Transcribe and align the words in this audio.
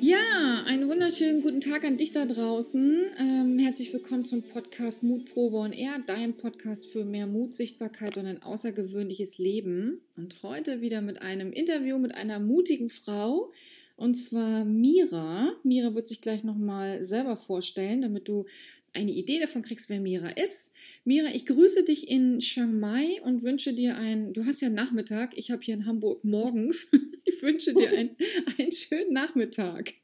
Ja, 0.00 0.64
einen 0.66 0.88
wunderschönen 0.88 1.40
guten 1.40 1.62
Tag 1.62 1.84
an 1.84 1.96
dich 1.96 2.12
da 2.12 2.26
draußen. 2.26 3.06
Ähm, 3.18 3.58
herzlich 3.58 3.92
willkommen 3.94 4.26
zum 4.26 4.42
Podcast 4.42 5.02
Mutprobe 5.02 5.56
und 5.58 5.72
Er, 5.72 5.98
dein 6.04 6.36
Podcast 6.36 6.86
für 6.90 7.06
mehr 7.06 7.26
Mut, 7.26 7.54
Sichtbarkeit 7.54 8.18
und 8.18 8.26
ein 8.26 8.42
außergewöhnliches 8.42 9.38
Leben. 9.38 10.02
Und 10.18 10.42
heute 10.42 10.82
wieder 10.82 11.00
mit 11.00 11.22
einem 11.22 11.50
Interview 11.50 11.96
mit 11.96 12.14
einer 12.14 12.40
mutigen 12.40 12.90
Frau, 12.90 13.52
und 13.96 14.14
zwar 14.14 14.64
Mira. 14.64 15.52
Mira 15.62 15.94
wird 15.94 16.08
sich 16.08 16.20
gleich 16.22 16.42
nochmal 16.42 17.04
selber 17.04 17.36
vorstellen, 17.36 18.00
damit 18.00 18.28
du 18.28 18.46
eine 18.92 19.10
Idee 19.10 19.38
davon 19.40 19.62
kriegst, 19.62 19.88
wer 19.88 20.00
Mira 20.00 20.30
ist. 20.30 20.72
Mira, 21.04 21.28
ich 21.32 21.46
grüße 21.46 21.84
dich 21.84 22.08
in 22.08 22.40
Chiang 22.40 22.78
Mai 22.78 23.20
und 23.24 23.42
wünsche 23.42 23.72
dir 23.72 23.96
ein, 23.96 24.32
du 24.32 24.46
hast 24.46 24.60
ja 24.60 24.68
Nachmittag, 24.68 25.36
ich 25.36 25.50
habe 25.50 25.62
hier 25.62 25.74
in 25.74 25.86
Hamburg 25.86 26.24
morgens, 26.24 26.90
ich 27.24 27.42
wünsche 27.42 27.74
dir 27.74 27.90
ein, 27.90 28.16
einen 28.58 28.72
schönen 28.72 29.12
Nachmittag. 29.12 29.94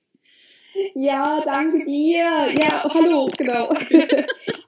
Ja, 0.95 1.43
danke 1.45 1.85
dir. 1.87 2.53
Ja, 2.61 2.85
hallo, 2.93 3.29
genau. 3.37 3.69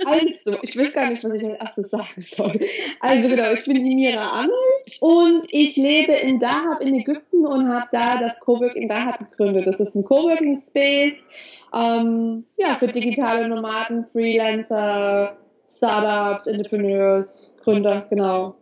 Also, 0.05 0.57
ich 0.63 0.75
weiß 0.75 0.95
gar 0.95 1.11
nicht, 1.11 1.23
was 1.23 1.35
ich 1.35 1.45
als 1.45 1.59
erstes 1.61 1.91
sagen 1.91 2.21
soll. 2.21 2.61
Also, 3.01 3.29
genau, 3.29 3.53
ich 3.53 3.65
bin 3.67 3.85
die 3.85 3.95
Mira 3.95 4.27
Arnold 4.27 4.53
und 5.01 5.47
ich 5.51 5.77
lebe 5.77 6.13
in 6.13 6.39
Dahab 6.39 6.81
in 6.81 6.95
Ägypten 6.95 7.45
und 7.45 7.69
habe 7.69 7.89
da 7.93 8.19
das 8.19 8.41
Coworking 8.41 8.89
Dahab 8.89 9.31
gegründet. 9.31 9.67
Das 9.67 9.81
ist 9.81 9.95
ein 9.97 10.05
Coworking 10.05 10.59
Space 10.59 11.29
ähm, 11.75 12.45
ja, 12.57 12.75
für 12.75 12.89
digitale 12.89 13.49
Nomaden, 13.49 14.07
Freelancer, 14.13 15.37
Startups, 15.67 16.47
Entrepreneurs, 16.47 17.57
Gründer, 17.63 18.07
genau. 18.09 18.57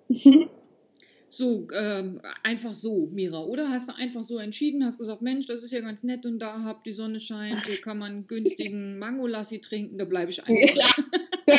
So, 1.28 1.68
ähm, 1.74 2.20
einfach 2.42 2.72
so, 2.72 3.08
Mira, 3.12 3.42
oder? 3.42 3.68
Hast 3.68 3.88
du 3.88 3.94
einfach 3.94 4.22
so 4.22 4.38
entschieden, 4.38 4.84
hast 4.84 4.98
gesagt, 4.98 5.20
Mensch, 5.20 5.46
das 5.46 5.62
ist 5.62 5.70
ja 5.70 5.80
ganz 5.80 6.02
nett 6.02 6.24
und 6.24 6.38
da 6.38 6.62
habt 6.64 6.86
die 6.86 6.92
Sonne 6.92 7.20
scheint, 7.20 7.60
so 7.60 7.72
kann 7.82 7.98
man 7.98 8.26
günstigen 8.28 8.98
Mangolassi 8.98 9.60
trinken, 9.60 9.98
da 9.98 10.04
bleibe 10.04 10.30
ich 10.30 10.42
einfach. 10.44 10.98
Ja. 11.46 11.56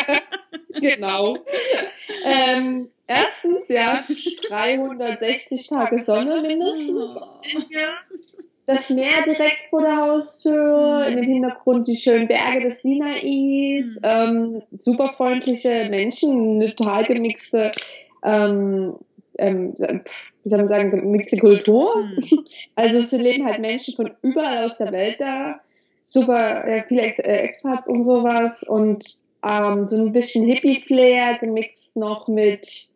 genau. 0.82 1.38
Ähm, 2.26 2.90
erstens, 3.06 3.70
ja, 3.70 4.04
360 4.48 5.68
Tage 5.68 6.04
Sonne 6.04 6.42
mindestens 6.42 7.22
im 7.54 7.66
Jahr 7.70 8.00
das 8.68 8.90
Meer 8.90 9.24
direkt 9.26 9.70
vor 9.70 9.82
der 9.82 9.96
Haustür, 9.96 11.08
in 11.08 11.16
dem 11.16 11.26
Hintergrund 11.26 11.88
die 11.88 11.96
schönen 11.96 12.28
Berge 12.28 12.68
des 12.68 12.82
Sinais, 12.82 14.00
ähm, 14.04 14.62
super 14.78 15.14
freundliche 15.16 15.88
Menschen, 15.90 16.56
eine 16.62 16.76
total 16.76 17.06
gemixte, 17.06 17.72
ähm, 18.26 18.96
ähm, 19.38 19.74
wie 19.78 20.50
soll 20.50 20.60
man 20.60 20.68
sagen, 20.68 20.92
gemixte 20.92 21.38
Kultur. 21.38 22.04
Mhm. 22.04 22.46
Also 22.76 23.00
es 23.00 23.12
leben 23.14 23.46
halt 23.46 23.60
Menschen 23.60 23.96
von 23.96 24.12
überall 24.22 24.66
aus 24.66 24.78
der 24.78 24.92
Welt 24.92 25.16
da, 25.20 25.62
super 26.02 26.68
äh, 26.68 26.84
viele 26.88 27.04
Ex 27.04 27.20
äh, 27.20 27.38
Expats 27.38 27.88
und 27.88 28.04
sowas 28.04 28.64
und 28.64 29.18
ähm, 29.46 29.88
so 29.88 29.96
ein 29.96 30.12
bisschen 30.12 30.46
Hippie-Flair 30.46 31.38
gemixt 31.40 31.96
noch 31.96 32.28
mit 32.28 32.90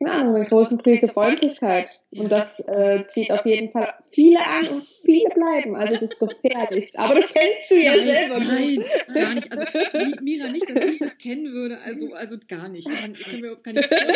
keine 0.00 0.14
Ahnung, 0.14 0.36
eine 0.36 0.46
große 0.46 0.78
Prise 0.78 1.08
Freundlichkeit. 1.08 2.00
Und 2.10 2.30
das 2.30 2.58
äh, 2.60 3.06
zieht 3.06 3.30
auf 3.30 3.44
jeden 3.44 3.70
Fall 3.70 3.92
viele 4.10 4.40
an 4.46 4.68
und 4.68 4.86
viele 5.04 5.28
bleiben. 5.34 5.76
Also 5.76 5.94
es 5.94 6.02
ist 6.02 6.18
gefährlich. 6.20 6.98
Aber 6.98 7.16
das 7.16 7.32
kennst 7.32 7.70
du 7.70 7.74
ja 7.74 7.94
nein, 7.94 8.06
selber. 8.08 8.38
Nein, 8.38 8.82
gar 9.12 9.34
nicht. 9.34 9.52
Also 9.52 9.64
Mira, 10.22 10.48
nicht, 10.48 10.70
dass 10.70 10.82
ich 10.84 10.98
das 10.98 11.18
kennen 11.18 11.52
würde. 11.52 11.78
Also, 11.80 12.14
also 12.14 12.36
gar 12.48 12.68
nicht. 12.68 12.88
Ich 12.88 13.00
kann 13.00 13.12
mir 13.12 13.38
überhaupt 13.38 13.64
keine 13.64 13.82
kann 13.88 14.14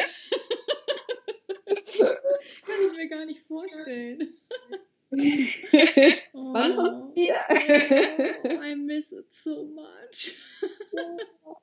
ich 2.90 2.96
mir 2.96 3.08
gar 3.08 3.26
nicht 3.26 3.40
vorstellen. 3.46 4.26
Wann 5.10 6.76
kommst 6.76 7.06
du 7.06 7.14
wieder? 7.14 7.34
Oh, 7.48 8.62
I 8.62 8.74
miss 8.76 9.12
it 9.12 9.26
so 9.42 9.64
much. 9.64 10.34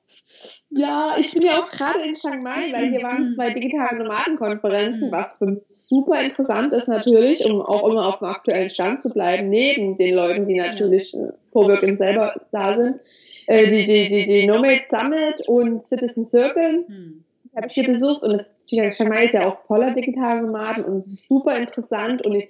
Ja, 0.70 1.16
ich 1.18 1.32
bin 1.32 1.42
ja 1.42 1.58
auch 1.58 1.70
gerade 1.70 2.00
in 2.00 2.14
Chiang 2.14 2.42
Mai, 2.42 2.72
weil 2.72 2.88
hier 2.88 3.02
waren 3.02 3.30
zwei 3.30 3.50
digitale 3.50 3.98
Nomadenkonferenzen, 3.98 5.08
mhm. 5.08 5.12
was 5.12 5.38
für 5.38 5.46
mich 5.46 5.62
super 5.68 6.22
interessant 6.22 6.72
ist 6.72 6.88
natürlich, 6.88 7.44
um 7.44 7.60
auch 7.60 7.90
immer 7.90 8.06
auf 8.06 8.18
dem 8.18 8.28
aktuellen 8.28 8.70
Stand 8.70 9.02
zu 9.02 9.12
bleiben, 9.12 9.50
neben 9.50 9.96
den 9.96 10.14
Leuten, 10.14 10.46
die 10.48 10.56
natürlich 10.56 11.12
ja. 11.12 11.28
Coworking 11.52 11.98
selber 11.98 12.40
da 12.52 12.76
sind. 12.76 13.00
Äh, 13.46 13.66
die, 13.66 13.84
die, 13.84 14.08
die, 14.08 14.26
die 14.26 14.46
Nomad 14.46 14.88
Summit 14.88 15.46
und 15.46 15.84
Citizen 15.84 16.26
Circle. 16.26 16.84
Hm. 16.86 17.24
habe 17.54 17.66
ich 17.66 17.74
hier 17.74 17.86
besucht 17.86 18.22
und 18.22 18.32
das, 18.32 18.54
Chiang 18.66 19.08
Mai 19.08 19.24
ist 19.24 19.34
ja 19.34 19.46
auch 19.46 19.60
voller 19.66 19.92
digitaler 19.92 20.40
Nomaden 20.40 20.84
und 20.84 21.04
super 21.04 21.56
interessant 21.56 22.24
und 22.24 22.42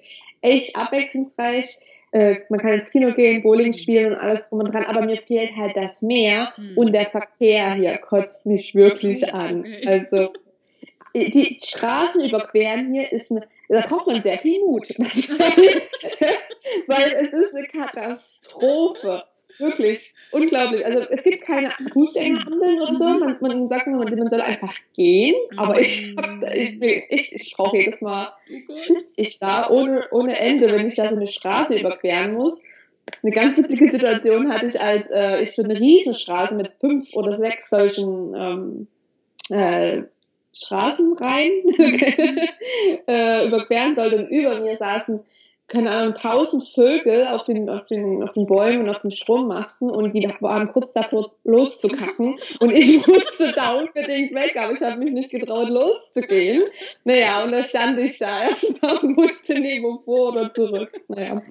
echt 0.42 0.76
abwechslungsreich 0.76 1.78
äh, 2.12 2.41
man 2.50 2.60
kann 2.60 2.75
ins 2.75 2.91
Kino 2.91 3.12
gehen, 3.12 3.42
Bowling 3.42 3.72
spielen 3.72 4.12
und 4.12 4.19
alles 4.19 4.50
drum 4.50 4.60
und 4.60 4.72
dran, 4.72 4.84
aber 4.84 5.03
mir 5.03 5.16
fehlt 5.16 5.56
halt 5.56 5.75
das 5.76 6.03
Meer 6.03 6.53
mhm. 6.58 6.76
und 6.76 6.92
der 6.92 7.06
Verkehr 7.06 7.75
hier 7.75 7.97
kotzt 7.98 8.47
mich 8.47 8.75
wirklich 8.75 9.32
an. 9.32 9.66
Also 9.86 10.32
die 11.14 11.58
Straßen 11.62 12.22
überqueren 12.25 12.92
hier 12.92 13.10
ist 13.12 13.30
eine, 13.30 13.47
da 13.69 13.80
braucht 13.80 14.06
man 14.06 14.22
sehr 14.22 14.38
viel 14.38 14.60
Mut. 14.60 14.88
Weil 16.86 17.12
es 17.20 17.32
ist 17.32 17.54
eine 17.54 17.66
Katastrophe. 17.66 19.24
Wirklich. 19.59 20.12
Unglaublich. 20.32 20.84
Also 20.84 21.06
es 21.25 21.31
gibt 21.31 21.44
keine 21.44 21.71
Fußgängerampeln 21.93 22.81
oder 22.81 22.97
so. 22.97 23.05
Man, 23.05 23.37
man 23.41 23.69
sagt 23.69 23.87
immer, 23.87 23.99
man 23.99 24.31
soll 24.31 24.41
einfach 24.41 24.75
gehen. 24.94 25.34
Aber 25.56 25.81
ich, 25.81 26.16
ich, 26.55 26.83
ich, 27.10 27.33
ich 27.34 27.55
brauche 27.56 27.77
jedes 27.77 28.00
Mal, 28.00 28.33
schütze 28.83 29.21
ich 29.21 29.38
da 29.38 29.71
ohne, 29.71 30.06
ohne 30.10 30.38
Ende, 30.38 30.72
wenn 30.72 30.88
ich 30.88 30.97
da 30.97 31.09
so 31.10 31.16
eine 31.16 31.28
Straße 31.28 31.78
überqueren 31.78 32.34
muss. 32.34 32.62
Eine 33.22 33.33
ganz 33.33 33.56
witzige 33.59 33.91
Situation 33.91 34.53
hatte 34.53 34.66
ich, 34.66 34.81
als 34.81 35.10
äh, 35.10 35.43
ich 35.43 35.55
so 35.55 35.62
eine 35.62 35.78
Riesenstraße 35.78 36.56
mit 36.56 36.72
fünf 36.81 37.15
oder 37.15 37.39
sechs 37.39 37.71
solchen 37.71 38.34
ähm, 38.34 38.87
äh, 39.50 40.03
Straßenreihen 40.54 41.62
äh, 43.09 43.47
überqueren 43.47 43.94
sollte 43.94 44.19
und 44.19 44.28
über 44.28 44.60
mir 44.60 44.77
saßen 44.77 45.21
keine 45.72 45.91
Ahnung, 45.91 46.15
tausend 46.15 46.69
Vögel 46.69 47.27
auf 47.27 47.44
den, 47.44 47.71
auf 47.71 47.87
den, 47.87 48.22
auf 48.22 48.33
den 48.34 48.47
Bäumen 48.47 48.83
und 48.83 48.91
auf 48.91 48.99
den 48.99 49.10
Strommasten 49.10 49.91
und 49.91 50.12
die 50.12 50.28
waren 50.41 50.71
kurz 50.71 50.93
davor 50.93 51.34
loszukacken 51.44 52.38
und 52.60 52.71
ich 52.72 53.06
musste 53.06 53.53
da 53.53 53.78
unbedingt 53.78 54.34
weg, 54.34 54.55
aber 54.56 54.75
ich 54.75 54.83
habe 54.83 54.99
mich 54.99 55.15
nicht 55.15 55.31
getraut 55.31 55.71
loszugehen. 55.71 56.65
Naja, 57.05 57.43
und 57.43 57.53
da 57.53 57.65
stand 57.65 57.99
ich 57.99 58.19
da 58.19 58.43
erstmal 58.43 58.99
und 58.99 59.16
wusste 59.16 59.59
nie, 59.59 59.83
wo 59.83 59.99
vor 60.05 60.33
oder 60.33 60.53
zurück. 60.53 60.93
Naja. 61.09 61.43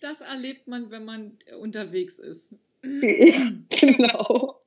Das 0.00 0.20
erlebt 0.20 0.68
man, 0.68 0.90
wenn 0.90 1.04
man 1.04 1.38
unterwegs 1.60 2.18
ist. 2.18 2.50
genau. 2.82 4.60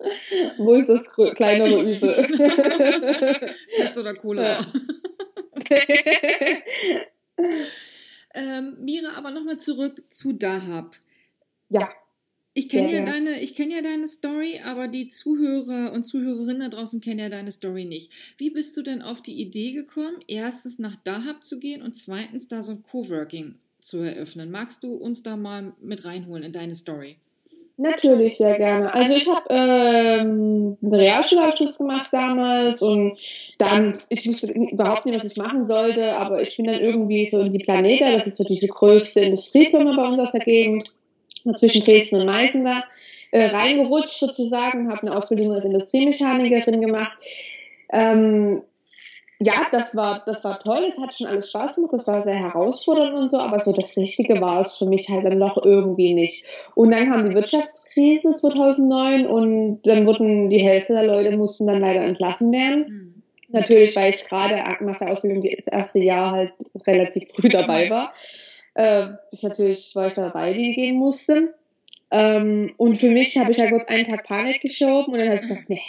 Wo 0.58 0.74
ist 0.76 0.90
das 0.90 1.12
kleinere 1.12 1.82
Übel? 1.82 2.14
Pest 3.78 3.98
oder. 3.98 4.16
Ja. 4.36 4.66
ähm, 8.34 8.78
Mira, 8.80 9.14
aber 9.16 9.32
nochmal 9.32 9.60
zurück 9.60 10.04
zu 10.10 10.34
Dahab. 10.34 10.98
Ja. 11.70 11.90
Ich 12.54 12.68
kenne 12.68 12.92
ja, 12.92 13.00
ja, 13.00 13.06
deine, 13.06 13.40
ich 13.40 13.56
kenne 13.56 13.76
ja 13.76 13.82
deine 13.82 14.10
Story, 14.10 14.60
aber 14.62 14.90
die 14.90 15.08
Zuhörer 15.08 15.94
und 15.94 16.04
Zuhörerinnen 16.04 16.60
da 16.60 16.68
draußen 16.68 17.00
kennen 17.00 17.20
ja 17.20 17.30
deine 17.30 17.52
Story 17.52 17.86
nicht. 17.86 18.12
Wie 18.38 18.50
bist 18.50 18.76
du 18.76 18.82
denn 18.82 19.02
auf 19.02 19.22
die 19.22 19.40
Idee 19.40 19.72
gekommen, 19.72 20.18
erstens 20.28 20.78
nach 20.78 20.98
Dahab 20.98 21.46
zu 21.46 21.60
gehen 21.60 21.82
und 21.82 21.96
zweitens 21.96 22.50
da 22.50 22.62
so 22.62 22.74
ein 22.74 22.84
Coworking 22.84 23.56
zu 23.80 24.00
eröffnen? 24.00 24.52
Magst 24.52 24.84
du 24.84 24.96
uns 24.96 25.24
da 25.24 25.38
mal 25.38 25.74
mit 25.80 26.04
reinholen 26.04 26.44
in 26.44 26.52
deine 26.52 26.76
Story? 26.76 27.16
Natürlich, 27.82 28.38
sehr 28.38 28.58
gerne. 28.58 28.94
Also 28.94 29.18
ich 29.18 29.28
habe 29.28 29.44
ähm, 29.50 30.78
einen 30.84 30.94
Realschulabschluss 30.94 31.80
gemacht 31.80 32.10
damals 32.12 32.80
und 32.84 33.18
dann, 33.58 33.98
ich 34.10 34.28
wusste 34.28 34.54
überhaupt 34.54 35.08
nicht, 35.08 35.18
was 35.18 35.32
ich 35.32 35.38
machen 35.38 35.68
sollte, 35.68 36.16
aber 36.16 36.44
ich 36.44 36.56
bin 36.58 36.68
dann 36.68 36.80
irgendwie 36.80 37.28
so 37.28 37.42
in 37.42 37.52
die 37.52 37.64
Planeta, 37.64 38.12
das 38.12 38.28
ist 38.28 38.38
so 38.38 38.44
diese 38.44 38.68
größte 38.68 39.22
Industriefirma 39.22 39.96
bei 39.96 40.08
uns 40.08 40.20
aus 40.20 40.30
der 40.30 40.42
Gegend, 40.42 40.92
zwischen 41.56 41.84
Dresden 41.84 42.18
und 42.18 42.28
Meißen 42.28 42.64
da, 42.64 42.84
äh, 43.32 43.48
reingerutscht 43.48 44.20
sozusagen, 44.20 44.92
habe 44.92 45.02
eine 45.02 45.18
Ausbildung 45.18 45.52
als 45.52 45.66
Industriemechanikerin 45.66 46.82
gemacht. 46.82 47.18
Ähm, 47.92 48.62
ja, 49.44 49.66
das 49.72 49.96
war, 49.96 50.22
das 50.26 50.44
war 50.44 50.60
toll, 50.60 50.86
es 50.88 51.02
hat 51.02 51.16
schon 51.16 51.26
alles 51.26 51.50
Spaß 51.50 51.76
gemacht, 51.76 51.94
das 51.94 52.06
war 52.06 52.22
sehr 52.22 52.36
herausfordernd 52.36 53.16
und 53.16 53.30
so, 53.30 53.40
aber 53.40 53.60
so 53.60 53.74
das 53.74 53.98
Richtige 53.98 54.40
war 54.40 54.62
es 54.62 54.78
für 54.78 54.86
mich 54.86 55.10
halt 55.10 55.26
dann 55.26 55.40
doch 55.40 55.58
irgendwie 55.66 56.14
nicht. 56.14 56.46
Und 56.76 56.92
dann 56.92 57.10
kam 57.10 57.28
die 57.28 57.36
Wirtschaftskrise 57.36 58.36
2009 58.36 59.26
und 59.26 59.82
dann 59.84 60.06
wurden 60.06 60.52
die 60.52 60.62
Hälfte 60.62 60.94
der 60.94 61.08
Leute 61.08 61.36
mussten 61.36 61.66
dann 61.66 61.82
leider 61.82 62.02
entlassen 62.02 62.52
werden. 62.52 62.86
Mhm. 62.88 63.24
Natürlich, 63.48 63.96
weil 63.96 64.14
ich 64.14 64.26
gerade 64.28 64.64
nach 64.82 65.00
der 65.00 65.12
Ausbildung 65.12 65.44
das 65.44 65.68
erste 65.68 66.00
Jahr 66.00 66.32
halt 66.32 66.54
relativ 66.86 67.30
früh 67.34 67.50
dabei 67.50 67.90
war. 67.90 68.14
Äh, 68.76 69.08
ich 69.32 69.42
natürlich 69.42 69.96
war 69.96 70.08
ich 70.08 70.14
dabei, 70.14 70.54
die 70.54 70.74
gehen 70.74 70.98
musste. 70.98 71.56
Ähm, 72.12 72.74
und 72.78 72.98
für 72.98 73.10
mich 73.10 73.38
habe 73.38 73.52
ich 73.52 73.60
halt 73.60 73.72
kurz 73.72 73.90
einen 73.90 74.06
Tag 74.06 74.24
Panik 74.26 74.62
geschoben 74.62 75.14
und 75.14 75.20
dann 75.20 75.30
habe 75.30 75.38
ich 75.38 75.48
gesagt, 75.48 75.68
nee, 75.68 75.82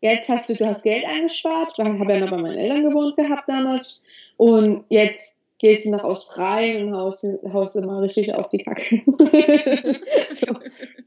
jetzt 0.00 0.28
hast 0.28 0.48
du, 0.48 0.54
du 0.54 0.66
hast 0.66 0.82
Geld 0.82 1.04
eingespart, 1.04 1.72
ich 1.76 1.84
habe 1.84 2.12
ja 2.12 2.20
noch 2.20 2.30
bei 2.30 2.36
meinen 2.38 2.58
Eltern 2.58 2.82
gewohnt 2.82 3.16
gehabt 3.16 3.48
damals 3.48 4.02
und 4.36 4.84
jetzt 4.88 5.36
gehst 5.58 5.84
du 5.84 5.90
nach 5.90 6.04
Australien 6.04 6.88
und 6.88 6.96
haust, 6.96 7.26
haust 7.52 7.76
immer 7.76 8.00
richtig 8.00 8.34
auf 8.34 8.48
die 8.48 8.64
Kacke. 8.64 9.02
so. 10.30 10.54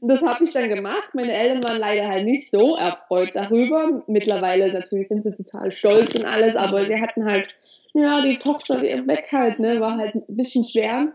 Das 0.00 0.22
habe 0.22 0.44
ich 0.44 0.52
dann 0.52 0.68
gemacht. 0.68 1.12
Meine 1.14 1.32
Eltern 1.32 1.64
waren 1.64 1.80
leider 1.80 2.06
halt 2.06 2.24
nicht 2.24 2.48
so 2.48 2.76
erfreut 2.76 3.30
darüber. 3.34 4.04
Mittlerweile 4.06 4.72
natürlich 4.72 5.08
sind 5.08 5.24
sie 5.24 5.34
total 5.34 5.72
stolz 5.72 6.14
und 6.14 6.24
alles, 6.24 6.54
aber 6.54 6.86
sie 6.86 7.00
hatten 7.00 7.24
halt, 7.24 7.48
ja, 7.94 8.22
die 8.22 8.38
Tochter 8.38 8.80
die 8.80 9.06
weg 9.08 9.26
halt, 9.32 9.58
ne, 9.58 9.80
war 9.80 9.96
halt 9.96 10.14
ein 10.14 10.24
bisschen 10.28 10.64
schwer. 10.64 11.08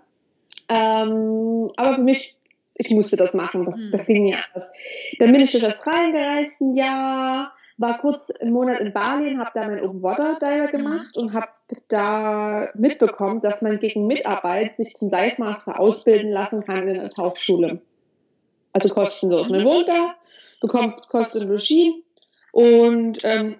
Ähm, 0.67 1.71
aber 1.77 1.95
für 1.95 2.01
mich 2.01 2.35
ich 2.79 2.91
musste 2.91 3.17
das 3.17 3.33
machen, 3.33 3.65
das, 3.65 3.91
das 3.91 4.07
ging 4.07 4.23
nicht 4.23 4.37
anders. 4.37 4.71
Dann 5.19 5.33
bin 5.33 5.41
ich 5.41 5.51
durch 5.51 5.65
Australien 5.65 6.13
gereist, 6.13 6.61
ein 6.61 6.75
Jahr, 6.75 7.51
war 7.79 7.97
kurz 7.97 8.29
einen 8.29 8.51
Monat 8.51 8.81
in 8.81 8.91
Bali 8.91 9.33
und 9.33 9.39
habe 9.39 9.51
da 9.53 9.67
meinen 9.67 9.85
Open 9.85 10.03
Water 10.03 10.37
Diver 10.39 10.67
gemacht 10.67 11.17
und 11.17 11.33
habe 11.33 11.47
da 11.87 12.69
mitbekommen, 12.75 13.39
dass 13.39 13.61
man 13.61 13.79
gegen 13.79 14.05
Mitarbeit 14.05 14.75
sich 14.75 14.95
zum 14.95 15.09
Dive 15.09 15.35
Master 15.37 15.79
ausbilden 15.79 16.29
lassen 16.29 16.65
kann 16.65 16.87
in 16.87 16.99
einer 16.99 17.09
Tauchschule. 17.09 17.81
Also 18.73 18.93
kostenlos. 18.93 19.49
Man 19.49 19.63
wohnt 19.63 19.87
da, 19.87 20.15
bekommt 20.59 21.07
Kost 21.07 21.37
und 21.37 21.47
Logis 21.47 21.93
und 22.51 23.19
ähm, 23.23 23.55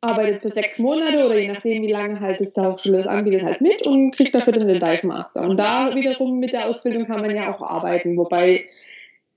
arbeitet 0.00 0.42
für 0.42 0.50
sechs 0.50 0.80
Monate 0.80 1.24
oder 1.24 1.38
je 1.38 1.52
nachdem, 1.52 1.84
wie 1.84 1.92
lange 1.92 2.18
halt 2.18 2.40
das 2.40 2.52
Tauchschule 2.52 2.98
das 2.98 3.06
anbietet, 3.06 3.44
halt 3.44 3.60
mit 3.60 3.86
und 3.86 4.10
kriegt 4.10 4.34
dafür 4.34 4.54
dann 4.54 4.66
den 4.66 4.80
Dive 4.80 5.06
Master. 5.06 5.42
Und 5.42 5.56
da 5.56 5.94
wiederum 5.94 6.40
mit 6.40 6.52
der 6.52 6.66
Ausbildung 6.68 7.06
kann 7.06 7.20
man 7.20 7.34
ja 7.34 7.54
auch 7.54 7.62
arbeiten, 7.62 8.16
wobei 8.16 8.64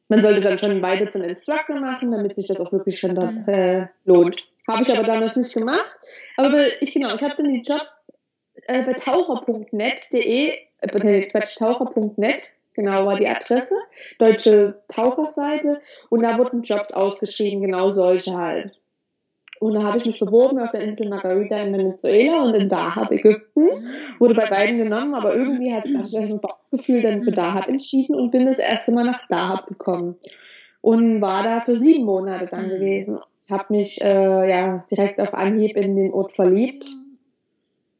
man 0.10 0.22
sollte 0.22 0.42
dann 0.42 0.60
schon 0.60 0.82
weiter 0.82 1.12
zum 1.12 1.24
Instructor 1.24 1.80
machen, 1.80 2.12
damit 2.12 2.36
sich 2.36 2.48
das 2.48 2.60
auch 2.60 2.72
wirklich 2.72 3.00
schon 3.00 3.16
da, 3.16 3.32
äh, 3.48 3.88
lohnt. 4.06 4.46
Habe 4.68 4.84
ich 4.84 4.92
aber 4.92 5.04
damals 5.04 5.36
nicht 5.36 5.54
gemacht. 5.54 6.00
Aber 6.36 6.66
ich 6.82 6.94
genau, 6.94 7.16
ich 7.16 7.22
habe 7.22 7.36
dann 7.38 7.46
den 7.46 7.64
Job 7.64 7.86
äh, 8.68 8.84
bei 8.84 8.94
taucher.net.de, 8.94 10.54
äh, 10.80 11.22
Quatsch, 11.28 11.58
taucher.net, 11.58 12.52
genau 12.74 13.06
war 13.06 13.18
die 13.18 13.28
Adresse, 13.28 13.76
deutsche 14.20 14.82
Taucherseite 14.90 15.82
und 16.10 16.24
da 16.24 16.38
wurden 16.38 16.64
Jobs 16.64 16.92
ausgeschrieben, 16.92 17.62
genau 17.62 17.92
solche 17.92 18.36
halt. 18.36 18.78
Und 19.60 19.74
da 19.74 19.84
habe 19.84 19.98
ich 19.98 20.06
mich 20.06 20.20
beworben 20.20 20.60
auf 20.60 20.72
der 20.72 20.82
Insel 20.82 21.10
Margarita 21.10 21.58
in 21.58 21.74
Venezuela 21.74 22.44
und 22.44 22.54
in 22.54 22.70
Dahab, 22.70 23.12
Ägypten. 23.12 23.68
Wurde 24.20 24.36
bei 24.36 24.48
beiden 24.48 24.78
genommen, 24.78 25.16
aber 25.16 25.36
irgendwie 25.36 25.74
hat 25.74 25.86
ich 25.86 26.18
ein 26.18 26.40
Bauchgefühl 26.40 27.02
dann 27.02 27.24
für 27.24 27.32
Dahab 27.32 27.68
entschieden 27.68 28.16
und 28.16 28.32
bin 28.32 28.46
das 28.46 28.60
erste 28.60 28.92
Mal 28.92 29.06
nach 29.06 29.28
Dahab 29.28 29.68
gekommen. 29.68 30.16
Und 30.82 31.22
war 31.22 31.44
da 31.44 31.62
für 31.62 31.80
sieben 31.80 32.06
Monate 32.06 32.48
dann 32.48 32.70
gewesen. 32.70 33.20
Habe 33.50 33.74
mich 33.74 34.02
äh, 34.02 34.50
ja 34.50 34.84
direkt 34.92 35.20
auf 35.20 35.34
Anhieb 35.34 35.76
in 35.76 35.96
den 35.96 36.14
Ort 36.14 36.34
verliebt. 36.34 36.86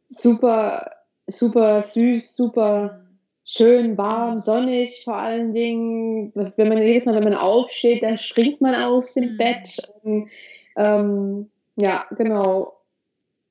Super, 0.06 0.92
super 1.28 1.82
süß, 1.82 2.36
super 2.36 3.02
schön 3.50 3.98
warm, 3.98 4.40
sonnig 4.40 5.06
vor 5.06 5.16
allen 5.16 5.54
Dingen. 5.54 6.34
Wenn 6.36 6.68
man 6.68 6.82
jedes 6.82 7.06
Mal, 7.06 7.16
wenn 7.16 7.24
man 7.24 7.36
aufsteht, 7.36 8.04
dann 8.04 8.18
springt 8.18 8.60
man 8.60 8.76
aus 8.76 9.14
dem 9.14 9.34
mhm. 9.34 9.38
Bett. 9.38 9.90
Und, 10.04 10.30
ähm, 10.78 11.50
ja, 11.76 12.06
genau. 12.12 12.74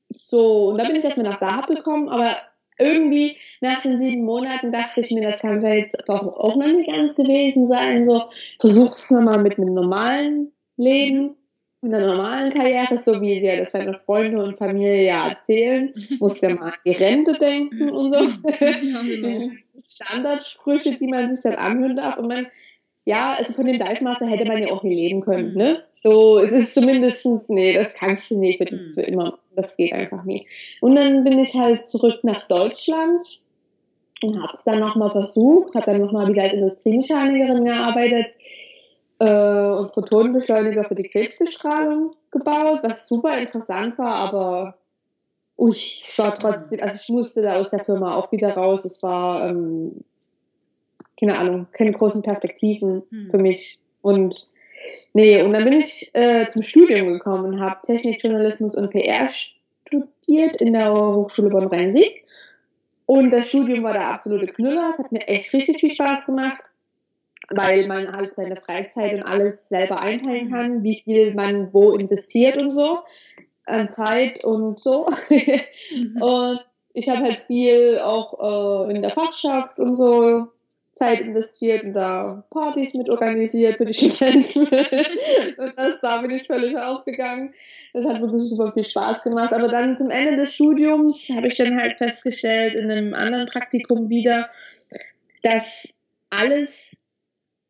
So, 0.08 0.68
und 0.68 0.78
da 0.78 0.84
bin 0.84 0.96
ich 0.96 1.04
erstmal 1.04 1.30
nach 1.30 1.40
Dahab 1.40 1.66
gekommen, 1.66 2.08
aber 2.08 2.36
irgendwie 2.78 3.36
nach 3.60 3.82
den 3.82 3.98
sieben 3.98 4.24
Monaten 4.24 4.72
dachte 4.72 5.00
ich 5.00 5.10
mir, 5.10 5.22
das 5.22 5.40
kann 5.40 5.60
ja 5.60 5.74
jetzt 5.74 6.02
doch 6.06 6.22
auch 6.22 6.56
noch 6.56 6.66
nicht 6.66 6.90
ganz 6.90 7.16
gewesen 7.16 7.68
sein. 7.68 8.06
So, 8.06 8.24
versuch's 8.60 9.10
nochmal 9.10 9.42
mit 9.42 9.58
einem 9.58 9.74
normalen 9.74 10.52
Leben, 10.76 11.36
mit 11.80 11.94
einer 11.94 12.06
normalen 12.06 12.52
Karriere, 12.52 12.98
so 12.98 13.20
wie 13.20 13.40
dir 13.40 13.56
das 13.56 13.72
deine 13.72 13.98
Freunde 13.98 14.42
und 14.42 14.58
Familie 14.58 15.06
ja 15.06 15.28
erzählen. 15.28 15.92
Muss 16.20 16.40
ja 16.40 16.54
mal 16.54 16.70
an 16.70 16.78
die 16.84 16.92
Rente 16.92 17.32
denken 17.34 17.90
und 17.90 18.12
so. 18.12 18.28
Genau. 18.58 19.50
Standardsprüche, 19.88 20.96
die 20.96 21.06
man 21.06 21.34
sich 21.34 21.42
dann 21.42 21.54
anhören 21.54 21.96
darf. 21.96 22.16
Und 22.16 22.28
man 22.28 22.46
ja, 23.06 23.36
also 23.38 23.52
von 23.52 23.66
dem 23.66 23.78
Dive 23.78 24.02
Master 24.02 24.26
hätte 24.26 24.44
man 24.46 24.58
ja 24.58 24.72
auch 24.72 24.82
nie 24.82 24.96
leben 24.96 25.20
können, 25.20 25.54
ne? 25.54 25.84
So, 25.92 26.40
es 26.40 26.50
ist 26.50 26.74
zumindestens, 26.74 27.48
nee, 27.48 27.72
das 27.72 27.94
kannst 27.94 28.32
du 28.32 28.38
nicht 28.38 28.58
für, 28.58 28.66
für 28.66 29.02
immer. 29.02 29.38
Das 29.54 29.76
geht 29.76 29.92
einfach 29.92 30.24
nie. 30.24 30.44
Und 30.80 30.96
dann 30.96 31.22
bin 31.22 31.38
ich 31.38 31.54
halt 31.54 31.88
zurück 31.88 32.24
nach 32.24 32.48
Deutschland 32.48 33.40
und 34.22 34.42
habe 34.42 34.54
es 34.54 34.64
dann 34.64 34.80
nochmal 34.80 35.12
versucht, 35.12 35.76
habe 35.76 35.86
dann 35.86 36.00
nochmal 36.00 36.26
wieder 36.26 36.42
als 36.42 36.54
Industriemechanikerin 36.54 37.64
gearbeitet 37.64 38.34
äh, 39.20 39.78
und 39.78 39.92
Protonenbeschleuniger 39.92 40.82
für 40.82 40.96
die 40.96 41.08
Krebsbestrahlung 41.08 42.16
gebaut, 42.32 42.80
was 42.82 43.08
super 43.08 43.38
interessant 43.38 43.98
war, 43.98 44.16
aber 44.16 44.78
ui, 45.56 45.70
ich 45.70 46.12
war 46.16 46.36
trotzdem, 46.36 46.80
also 46.80 46.96
ich 47.00 47.08
musste 47.08 47.42
da 47.42 47.60
aus 47.60 47.68
der 47.68 47.84
Firma 47.84 48.16
auch 48.16 48.32
wieder 48.32 48.54
raus. 48.54 48.84
Es 48.84 49.00
war 49.04 49.48
ähm, 49.48 50.02
keine 51.18 51.38
Ahnung, 51.38 51.66
keine 51.72 51.92
großen 51.92 52.22
Perspektiven 52.22 53.02
hm. 53.10 53.30
für 53.30 53.38
mich. 53.38 53.78
Und 54.02 54.48
nee, 55.12 55.42
und 55.42 55.52
dann 55.52 55.64
bin 55.64 55.74
ich 55.74 56.10
äh, 56.14 56.46
zum 56.52 56.62
Studium 56.62 57.08
gekommen 57.08 57.54
und 57.54 57.60
habe 57.60 57.86
Technik, 57.86 58.22
Journalismus 58.22 58.74
und 58.74 58.90
PR 58.90 59.28
studiert 59.30 60.60
in 60.60 60.72
der 60.72 60.92
Hochschule 60.92 61.50
Bonn-Rhein-Sieg. 61.50 62.24
Und 63.06 63.30
das 63.30 63.48
Studium 63.48 63.84
war 63.84 63.92
der 63.92 64.08
absolute 64.08 64.46
Knüller. 64.46 64.90
Es 64.90 65.02
hat 65.02 65.12
mir 65.12 65.26
echt 65.28 65.52
richtig 65.52 65.78
viel 65.78 65.94
Spaß 65.94 66.26
gemacht, 66.26 66.72
weil 67.50 67.86
man 67.86 68.10
halt 68.12 68.34
seine 68.34 68.56
Freizeit 68.56 69.14
und 69.14 69.22
alles 69.22 69.68
selber 69.68 70.00
einteilen 70.00 70.50
kann, 70.50 70.82
wie 70.82 71.00
viel 71.04 71.32
man 71.34 71.72
wo 71.72 71.92
investiert 71.92 72.60
und 72.60 72.72
so 72.72 72.98
an 73.64 73.88
Zeit 73.88 74.44
und 74.44 74.78
so. 74.80 75.06
Mhm. 75.92 76.20
und 76.20 76.64
ich 76.94 77.08
habe 77.08 77.22
halt 77.22 77.42
viel 77.46 78.00
auch 78.00 78.88
äh, 78.88 78.94
in 78.94 79.02
der 79.02 79.10
Fachschaft 79.10 79.78
und 79.78 79.94
so 79.94 80.48
Zeit 80.96 81.20
investiert 81.20 81.84
und 81.84 81.92
da 81.92 82.42
Partys 82.50 82.94
mit 82.94 83.10
organisiert 83.10 83.76
für 83.76 83.84
die 83.84 83.92
Studenten. 83.92 84.60
und 85.58 85.72
das, 85.76 86.00
da 86.00 86.22
bin 86.22 86.30
ich 86.30 86.46
völlig 86.46 86.74
aufgegangen. 86.76 87.52
Das 87.92 88.04
hat 88.06 88.22
wirklich 88.22 88.48
super 88.48 88.72
viel 88.72 88.84
Spaß 88.84 89.22
gemacht. 89.22 89.52
Aber 89.52 89.68
dann 89.68 89.98
zum 89.98 90.10
Ende 90.10 90.36
des 90.36 90.54
Studiums 90.54 91.28
habe 91.36 91.48
ich 91.48 91.56
dann 91.56 91.78
halt 91.78 91.98
festgestellt, 91.98 92.74
in 92.74 92.90
einem 92.90 93.12
anderen 93.12 93.46
Praktikum 93.46 94.08
wieder, 94.08 94.48
dass 95.42 95.86
alles 96.30 96.96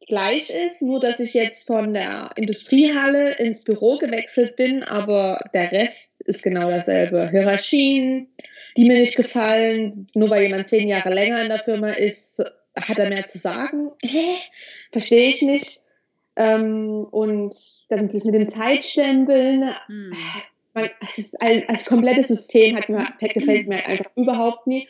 gleich 0.07 0.51
ist, 0.51 0.83
nur 0.83 1.01
dass 1.01 1.19
ich 1.19 1.35
jetzt 1.35 1.67
von 1.67 1.95
der 1.95 2.31
Industriehalle 2.37 3.35
ins 3.39 3.65
Büro 3.65 3.99
gewechselt 3.99 4.55
bin, 4.55 4.85
aber 4.85 5.41
der 5.53 5.73
Rest 5.73 6.21
ist 6.21 6.45
genau 6.45 6.71
dasselbe. 6.71 7.29
Hierarchien, 7.31 8.29
die 8.77 8.85
mir 8.85 9.01
nicht 9.01 9.17
gefallen, 9.17 10.07
nur 10.15 10.31
weil 10.31 10.45
jemand 10.45 10.69
zehn 10.69 10.87
Jahre 10.87 11.13
länger 11.13 11.43
in 11.43 11.49
der 11.49 11.59
Firma 11.59 11.91
ist, 11.91 12.41
hat 12.81 12.99
er 12.99 13.09
mehr 13.09 13.27
zu 13.27 13.39
sagen? 13.39 13.91
Hä? 14.03 14.37
Verstehe 14.93 15.29
ich 15.29 15.43
nicht. 15.43 15.81
Ähm, 16.37 17.07
und 17.11 17.55
dann 17.89 18.09
das 18.09 18.25
mit 18.25 18.35
dem 18.35 18.49
Zeitstempeln. 18.49 19.75
Hm. 19.87 20.13
Man, 20.75 20.91
ein, 21.41 21.69
als 21.69 21.87
komplettes 21.87 22.29
System 22.29 22.77
hat 22.77 22.89
mir, 22.89 23.07
gefällt 23.21 23.69
mir 23.69 23.85
einfach 23.87 24.11
überhaupt 24.15 24.67
nie. 24.67 24.89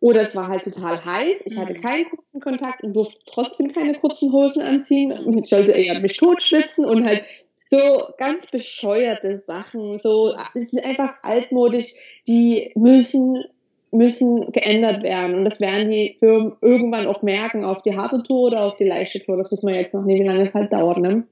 Oder 0.00 0.22
es 0.22 0.34
war 0.36 0.48
halt 0.48 0.64
total 0.64 1.02
heiß. 1.04 1.46
Ich 1.46 1.56
hatte 1.56 1.74
hm. 1.74 1.80
keinen 1.80 2.10
kurzen 2.10 2.40
Kontakt 2.40 2.82
und 2.82 2.92
durfte 2.92 3.20
trotzdem 3.26 3.72
keine 3.72 3.98
kurzen 3.98 4.32
Hosen 4.32 4.62
anziehen. 4.62 5.38
Ich 5.38 5.48
sollte 5.48 5.72
eher 5.72 5.98
mich 6.00 6.16
totschwitzen 6.16 6.84
und 6.84 7.06
halt 7.06 7.24
so 7.72 8.08
ganz 8.18 8.50
bescheuerte 8.50 9.38
Sachen. 9.38 9.98
So, 10.00 10.34
es 10.54 10.70
sind 10.70 10.84
einfach 10.84 11.14
altmodisch. 11.22 11.94
Die 12.26 12.70
müssen 12.74 13.42
müssen 13.92 14.50
geändert 14.52 15.02
werden. 15.02 15.36
Und 15.36 15.44
das 15.44 15.60
werden 15.60 15.90
die 15.90 16.16
Firmen 16.18 16.56
irgendwann 16.60 17.06
auch 17.06 17.22
merken, 17.22 17.64
auf 17.64 17.82
die 17.82 17.96
harte 17.96 18.22
Tour 18.22 18.48
oder 18.48 18.64
auf 18.64 18.76
die 18.78 18.84
leichte 18.84 19.22
Tour. 19.22 19.36
Das 19.36 19.50
muss 19.50 19.62
man 19.62 19.74
jetzt 19.74 19.94
noch 19.94 20.04
nie, 20.04 20.18
wie 20.18 20.26
lange 20.26 20.42
es 20.42 20.54
halt 20.54 20.72
dauert. 20.72 20.98
Ne? 20.98 21.24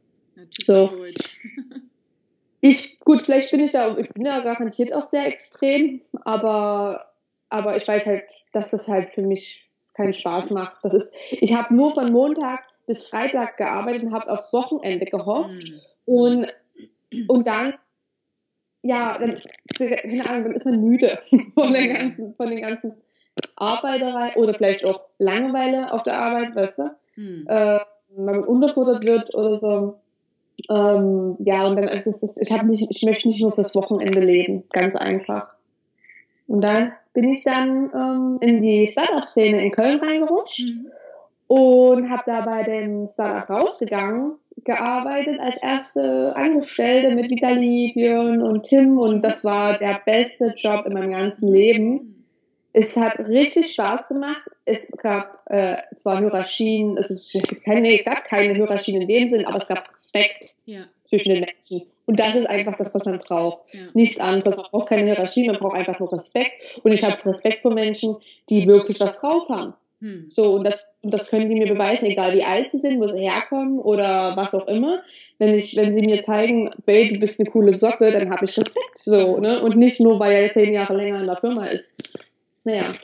So. 0.64 0.90
Ich, 2.62 3.00
gut, 3.00 3.22
vielleicht 3.22 3.52
bin 3.52 3.60
ich 3.60 3.70
da, 3.70 3.96
ich 3.96 4.10
bin 4.10 4.24
da 4.24 4.40
garantiert 4.40 4.94
auch 4.94 5.06
sehr 5.06 5.26
extrem, 5.26 6.02
aber, 6.26 7.06
aber 7.48 7.78
ich 7.78 7.88
weiß 7.88 8.04
halt, 8.04 8.24
dass 8.52 8.68
das 8.68 8.86
halt 8.86 9.14
für 9.14 9.22
mich 9.22 9.66
keinen 9.94 10.12
Spaß 10.12 10.50
macht. 10.50 10.76
Das 10.82 10.92
ist, 10.92 11.16
ich 11.30 11.54
habe 11.54 11.74
nur 11.74 11.94
von 11.94 12.12
Montag 12.12 12.60
bis 12.86 13.06
Freitag 13.06 13.56
gearbeitet 13.56 14.02
und 14.02 14.12
habe 14.12 14.30
aufs 14.30 14.52
Wochenende 14.52 15.06
gehofft 15.06 15.70
mhm. 15.70 15.80
und, 16.04 16.46
und 17.28 17.46
dann 17.46 17.74
ja, 18.82 19.18
dann, 19.18 19.40
keine 19.76 20.28
Ahnung, 20.28 20.44
dann 20.44 20.54
ist 20.54 20.64
man 20.64 20.80
müde 20.80 21.18
von, 21.54 21.72
den 21.72 21.94
ganzen, 21.94 22.34
von 22.34 22.48
den 22.48 22.62
ganzen 22.62 22.94
Arbeiterei 23.56 24.34
oder 24.36 24.54
vielleicht 24.54 24.84
auch 24.84 25.02
Langeweile 25.18 25.92
auf 25.92 26.02
der 26.02 26.18
Arbeit, 26.18 26.54
weißt 26.54 26.78
du? 26.78 26.90
Hm. 27.14 27.46
Äh, 27.48 27.78
wenn 28.16 28.24
man 28.24 28.44
unterfuttert 28.44 29.06
wird 29.06 29.34
oder 29.34 29.58
so. 29.58 30.00
Ähm, 30.68 31.36
ja, 31.38 31.64
und 31.66 31.76
dann 31.76 31.88
ist 31.88 32.06
es, 32.06 32.36
ich 32.36 32.50
habe 32.50 32.66
nicht, 32.66 32.86
ich 32.90 33.02
möchte 33.02 33.28
nicht 33.28 33.40
nur 33.40 33.52
fürs 33.52 33.74
Wochenende 33.74 34.20
leben, 34.20 34.64
ganz 34.70 34.94
einfach. 34.94 35.48
Und 36.46 36.62
dann 36.62 36.92
bin 37.12 37.32
ich 37.32 37.44
dann 37.44 37.90
ähm, 37.94 38.38
in 38.40 38.62
die 38.62 38.86
Startup-Szene 38.86 39.64
in 39.64 39.72
Köln 39.72 40.00
reingerutscht 40.00 40.68
mhm. 40.68 40.90
und 41.46 42.10
habe 42.10 42.22
da 42.26 42.40
bei 42.42 42.62
dem 42.62 43.06
Startup 43.08 43.48
rausgegangen, 43.48 44.32
gearbeitet 44.64 45.40
als 45.40 45.56
erste 45.62 46.34
Angestellte 46.36 47.14
mit 47.14 47.30
Vitali, 47.30 47.92
Björn 47.94 48.42
und 48.42 48.64
Tim 48.64 48.98
und 48.98 49.22
das 49.22 49.44
war 49.44 49.78
der 49.78 50.00
beste 50.04 50.54
Job 50.56 50.86
in 50.86 50.92
meinem 50.92 51.10
ganzen 51.10 51.52
Leben. 51.52 52.26
Es 52.72 52.96
hat 52.96 53.18
richtig 53.26 53.72
Spaß 53.72 54.08
gemacht. 54.08 54.48
Es 54.64 54.92
gab 54.92 55.42
äh, 55.46 55.76
zwar 55.96 56.18
Hierarchien, 56.20 56.96
es, 56.96 57.10
ist 57.10 57.64
keine, 57.64 57.92
es 57.98 58.04
gab 58.04 58.24
keine 58.24 58.54
Hierarchien 58.54 59.02
in 59.02 59.08
dem 59.08 59.28
Sinn, 59.28 59.44
aber 59.44 59.60
es 59.60 59.68
gab 59.68 59.92
Respekt 59.92 60.54
ja. 60.66 60.84
zwischen 61.02 61.30
den 61.30 61.40
Menschen. 61.40 61.90
Und 62.06 62.18
das 62.18 62.34
ist 62.34 62.48
einfach 62.48 62.76
das, 62.76 62.94
was 62.94 63.04
man 63.04 63.18
braucht. 63.18 63.72
Ja. 63.72 63.82
Nichts 63.94 64.20
anderes. 64.20 64.56
Man 64.56 64.66
braucht 64.70 64.88
keine 64.88 65.04
Hierarchie, 65.04 65.46
man 65.46 65.58
braucht 65.58 65.76
einfach 65.76 65.98
nur 65.98 66.12
Respekt. 66.12 66.52
Und 66.82 66.92
ich 66.92 67.02
habe 67.02 67.24
Respekt 67.24 67.62
vor 67.62 67.72
Menschen, 67.72 68.16
die 68.48 68.66
wirklich 68.66 69.00
was 69.00 69.18
drauf 69.18 69.48
haben. 69.48 69.74
Hm. 70.00 70.26
So, 70.30 70.54
und 70.54 70.64
das, 70.64 70.98
und 71.02 71.12
das 71.12 71.30
können 71.30 71.48
die 71.48 71.56
mir 71.56 71.68
beweisen, 71.68 72.06
egal 72.06 72.34
wie 72.34 72.42
alt 72.42 72.70
sie 72.70 72.78
sind, 72.78 73.00
wo 73.00 73.08
sie 73.08 73.20
herkommen 73.20 73.78
oder 73.78 74.34
was 74.36 74.54
auch 74.54 74.66
immer. 74.66 75.02
Wenn 75.38 75.54
ich, 75.54 75.76
wenn 75.76 75.94
sie 75.94 76.02
mir 76.02 76.22
zeigen, 76.22 76.70
Babe, 76.86 77.14
du 77.14 77.20
bist 77.20 77.38
eine 77.38 77.50
coole 77.50 77.74
Socke, 77.74 78.10
dann 78.10 78.30
habe 78.30 78.46
ich 78.46 78.58
Respekt. 78.58 78.98
So, 78.98 79.38
ne? 79.38 79.62
Und 79.62 79.76
nicht 79.76 80.00
nur, 80.00 80.18
weil 80.18 80.32
er 80.32 80.52
zehn 80.52 80.72
Jahre 80.72 80.96
länger 80.96 81.20
in 81.20 81.26
der 81.26 81.36
Firma 81.36 81.66
ist. 81.66 81.96
Naja. 82.64 82.94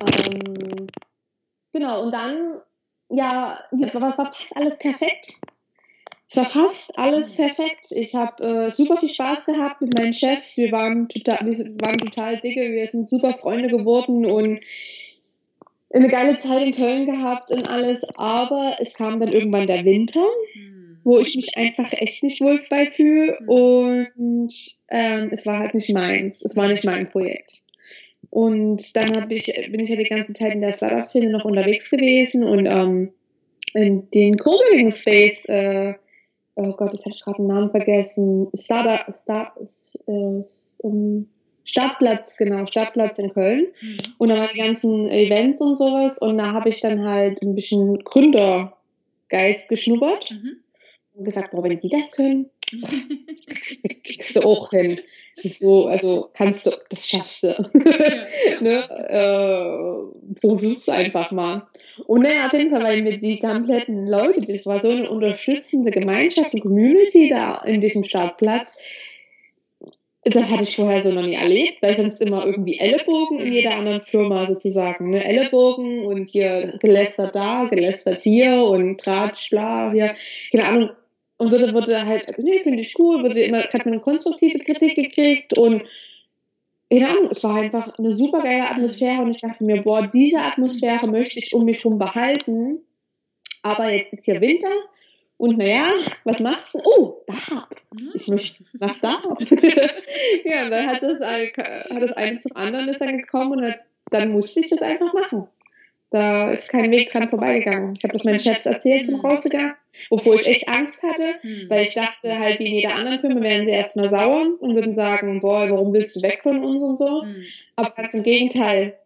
Ähm, 0.00 0.88
genau, 1.72 2.02
und 2.02 2.12
dann, 2.12 2.60
ja, 3.08 3.60
war, 3.70 4.18
war 4.18 4.32
fast 4.32 4.56
alles 4.56 4.78
perfekt. 4.78 5.36
Es 6.28 6.36
war 6.36 6.46
fast 6.46 6.98
alles 6.98 7.36
perfekt. 7.36 7.88
Ich 7.90 8.14
habe 8.14 8.42
äh, 8.42 8.70
super 8.70 8.96
viel 8.96 9.10
Spaß 9.10 9.46
gehabt 9.46 9.82
mit 9.82 9.96
meinen 9.98 10.14
Chefs. 10.14 10.56
Wir 10.56 10.72
waren 10.72 11.08
total, 11.08 11.38
wir 11.44 11.58
waren 11.80 11.98
total 11.98 12.40
dicke, 12.40 12.72
wir 12.72 12.88
sind 12.88 13.08
super 13.10 13.34
Freunde 13.34 13.68
geworden 13.68 14.24
und 14.24 14.60
eine 15.92 16.08
geile 16.08 16.38
Zeit 16.38 16.66
in 16.66 16.74
Köln 16.74 17.06
gehabt 17.06 17.50
und 17.50 17.68
alles, 17.68 18.02
aber 18.16 18.76
es 18.80 18.94
kam 18.94 19.20
dann 19.20 19.32
irgendwann 19.32 19.66
der 19.66 19.84
Winter, 19.84 20.24
hm. 20.52 20.98
wo 21.04 21.18
ich 21.18 21.36
mich 21.36 21.56
einfach 21.56 21.92
echt 21.92 22.22
nicht 22.22 22.40
wohl 22.40 22.60
bei 22.70 22.86
fühle 22.86 23.36
hm. 23.38 23.48
und 23.48 24.54
ähm, 24.90 25.28
es 25.32 25.46
war 25.46 25.58
halt 25.58 25.74
nicht 25.74 25.92
meins, 25.92 26.44
es 26.44 26.56
war 26.56 26.68
nicht 26.68 26.84
mein 26.84 27.08
Projekt. 27.08 27.62
Und 28.30 28.96
dann 28.96 29.20
hab 29.20 29.30
ich, 29.30 29.46
bin 29.70 29.80
ich 29.80 29.90
ja 29.90 29.96
die 29.96 30.04
ganze 30.04 30.32
Zeit 30.32 30.54
in 30.54 30.60
der 30.60 30.72
Startup-Szene 30.72 31.30
noch 31.30 31.44
unterwegs 31.44 31.90
gewesen 31.90 32.44
und 32.44 32.66
ähm, 32.66 33.12
in 33.74 34.10
den 34.10 34.38
Coworking 34.38 34.90
Space, 34.90 35.48
äh, 35.48 35.94
oh 36.54 36.72
Gott, 36.72 36.92
jetzt 36.92 37.04
habe 37.04 37.14
ich 37.14 37.22
gerade 37.22 37.38
den 37.38 37.46
Namen 37.48 37.70
vergessen, 37.70 38.48
Startup, 38.54 39.14
Start, 39.14 39.52
äh, 40.06 40.42
um, 40.82 41.28
Stadtplatz, 41.64 42.36
genau, 42.36 42.66
Stadtplatz 42.66 43.18
in 43.18 43.32
Köln. 43.32 43.68
Mhm. 43.80 43.98
Und 44.18 44.28
da 44.28 44.36
waren 44.36 44.50
die 44.52 44.60
ganzen 44.60 45.08
Events 45.08 45.60
und 45.60 45.76
sowas. 45.76 46.18
Und 46.18 46.38
da 46.38 46.52
habe 46.52 46.68
ich 46.68 46.80
dann 46.80 47.04
halt 47.04 47.42
ein 47.42 47.54
bisschen 47.54 48.02
Gründergeist 48.04 49.68
geschnuppert. 49.68 50.30
Mhm. 50.30 50.56
Und 51.14 51.24
gesagt, 51.24 51.50
boah, 51.52 51.62
wenn 51.62 51.80
die 51.80 51.88
das 51.88 52.12
können, 52.12 52.50
kriegst 54.02 54.36
du 54.36 54.40
auch 54.40 54.70
hin. 54.70 55.00
Das 55.36 55.44
ist 55.44 55.60
so, 55.60 55.86
also 55.86 56.30
kannst 56.34 56.66
du, 56.66 56.70
das 56.88 57.08
schaffst 57.08 57.42
du. 57.42 57.48
Ja, 57.48 58.60
ne? 58.60 58.88
äh, 59.08 60.40
versuch's 60.40 60.88
einfach 60.88 61.30
mal. 61.30 61.66
Und 62.06 62.22
naja, 62.22 62.46
auf 62.46 62.52
jeden 62.52 62.70
Fall, 62.70 62.82
weil 62.82 63.02
mir 63.02 63.18
die 63.18 63.38
kompletten 63.38 64.06
Leute, 64.06 64.40
das 64.40 64.66
war 64.66 64.80
so 64.80 64.90
eine 64.90 65.08
unterstützende 65.08 65.90
Gemeinschaft 65.90 66.54
und 66.54 66.60
Community 66.60 67.28
da 67.28 67.62
in 67.64 67.80
diesem 67.80 68.04
Startplatz, 68.04 68.78
das 70.24 70.52
hatte 70.52 70.62
ich 70.62 70.76
vorher 70.76 71.02
so 71.02 71.12
noch 71.12 71.22
nie 71.22 71.34
erlebt, 71.34 71.82
weil 71.82 71.96
sonst 71.96 72.20
immer 72.20 72.46
irgendwie 72.46 72.78
Ellenbogen 72.78 73.40
in 73.40 73.52
jeder 73.52 73.74
anderen 73.74 74.02
Firma 74.02 74.46
sozusagen. 74.46 75.10
Ne? 75.10 75.24
Ellenbogen 75.24 76.06
und 76.06 76.28
hier 76.28 76.78
gelästert 76.80 77.34
da, 77.34 77.64
gelästert 77.64 78.20
hier 78.20 78.62
und 78.62 79.00
Tratsch, 79.00 79.50
bla, 79.50 79.90
hier, 79.90 80.14
keine 80.52 80.68
Ahnung. 80.68 80.90
Und 81.38 81.52
dort 81.52 81.74
wurde 81.74 82.06
halt, 82.06 82.38
nee, 82.38 82.60
finde 82.60 82.82
ich 82.82 82.96
cool, 83.00 83.24
wurde 83.24 83.40
immer, 83.40 83.64
hat 83.64 83.84
man 83.84 83.94
eine 83.94 84.00
konstruktive 84.00 84.60
Kritik 84.60 84.94
gekriegt 84.94 85.58
und 85.58 85.82
keine 86.88 87.08
Ahnung, 87.08 87.28
es 87.30 87.42
war 87.42 87.56
einfach 87.56 87.98
eine 87.98 88.14
super 88.14 88.42
geile 88.42 88.70
Atmosphäre 88.70 89.22
und 89.22 89.30
ich 89.30 89.40
dachte 89.40 89.64
mir, 89.64 89.82
boah, 89.82 90.06
diese 90.06 90.40
Atmosphäre 90.40 91.08
möchte 91.08 91.38
ich 91.38 91.54
um 91.54 91.64
mich 91.64 91.80
schon 91.80 91.98
behalten. 91.98 92.80
Aber 93.62 93.90
jetzt 93.90 94.12
ist 94.12 94.24
hier 94.26 94.40
Winter 94.40 94.68
und 95.42 95.58
naja, 95.58 95.88
was 96.22 96.38
machst 96.38 96.74
du? 96.76 96.80
Oh, 96.84 97.24
da. 97.26 97.66
Ich 98.14 98.28
möchte 98.28 98.62
nach 98.78 98.96
da. 98.98 99.20
ja, 100.44 100.70
dann 100.70 100.86
hat 100.86 101.02
das, 101.02 101.18
hat 101.20 102.00
das 102.00 102.12
eine 102.12 102.38
zum 102.38 102.56
anderen 102.56 102.88
ist 102.88 103.00
dann 103.00 103.18
gekommen 103.18 103.64
und 103.64 103.74
dann 104.10 104.30
musste 104.30 104.60
ich 104.60 104.70
das 104.70 104.82
einfach 104.82 105.12
machen. 105.12 105.48
Da 106.10 106.48
ist 106.48 106.70
kein 106.70 106.92
Weg 106.92 107.10
dran 107.10 107.28
vorbeigegangen. 107.28 107.94
Ich 107.98 108.04
habe 108.04 108.12
das 108.12 108.22
meinen 108.22 108.38
Chefs 108.38 108.66
erzählt 108.66 109.10
vom 109.10 109.18
Rausgegangen, 109.18 109.74
obwohl 110.10 110.36
ich 110.36 110.46
echt 110.46 110.68
Angst 110.68 111.02
hatte, 111.02 111.34
weil 111.68 111.86
ich 111.86 111.94
dachte 111.94 112.38
halt, 112.38 112.60
wie 112.60 112.66
in 112.66 112.74
jeder 112.74 112.94
anderen 112.94 113.18
Firma 113.18 113.42
wären 113.42 113.64
sie 113.64 113.72
erstmal 113.72 114.10
sauer 114.10 114.46
und 114.60 114.76
würden 114.76 114.94
sagen, 114.94 115.40
boah, 115.40 115.68
warum 115.68 115.92
willst 115.92 116.14
du 116.14 116.22
weg 116.22 116.40
von 116.44 116.62
uns 116.62 116.82
und 116.82 116.98
so. 116.98 117.22
Hm. 117.22 117.44
Aber 117.74 117.90
ganz 117.96 118.14
im 118.14 118.22
Gegenteil, 118.22 118.96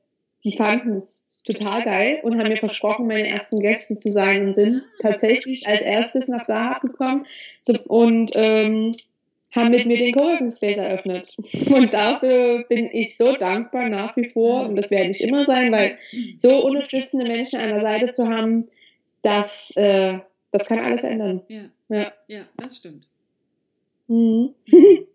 die 0.45 0.57
fanden 0.57 0.97
es 0.97 1.27
total 1.45 1.83
geil 1.83 2.21
und 2.23 2.39
haben 2.39 2.49
mir 2.49 2.57
versprochen, 2.57 3.07
meine 3.07 3.29
ersten 3.29 3.59
Gäste 3.59 3.99
zu 3.99 4.11
sein 4.11 4.47
und 4.47 4.55
sind 4.55 4.83
tatsächlich 5.01 5.67
als 5.67 5.83
erstes 5.83 6.29
nach 6.29 6.47
Dahab 6.47 6.83
gekommen 6.83 7.27
und 7.89 8.31
ähm, 8.35 8.95
haben 9.55 9.71
mit 9.71 9.87
mir 9.87 9.97
den 9.97 10.13
Coworking 10.13 10.51
Space 10.51 10.77
eröffnet. 10.77 11.35
Und 11.71 11.95
dafür 11.95 12.65
bin 12.69 12.91
ich 12.93 13.17
so 13.17 13.37
dankbar 13.37 13.89
nach 13.89 14.17
wie 14.17 14.29
vor 14.29 14.69
und 14.69 14.77
das 14.77 14.91
werde 14.91 15.11
ich 15.11 15.23
immer 15.23 15.45
sein, 15.45 15.73
weil 15.73 15.99
so 16.37 16.65
unterstützende 16.65 17.27
Menschen 17.27 17.59
an 17.59 17.71
der 17.71 17.81
Seite 17.81 18.13
zu 18.13 18.29
haben, 18.29 18.67
das, 19.23 19.75
äh, 19.77 20.19
das 20.53 20.67
kann 20.67 20.79
alles 20.79 21.05
ändern. 21.05 21.43
Ja, 21.49 21.65
ja. 21.89 22.13
ja 22.29 22.43
das 22.59 22.77
stimmt. 22.77 23.09
Mhm. 24.09 24.55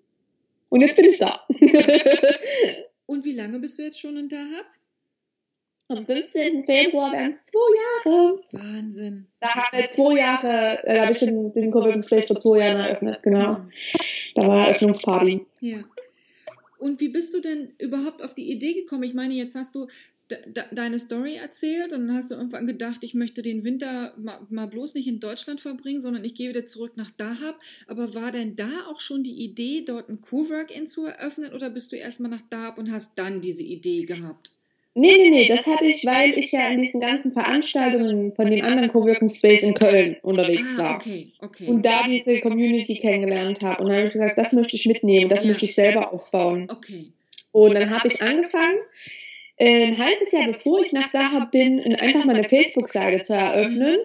Und 0.69 0.79
jetzt 0.79 0.95
bin 0.95 1.05
ich 1.05 1.19
da. 1.19 1.45
Und 3.05 3.25
wie 3.25 3.33
lange 3.33 3.59
bist 3.59 3.77
du 3.77 3.83
jetzt 3.83 3.99
schon 3.99 4.15
in 4.15 4.29
Dahab? 4.29 4.65
Am 5.91 6.05
15. 6.05 6.63
Februar 6.63 7.11
werden 7.11 7.31
es 7.31 7.45
zwei 7.45 7.59
Jahre. 8.05 8.39
Wahnsinn. 8.51 9.27
Da 9.41 9.49
haben 9.49 9.77
wir 9.77 9.89
zwei 9.89 10.17
Jahre, 10.19 10.83
äh, 10.85 10.95
da 10.95 11.01
habe 11.03 11.11
ich 11.11 11.19
den, 11.19 11.51
den 11.51 11.69
Coworking 11.69 12.03
Space 12.03 12.27
vor 12.27 12.39
zwei 12.39 12.59
Jahren 12.59 12.79
eröffnet, 12.79 13.21
genau. 13.21 13.57
Da 14.35 14.47
war 14.47 14.67
Eröffnungsparty. 14.67 15.45
Ja. 15.59 15.83
Und 16.79 17.01
wie 17.01 17.09
bist 17.09 17.33
du 17.33 17.41
denn 17.41 17.73
überhaupt 17.77 18.23
auf 18.23 18.33
die 18.33 18.49
Idee 18.49 18.73
gekommen? 18.73 19.03
Ich 19.03 19.13
meine, 19.13 19.33
jetzt 19.33 19.55
hast 19.55 19.75
du 19.75 19.87
de 20.29 20.63
deine 20.71 20.97
Story 20.97 21.35
erzählt 21.35 21.91
und 21.91 22.07
dann 22.07 22.15
hast 22.15 22.31
du 22.31 22.35
irgendwann 22.35 22.65
gedacht, 22.65 23.03
ich 23.03 23.13
möchte 23.13 23.41
den 23.41 23.65
Winter 23.65 24.13
mal, 24.17 24.39
mal, 24.49 24.67
bloß 24.67 24.93
nicht 24.93 25.07
in 25.07 25.19
Deutschland 25.19 25.59
verbringen, 25.59 25.99
sondern 25.99 26.23
ich 26.23 26.35
gehe 26.35 26.49
wieder 26.49 26.65
zurück 26.65 26.93
nach 26.95 27.11
Dahab. 27.11 27.59
Aber 27.87 28.13
war 28.13 28.31
denn 28.31 28.55
da 28.55 28.85
auch 28.87 29.01
schon 29.01 29.23
die 29.23 29.43
Idee, 29.43 29.83
dort 29.85 30.07
ein 30.07 30.21
Cowork-In 30.21 30.87
zu 30.87 31.05
eröffnen 31.05 31.53
oder 31.53 31.69
bist 31.69 31.91
du 31.91 31.97
erstmal 31.97 32.31
nach 32.31 32.41
Dahab 32.49 32.77
und 32.77 32.89
hast 32.91 33.17
dann 33.17 33.41
diese 33.41 33.63
Idee 33.63 34.05
gehabt? 34.05 34.51
Nee, 34.93 35.15
nee, 35.17 35.29
nee, 35.29 35.47
das 35.47 35.67
hatte 35.67 35.85
ich, 35.85 36.05
weil 36.05 36.37
ich 36.37 36.51
ja 36.51 36.67
in 36.67 36.81
diesen 36.81 36.99
ganzen 36.99 37.31
Veranstaltungen 37.31 38.33
von 38.35 38.49
dem 38.49 38.63
anderen 38.65 38.91
Coworking 38.91 39.29
Space 39.29 39.63
in 39.63 39.73
Köln 39.73 40.17
unterwegs 40.21 40.77
ah, 40.77 40.83
war. 40.83 40.95
Okay, 40.97 41.31
okay. 41.39 41.67
Und 41.67 41.85
da 41.85 42.03
diese 42.05 42.41
Community 42.41 42.95
kennengelernt 42.95 43.63
habe. 43.63 43.81
Und 43.81 43.89
dann 43.89 43.97
habe 43.97 44.07
ich 44.07 44.13
gesagt, 44.13 44.37
das 44.37 44.51
möchte 44.51 44.75
ich 44.75 44.85
mitnehmen, 44.85 45.29
das 45.29 45.45
möchte 45.45 45.63
ich 45.63 45.75
selber 45.75 46.13
aufbauen. 46.13 46.67
Okay. 46.69 47.05
Und 47.53 47.73
dann 47.73 47.89
habe 47.89 48.09
ich 48.09 48.21
angefangen, 48.21 48.79
ein 49.59 49.97
halbes 49.97 50.31
Jahr 50.33 50.47
bevor 50.47 50.81
ich 50.81 50.91
nach 50.91 51.11
Dahab 51.11 51.51
bin, 51.51 51.95
einfach 51.95 52.25
meine 52.25 52.43
Facebook-Seite 52.43 53.23
zu 53.23 53.33
eröffnen 53.33 53.97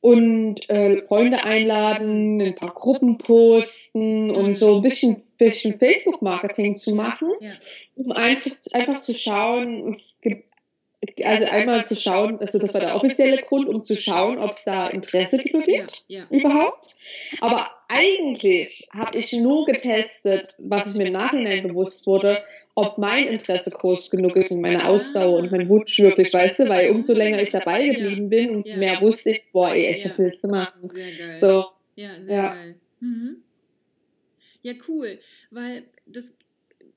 und 0.00 0.68
äh, 0.70 1.02
Freunde 1.02 1.44
einladen, 1.44 2.40
ein 2.40 2.54
paar 2.54 2.72
Gruppen 2.72 3.18
posten 3.18 4.30
und 4.30 4.56
so 4.56 4.76
ein 4.76 4.82
bisschen, 4.82 5.20
bisschen 5.38 5.78
Facebook-Marketing 5.78 6.76
zu 6.76 6.94
machen, 6.94 7.30
ja. 7.40 7.52
um 7.96 8.12
einfach, 8.12 8.52
einfach 8.72 9.02
zu 9.02 9.14
schauen, 9.14 9.98
also 11.22 11.50
einmal 11.50 11.84
zu 11.84 11.96
schauen, 11.96 12.38
also 12.40 12.58
das 12.58 12.74
war 12.74 12.80
der 12.80 12.96
offizielle 12.96 13.38
Grund, 13.38 13.68
um 13.68 13.82
zu 13.82 13.96
schauen, 13.96 14.38
ob 14.38 14.52
es 14.52 14.64
da 14.64 14.88
Interesse 14.88 15.38
gibt 15.38 15.66
ja, 15.66 15.86
ja. 16.08 16.26
überhaupt. 16.30 16.96
Aber 17.40 17.66
eigentlich 17.88 18.88
habe 18.92 19.18
ich 19.18 19.32
nur 19.32 19.66
getestet, 19.66 20.56
was 20.58 20.86
ich 20.86 20.94
mir 20.94 21.06
im 21.06 21.14
Nachhinein 21.14 21.68
bewusst 21.68 22.06
wurde, 22.06 22.42
ob 22.80 22.98
mein 22.98 23.28
Interesse 23.28 23.70
groß 23.70 24.10
genug 24.10 24.36
ist 24.36 24.50
und 24.50 24.60
meine 24.60 24.86
Ausdauer 24.86 25.38
und 25.38 25.50
mein 25.50 25.68
Wunsch 25.68 25.98
wirklich, 25.98 26.32
weißt 26.32 26.60
du, 26.60 26.68
weil 26.68 26.90
umso 26.90 27.14
länger 27.14 27.42
ich 27.42 27.50
dabei 27.50 27.86
geblieben 27.88 28.28
bin, 28.28 28.50
umso 28.50 28.76
mehr 28.76 29.00
wusste 29.00 29.30
ich, 29.30 29.50
boah, 29.52 29.70
ey, 29.70 29.86
echt, 29.86 30.04
was 30.04 30.18
willst 30.18 30.44
du 30.44 30.48
machen? 30.48 30.90
Sehr 30.92 31.16
geil. 31.16 31.38
So. 31.40 31.64
Ja, 31.96 32.10
sehr 32.22 32.36
ja. 32.36 32.54
geil. 32.54 32.74
Mhm. 33.00 33.36
Ja, 34.62 34.74
cool, 34.88 35.18
weil 35.50 35.84
das 36.06 36.32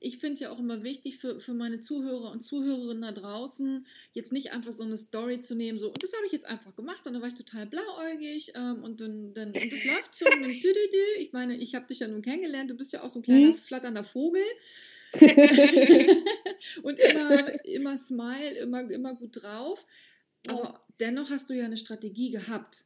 ich 0.04 0.18
finde 0.18 0.40
ja 0.40 0.50
auch 0.50 0.58
immer 0.58 0.82
wichtig 0.82 1.16
für, 1.16 1.40
für 1.40 1.54
meine 1.54 1.80
Zuhörer 1.80 2.30
und 2.30 2.42
Zuhörerinnen 2.42 3.02
da 3.02 3.12
draußen, 3.12 3.86
jetzt 4.12 4.32
nicht 4.32 4.52
einfach 4.52 4.72
so 4.72 4.84
eine 4.84 4.98
Story 4.98 5.40
zu 5.40 5.54
nehmen, 5.54 5.78
so, 5.78 5.88
und 5.88 6.02
das 6.02 6.12
habe 6.12 6.26
ich 6.26 6.32
jetzt 6.32 6.44
einfach 6.44 6.76
gemacht 6.76 7.06
und 7.06 7.14
dann 7.14 7.22
war 7.22 7.28
ich 7.28 7.34
total 7.34 7.66
blauäugig 7.66 8.52
ähm, 8.54 8.84
und 8.84 9.00
dann, 9.00 9.32
dann 9.32 9.48
und 9.48 9.56
das 9.56 9.84
läuft 9.84 10.14
so 10.16 10.26
und 10.26 10.42
dü, 10.42 10.60
dü, 10.60 10.90
dü. 10.92 11.20
ich 11.20 11.32
meine, 11.32 11.56
ich 11.56 11.74
habe 11.74 11.86
dich 11.86 12.00
ja 12.00 12.08
nun 12.08 12.20
kennengelernt, 12.20 12.70
du 12.70 12.74
bist 12.74 12.92
ja 12.92 13.02
auch 13.02 13.08
so 13.08 13.20
ein 13.20 13.22
kleiner 13.22 13.48
mhm. 13.48 13.56
flatternder 13.56 14.04
Vogel. 14.04 14.42
und 16.82 16.98
immer, 16.98 17.64
immer 17.64 17.96
smile, 17.98 18.58
immer, 18.58 18.90
immer 18.90 19.14
gut 19.14 19.42
drauf. 19.42 19.84
Aber 20.48 20.84
dennoch 21.00 21.30
hast 21.30 21.50
du 21.50 21.54
ja 21.54 21.64
eine 21.64 21.76
Strategie 21.76 22.30
gehabt. 22.30 22.84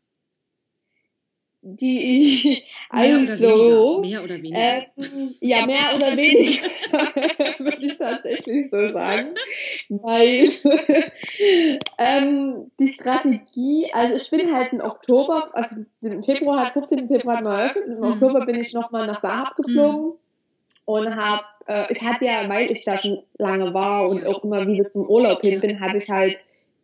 die 1.60 2.22
ich 2.22 2.64
also 2.90 4.00
mehr 4.00 4.22
oder 4.22 4.40
weniger, 4.40 4.58
mehr 4.58 4.94
oder 4.96 5.06
weniger. 5.12 5.36
Äh, 5.36 5.36
ja 5.40 5.66
mehr 5.66 5.96
oder 5.96 6.16
weniger 6.16 6.62
würde 7.64 7.86
ich 7.86 7.98
tatsächlich 7.98 8.70
so 8.70 8.92
sagen, 8.92 9.34
weil 9.88 10.50
ähm, 11.98 12.70
die 12.78 12.92
Strategie, 12.92 13.90
also 13.92 14.16
ich 14.16 14.30
bin 14.30 14.54
halt 14.54 14.72
im 14.72 14.80
Oktober, 14.80 15.50
also 15.52 15.84
im 16.02 16.22
Februar, 16.22 16.66
hat 16.66 16.74
15. 16.74 17.08
Februar 17.08 17.38
hat 17.38 17.44
eröffnet, 17.44 17.86
im. 17.88 18.02
Oktober 18.04 18.46
bin 18.46 18.56
ich 18.56 18.72
nochmal 18.72 19.06
nach 19.06 19.20
Dahab 19.20 19.56
geflogen 19.56 20.10
mhm. 20.10 20.18
und 20.84 21.16
habe, 21.16 21.44
äh, 21.68 21.92
ich 21.92 22.02
hatte 22.02 22.24
ja, 22.24 22.48
weil 22.48 22.70
ich 22.70 22.84
da 22.84 22.98
schon 22.98 23.22
lange 23.36 23.72
war 23.74 24.08
und 24.08 24.26
auch 24.26 24.42
immer 24.42 24.66
wieder 24.66 24.88
zum 24.90 25.06
Urlaub 25.06 25.42
hin 25.42 25.60
bin, 25.60 25.80
hatte 25.80 25.98
ich 25.98 26.08
halt 26.08 26.38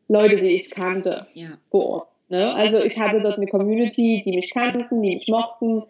Leute, 0.09 0.37
die 0.37 0.57
ich 0.57 0.71
kannte 0.71 1.27
ja. 1.35 1.49
vor 1.71 1.87
Ort. 1.87 2.09
Ne? 2.29 2.55
Also 2.55 2.83
ich 2.85 2.99
hatte 2.99 3.21
dort 3.21 3.37
eine 3.37 3.47
Community, 3.47 4.23
die 4.25 4.37
mich 4.37 4.53
kannten, 4.53 5.03
die 5.03 5.17
mich 5.17 5.29
mochten 5.29 5.85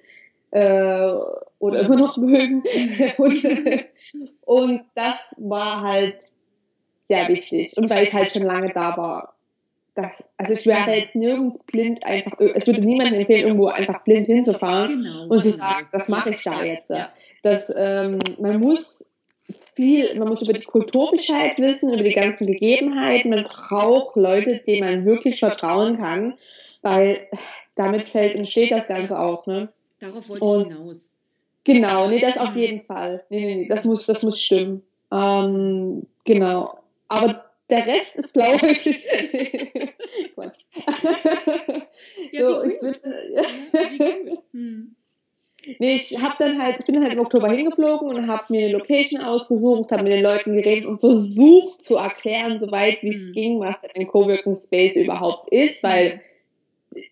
äh, 0.52 1.12
oder 1.58 1.80
immer 1.80 1.96
noch 1.96 2.16
mögen. 2.16 2.62
und, 3.18 3.44
und 4.42 4.82
das 4.94 5.40
war 5.44 5.82
halt 5.82 6.32
sehr 7.02 7.28
wichtig. 7.28 7.76
Und 7.76 7.90
weil 7.90 8.04
ich 8.04 8.12
halt 8.12 8.32
schon 8.32 8.42
lange 8.42 8.72
da 8.72 8.96
war. 8.96 9.33
Das, 9.94 10.28
also 10.36 10.54
ich 10.54 10.66
wäre 10.66 10.92
jetzt 10.92 11.14
nirgends 11.14 11.62
blind 11.62 12.04
einfach, 12.04 12.40
es 12.40 12.66
würde 12.66 12.80
niemandem 12.80 13.20
empfehlen, 13.20 13.46
irgendwo 13.46 13.68
einfach 13.68 14.02
blind 14.02 14.26
hinzufahren 14.26 15.04
genau, 15.04 15.26
und 15.28 15.42
zu 15.42 15.50
sagen, 15.50 15.86
das 15.92 16.08
mache 16.08 16.30
ich 16.30 16.42
da 16.42 16.64
jetzt. 16.64 16.92
Das, 17.42 17.72
ähm, 17.76 18.18
man 18.40 18.58
muss 18.58 19.08
viel, 19.74 20.18
man 20.18 20.28
muss 20.28 20.42
über 20.42 20.52
die 20.52 20.64
Kultur 20.64 21.12
Bescheid 21.12 21.58
wissen, 21.58 21.92
über 21.92 22.02
die 22.02 22.14
ganzen 22.14 22.46
Gegebenheiten. 22.46 23.30
Man 23.30 23.44
braucht 23.44 24.16
Leute, 24.16 24.58
denen 24.66 24.86
man 24.86 25.04
wirklich 25.04 25.38
vertrauen 25.38 25.98
kann, 25.98 26.34
weil 26.82 27.28
damit 27.74 28.08
fällt 28.08 28.36
und 28.36 28.48
steht 28.48 28.70
das 28.70 28.88
Ganze 28.88 29.18
auch. 29.18 29.46
Ne? 29.46 29.68
Darauf 30.00 30.28
wollte 30.28 30.44
und, 30.44 30.70
ich 30.70 30.76
hinaus. 30.76 31.10
Genau, 31.64 32.08
nee, 32.08 32.20
das 32.20 32.38
auf 32.38 32.54
jeden 32.54 32.84
Fall. 32.84 33.24
Nee, 33.30 33.40
nee, 33.40 33.54
nee, 33.54 33.68
das 33.68 33.84
muss, 33.84 34.06
das 34.06 34.22
muss 34.22 34.40
stimmen. 34.40 34.82
Ähm, 35.10 36.06
genau. 36.24 36.74
Aber 37.08 37.44
der 37.74 37.86
Rest 37.86 38.16
ist 38.16 38.32
blauäugig. 38.34 39.06
Quatsch. 40.34 40.64
Ja, 42.32 42.48
so, 42.48 42.62
ich 42.62 42.80
bin, 42.80 42.94
ja, 43.34 43.42
hm. 44.52 44.96
Nee, 45.78 45.96
ich 45.96 46.20
habe 46.20 46.34
dann 46.38 46.62
halt, 46.62 46.76
ich 46.80 46.86
bin 46.86 47.02
halt 47.02 47.14
im 47.14 47.20
Oktober 47.20 47.50
hingeflogen 47.50 48.08
und 48.08 48.28
habe 48.28 48.44
mir 48.50 48.66
eine 48.66 48.76
Location 48.76 49.22
ausgesucht, 49.22 49.92
habe 49.92 50.02
mit 50.02 50.12
den 50.12 50.22
Leuten 50.22 50.54
geredet 50.54 50.84
und 50.84 51.00
versucht 51.00 51.82
zu 51.82 51.96
erklären, 51.96 52.58
soweit 52.58 53.02
wie 53.02 53.14
es 53.14 53.28
mhm. 53.28 53.32
ging, 53.32 53.60
was 53.60 53.76
ein 53.94 54.06
Coworking 54.06 54.56
Space 54.56 54.96
überhaupt 54.96 55.50
ist, 55.52 55.82
weil 55.82 56.20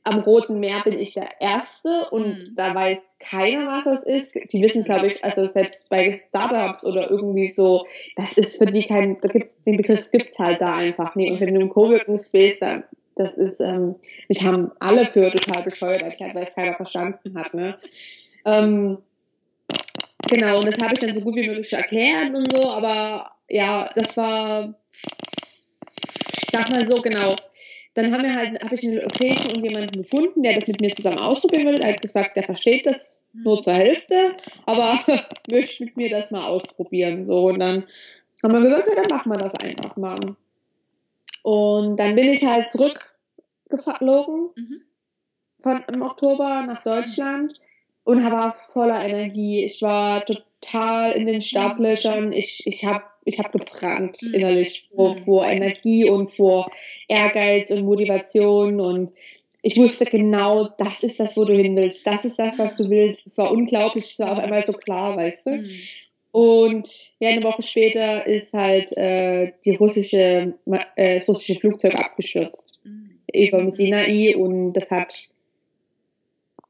am 0.04 0.20
Roten 0.20 0.60
Meer 0.60 0.80
bin 0.84 0.98
ich 0.98 1.14
der 1.14 1.40
Erste 1.40 2.08
und 2.10 2.26
mhm. 2.26 2.54
da 2.54 2.74
weiß 2.74 3.16
keiner, 3.18 3.66
was 3.66 3.84
das 3.84 4.06
ist. 4.06 4.34
Die 4.52 4.62
wissen, 4.62 4.84
glaube 4.84 5.08
ich, 5.08 5.24
also 5.24 5.48
selbst 5.48 5.88
bei 5.90 6.20
Startups 6.28 6.84
oder 6.84 7.10
irgendwie 7.10 7.50
so, 7.50 7.86
das 8.16 8.36
ist 8.38 8.58
für 8.58 8.66
die 8.66 8.84
kein, 8.84 9.20
da 9.20 9.28
gibt's, 9.28 9.62
den 9.64 9.76
Begriff 9.76 10.10
gibt's 10.10 10.38
halt 10.38 10.60
da 10.60 10.76
einfach 10.76 11.14
nicht. 11.14 11.32
Und 11.32 11.40
wenn 11.40 11.54
du 11.54 11.60
im 11.60 11.68
Coworking 11.68 12.18
Space 12.18 12.60
da 12.60 12.82
das 13.14 13.36
ist, 13.36 13.60
ähm, 13.60 13.96
mich 14.28 14.44
haben 14.44 14.72
alle 14.80 15.04
für 15.06 15.30
total 15.30 15.62
bescheuert 15.62 16.02
erklärt, 16.02 16.34
weil 16.34 16.44
es 16.44 16.54
keiner 16.54 16.74
verstanden 16.74 17.38
hat, 17.38 17.52
ne? 17.54 17.78
Ähm, 18.44 18.98
genau, 20.28 20.56
und 20.56 20.66
das 20.66 20.82
habe 20.82 20.94
ich 20.94 21.00
dann 21.00 21.16
so 21.16 21.24
gut 21.24 21.36
wie 21.36 21.46
möglich 21.46 21.72
erklärt 21.72 22.34
und 22.34 22.50
so, 22.50 22.70
aber 22.70 23.30
ja, 23.48 23.90
das 23.94 24.16
war, 24.16 24.74
ich 26.42 26.50
sag 26.50 26.70
mal 26.70 26.86
so, 26.86 27.02
genau. 27.02 27.36
Dann 27.94 28.12
haben 28.12 28.22
wir 28.22 28.34
halt, 28.34 28.62
habe 28.62 28.75
ich 28.75 28.87
eine 28.87 29.02
Location 29.02 29.56
und 29.56 29.64
jemanden 29.64 30.02
gefunden, 30.02 30.42
der 30.42 30.58
das 30.58 30.66
mit 30.66 30.80
mir 30.80 30.94
zusammen 30.94 31.18
ausprobieren 31.18 31.66
will. 31.66 31.80
Er 31.80 31.94
hat 31.94 32.00
gesagt, 32.00 32.37
der 32.37 32.44
versteht 32.44 32.87
das 32.87 33.28
nur 33.34 33.61
zur 33.61 33.75
Hälfte, 33.75 34.37
aber 34.64 34.99
möchte 35.50 35.84
mit 35.84 35.96
mir 35.96 36.08
das 36.08 36.30
mal 36.30 36.46
ausprobieren. 36.46 37.25
So, 37.25 37.49
und 37.49 37.58
dann 37.58 37.84
haben 38.42 38.52
wir 38.54 38.61
gesagt, 38.61 38.88
ja, 38.88 39.02
dann 39.02 39.16
machen 39.16 39.30
wir 39.30 39.38
das 39.38 39.55
einfach 39.57 39.96
mal. 39.96 40.18
Und 41.42 41.96
dann 41.96 42.14
bin 42.14 42.31
ich 42.31 42.44
halt 42.46 42.70
zurückgeflogen 42.70 44.50
mhm. 44.57 44.83
von, 45.61 45.85
im 45.92 46.02
Oktober 46.02 46.64
nach 46.66 46.83
Deutschland 46.83 47.61
und 48.05 48.24
war 48.24 48.55
voller 48.55 49.05
Energie. 49.05 49.64
Ich 49.64 49.83
war 49.83 50.24
total 50.24 51.12
in 51.12 51.26
den 51.26 51.42
Startlöchern. 51.42 52.33
Ich, 52.33 52.66
ich 52.66 52.85
habe 52.87 53.05
ich 53.24 53.38
hab 53.38 53.52
gebrannt 53.52 54.18
mhm. 54.22 54.35
innerlich 54.35 54.88
vor, 54.94 55.14
mhm. 55.14 55.18
vor 55.18 55.46
Energie 55.46 56.08
und 56.08 56.30
vor 56.30 56.70
Ehrgeiz 57.08 57.70
und 57.70 57.85
Motivation 57.85 58.80
und 58.80 59.12
ich 59.64 59.76
wusste 59.76 60.04
genau, 60.04 60.68
das 60.76 61.04
ist 61.04 61.20
das, 61.20 61.37
wo 61.37 61.44
du 61.44 61.54
hin 61.54 61.76
willst. 61.76 62.04
Das 62.04 62.24
ist 62.24 62.37
das, 62.37 62.58
was 62.58 62.76
du 62.76 62.90
willst. 62.90 63.28
Es 63.28 63.38
war 63.38 63.52
unglaublich, 63.52 64.11
es 64.11 64.18
war 64.18 64.32
auf 64.32 64.40
einmal 64.40 64.64
so 64.64 64.72
klar, 64.72 65.16
weißt 65.16 65.46
du. 65.46 65.50
Mhm. 65.50 65.70
Und 66.32 67.12
ja, 67.20 67.28
eine 67.28 67.44
Woche 67.44 67.62
später 67.62 68.26
ist 68.26 68.54
halt 68.54 68.96
äh, 68.96 69.52
die 69.64 69.76
russische, 69.76 70.54
äh, 70.96 71.18
das 71.20 71.28
russische 71.28 71.61
Flugzeug 71.61 71.94
abgestürzt 71.94 72.80
mhm. 72.82 73.20
über 73.32 73.58
dem 73.58 73.70
Sinai 73.70 74.35
und 74.35 74.72
das 74.72 74.90
hat 74.90 75.28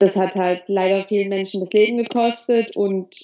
das 0.01 0.17
hat 0.17 0.35
halt 0.35 0.65
leider 0.67 1.07
vielen 1.07 1.29
Menschen 1.29 1.61
das 1.61 1.73
Leben 1.73 1.97
gekostet 1.97 2.77
und 2.77 3.15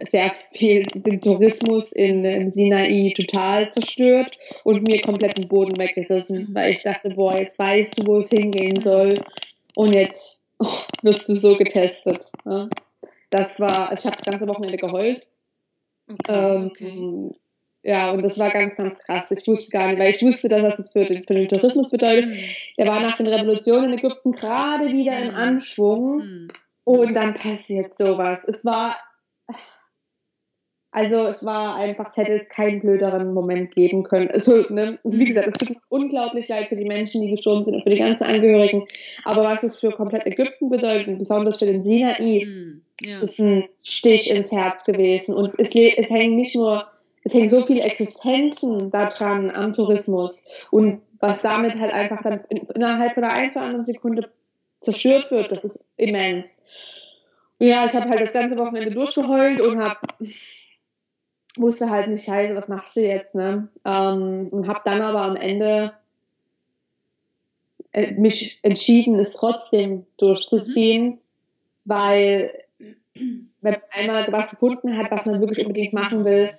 sehr 0.00 0.32
viel 0.52 0.84
den 0.94 1.20
Tourismus 1.20 1.92
in, 1.92 2.24
im 2.24 2.50
Sinai 2.50 3.12
total 3.16 3.70
zerstört 3.70 4.36
und 4.64 4.82
mir 4.82 5.00
komplett 5.00 5.38
den 5.38 5.48
Boden 5.48 5.78
weggerissen, 5.78 6.48
weil 6.52 6.72
ich 6.72 6.82
dachte, 6.82 7.10
boah, 7.10 7.38
jetzt 7.38 7.58
weißt 7.58 8.00
du, 8.00 8.06
wo 8.06 8.18
es 8.18 8.30
hingehen 8.30 8.80
soll 8.80 9.14
und 9.76 9.94
jetzt 9.94 10.42
oh, 10.58 10.66
wirst 11.02 11.28
du 11.28 11.34
so 11.34 11.56
getestet. 11.56 12.32
Ja. 12.44 12.68
Das 13.30 13.60
war, 13.60 13.92
ich 13.92 14.04
habe 14.04 14.16
das 14.16 14.24
ganze 14.24 14.46
Wochenende 14.48 14.78
geheult. 14.78 15.26
Okay, 16.08 16.18
ähm, 16.28 16.66
okay. 16.66 17.30
Ja, 17.86 18.12
und 18.12 18.22
das 18.22 18.38
war 18.38 18.50
ganz, 18.50 18.76
ganz 18.76 18.98
krass. 19.00 19.30
Ich 19.30 19.46
wusste 19.46 19.70
gar 19.70 19.88
nicht, 19.88 19.98
weil 19.98 20.14
ich 20.14 20.22
wusste, 20.22 20.48
dass 20.48 20.76
das 20.76 20.92
für 20.92 21.04
den, 21.04 21.24
für 21.26 21.34
den 21.34 21.48
Tourismus 21.48 21.90
bedeutet. 21.90 22.30
Mhm. 22.30 22.38
Der 22.78 22.86
war 22.86 23.00
nach 23.00 23.16
den 23.16 23.26
Revolutionen 23.26 23.92
in 23.92 23.98
Ägypten 23.98 24.32
gerade 24.32 24.90
wieder 24.90 25.18
im 25.18 25.28
mhm. 25.28 25.34
Anschwung 25.34 26.16
mhm. 26.16 26.48
und 26.84 27.14
dann 27.14 27.34
passiert 27.34 27.96
sowas. 27.96 28.48
Es 28.48 28.64
war, 28.64 28.96
also 30.94 31.26
es 31.26 31.44
war 31.44 31.74
einfach, 31.74 32.10
es 32.10 32.16
hätte 32.16 32.40
es 32.40 32.48
keinen 32.48 32.80
blöderen 32.80 33.34
Moment 33.34 33.74
geben 33.74 34.04
können. 34.04 34.30
Also, 34.30 34.64
ne, 34.68 34.96
also 35.02 35.18
wie 35.18 35.24
gesagt, 35.24 35.48
es 35.48 35.66
tut 35.66 35.76
unglaublich 35.88 36.46
leid 36.46 36.68
für 36.68 36.76
die 36.76 36.84
Menschen, 36.84 37.20
die 37.20 37.32
gestorben 37.32 37.64
sind 37.64 37.74
und 37.74 37.82
für 37.82 37.90
die 37.90 37.98
ganzen 37.98 38.22
Angehörigen. 38.22 38.86
Aber 39.24 39.42
was 39.42 39.64
es 39.64 39.80
für 39.80 39.90
komplett 39.90 40.24
Ägypten 40.24 40.70
bedeutet, 40.70 41.08
und 41.08 41.18
besonders 41.18 41.58
für 41.58 41.66
den 41.66 41.82
Sinai, 41.82 42.46
ja. 43.00 43.20
ist 43.20 43.40
ein 43.40 43.64
Stich 43.82 44.30
ins 44.30 44.52
Herz 44.52 44.84
gewesen. 44.84 45.34
Und 45.34 45.58
es, 45.58 45.74
es 45.74 46.10
hängen 46.10 46.36
nicht 46.36 46.54
nur 46.54 46.86
es 47.24 47.34
hängen 47.34 47.48
so 47.48 47.62
viele 47.62 47.82
Existenzen 47.82 48.90
daran 48.90 49.50
am 49.50 49.72
Tourismus 49.72 50.48
und 50.70 51.00
was 51.18 51.42
damit 51.42 51.80
halt 51.80 51.92
einfach 51.92 52.22
dann 52.22 52.44
innerhalb 52.74 53.14
von 53.14 53.24
einer 53.24 53.32
ein, 53.32 53.50
zwei 53.50 53.62
anderen 53.62 53.84
Sekunde 53.84 54.30
zerstört 54.80 55.30
wird, 55.30 55.50
das 55.50 55.64
ist 55.64 55.88
immens. 55.96 56.66
Ja, 57.58 57.86
ich 57.86 57.94
habe 57.94 58.10
halt 58.10 58.20
das 58.20 58.32
ganze 58.32 58.56
Wochenende 58.58 58.90
durchgeheult 58.90 59.60
und 59.60 59.82
habe 59.82 59.98
wusste 61.56 61.90
halt 61.90 62.08
nicht, 62.08 62.24
scheiße, 62.24 62.56
was 62.56 62.68
machst 62.68 62.96
du 62.96 63.00
jetzt, 63.00 63.34
ne? 63.34 63.68
Ähm, 63.84 64.48
und 64.50 64.66
habe 64.66 64.80
dann 64.84 65.02
aber 65.02 65.22
am 65.22 65.36
Ende 65.36 65.92
äh, 67.92 68.12
mich 68.12 68.58
entschieden, 68.62 69.18
es 69.18 69.34
trotzdem 69.34 70.06
durchzuziehen, 70.16 71.04
mhm. 71.04 71.18
weil 71.84 72.50
wenn 73.14 73.48
man 73.60 73.76
einmal 73.92 74.32
was 74.32 74.50
gefunden 74.50 74.96
hat, 74.96 75.10
was 75.10 75.26
man 75.26 75.40
wirklich 75.40 75.64
unbedingt 75.64 75.92
machen 75.92 76.24
will, 76.24 76.50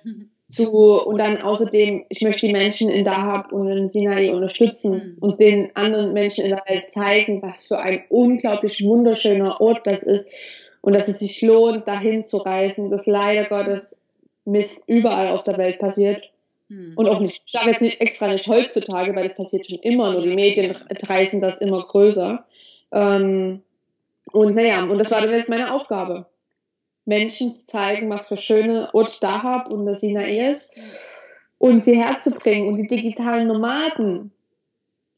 zu, 0.48 0.70
und 0.70 1.18
dann 1.18 1.40
außerdem, 1.42 2.04
ich 2.08 2.22
möchte 2.22 2.46
die 2.46 2.52
Menschen 2.52 2.88
in 2.88 3.04
Dahab 3.04 3.52
und 3.52 3.68
in 3.68 3.90
Sinai 3.90 4.32
unterstützen 4.32 5.16
und 5.20 5.40
den 5.40 5.74
anderen 5.74 6.12
Menschen 6.12 6.44
in 6.44 6.50
der 6.50 6.62
Welt 6.68 6.90
zeigen, 6.90 7.42
was 7.42 7.66
für 7.66 7.78
ein 7.78 8.04
unglaublich 8.08 8.82
wunderschöner 8.84 9.60
Ort 9.60 9.86
das 9.86 10.04
ist 10.04 10.30
und 10.82 10.92
dass 10.92 11.08
es 11.08 11.18
sich 11.18 11.42
lohnt, 11.42 11.88
dahin 11.88 12.22
zu 12.22 12.36
reisen, 12.38 12.90
dass 12.90 13.06
leider 13.06 13.48
Gottes 13.48 13.95
Mist 14.46 14.88
überall 14.88 15.28
auf 15.28 15.42
der 15.42 15.58
Welt 15.58 15.78
passiert. 15.78 16.32
Mhm. 16.68 16.94
Und 16.96 17.08
auch 17.08 17.20
nicht, 17.20 17.42
ich 17.44 17.52
sage 17.52 17.70
jetzt 17.70 17.82
nicht 17.82 18.00
extra 18.00 18.28
nicht 18.28 18.46
heutzutage, 18.46 19.14
weil 19.14 19.28
das 19.28 19.36
passiert 19.36 19.66
schon 19.66 19.78
immer, 19.80 20.12
nur 20.12 20.22
die 20.22 20.34
Medien 20.34 20.76
reißen 20.90 21.40
das 21.40 21.60
immer 21.60 21.84
größer. 21.84 22.44
Ähm, 22.92 23.62
und 24.32 24.54
naja, 24.54 24.84
und 24.84 24.98
das 24.98 25.10
war 25.10 25.20
dann 25.20 25.30
jetzt 25.30 25.48
meine 25.48 25.72
Aufgabe. 25.72 26.26
Menschen 27.04 27.52
zu 27.52 27.66
zeigen, 27.66 28.10
was 28.10 28.28
für 28.28 28.36
schöne 28.36 28.92
Ort 28.92 29.22
da 29.22 29.42
habe 29.42 29.72
und 29.72 29.86
das 29.86 30.00
Sinai 30.00 30.50
ist 30.50 30.74
und 31.58 31.84
sie 31.84 32.02
herzubringen. 32.02 32.68
Und 32.68 32.76
die 32.76 32.88
digitalen 32.88 33.48
Nomaden, 33.48 34.32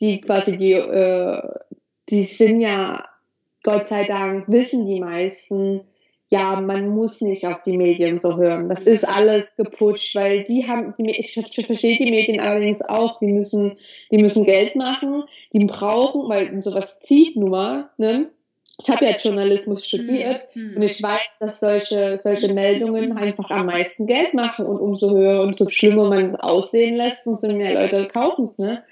die 0.01 0.21
quasi 0.21 0.57
die, 0.57 0.73
äh, 0.73 1.43
die 2.11 2.25
sind 2.25 2.61
ja, 2.61 3.09
Gott 3.63 3.89
sei 3.89 4.05
Dank, 4.05 4.49
wissen 4.49 4.87
die 4.87 5.01
meisten, 5.01 5.81
ja, 6.31 6.61
man 6.61 6.89
muss 6.89 7.21
nicht 7.21 7.47
auf 7.47 7.63
die 7.65 7.77
Medien 7.77 8.19
so 8.19 8.37
hören. 8.37 8.69
Das 8.69 8.83
ist 8.83 9.09
alles 9.09 9.57
geputscht, 9.57 10.15
weil 10.15 10.45
die 10.45 10.67
haben, 10.69 10.95
ich 10.99 11.33
verstehe 11.33 11.97
die 11.97 12.11
Medien 12.11 12.41
allerdings 12.41 12.83
auch, 12.83 13.19
die 13.19 13.33
müssen, 13.33 13.79
die 14.11 14.19
müssen 14.19 14.45
Geld 14.45 14.77
machen, 14.77 15.25
die 15.53 15.65
brauchen, 15.65 16.29
weil 16.29 16.63
sowas 16.63 17.01
zieht 17.01 17.37
nur, 17.37 17.89
ne? 17.97 18.29
ich 18.81 18.89
habe 18.89 19.07
ja 19.07 19.17
Journalismus 19.17 19.87
studiert 19.87 20.49
Mhm. 20.55 20.77
und 20.77 20.83
ich 20.83 21.03
weiß, 21.03 21.39
dass 21.41 21.61
solche, 21.61 22.19
solche 22.23 22.53
Meldungen 22.53 23.17
einfach 23.17 23.51
am 23.51 23.67
meisten 23.67 24.07
Geld 24.07 24.35
machen 24.35 24.67
und 24.67 24.79
umso 24.79 25.11
höher 25.17 25.43
und 25.43 25.57
so 25.57 25.69
schlimmer 25.69 26.09
man 26.09 26.27
es 26.27 26.35
aussehen 26.39 26.97
lässt, 26.97 27.27
umso 27.27 27.53
mehr 27.53 27.75
Leute 27.75 28.07
kaufen 28.07 28.45
es. 28.45 28.59
Ne? 28.59 28.85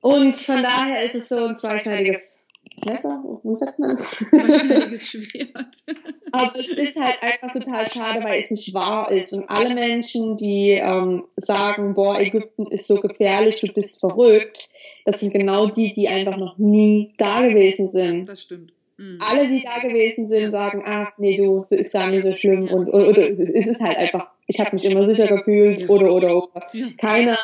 Und 0.00 0.36
von 0.36 0.62
daher 0.62 1.04
ist 1.04 1.14
es 1.14 1.28
so 1.28 1.44
ein 1.44 1.58
zweischneidiges 1.58 2.39
Messer, 2.84 3.22
wie 3.42 3.58
sagt 3.58 3.78
man? 3.78 3.96
Zweischneidiges 3.96 5.08
Schwert. 5.08 5.76
Aber 6.32 6.58
es 6.58 6.68
ist 6.68 7.00
halt 7.00 7.22
einfach 7.22 7.52
total 7.52 7.90
schade, 7.90 8.24
weil 8.24 8.40
es 8.40 8.50
nicht 8.50 8.72
wahr 8.72 9.10
ist. 9.10 9.32
Und 9.32 9.48
alle 9.50 9.74
Menschen, 9.74 10.36
die 10.36 10.70
ähm, 10.70 11.24
sagen, 11.36 11.94
boah, 11.94 12.18
Ägypten 12.20 12.66
ist 12.66 12.86
so 12.86 12.96
gefährlich, 12.96 13.60
du 13.60 13.72
bist 13.72 14.00
verrückt, 14.00 14.68
das 15.04 15.20
sind 15.20 15.32
genau 15.32 15.66
die, 15.66 15.92
die 15.92 16.08
einfach 16.08 16.36
noch 16.36 16.56
nie 16.58 17.14
da 17.18 17.46
gewesen 17.46 17.88
sind. 17.88 18.26
Das 18.26 18.42
stimmt. 18.42 18.72
Mhm. 18.96 19.18
Alle, 19.20 19.48
die 19.48 19.64
da 19.64 19.78
gewesen 19.86 20.28
sind, 20.28 20.50
sagen, 20.50 20.82
ach 20.84 21.12
nee, 21.18 21.36
du, 21.36 21.60
es 21.60 21.72
ist 21.72 21.92
gar 21.92 22.08
nicht 22.08 22.26
so 22.26 22.34
schlimm. 22.34 22.68
Und, 22.68 22.88
oder, 22.88 23.08
oder 23.08 23.30
es 23.30 23.38
ist 23.40 23.82
halt 23.82 23.96
einfach, 23.96 24.30
ich 24.46 24.60
habe 24.60 24.76
mich 24.76 24.84
immer 24.84 25.06
sicher 25.06 25.26
gefühlt, 25.26 25.88
oder, 25.88 26.12
oder, 26.12 26.36
oder. 26.36 26.66
Ja. 26.72 26.88
Keiner, 26.98 27.38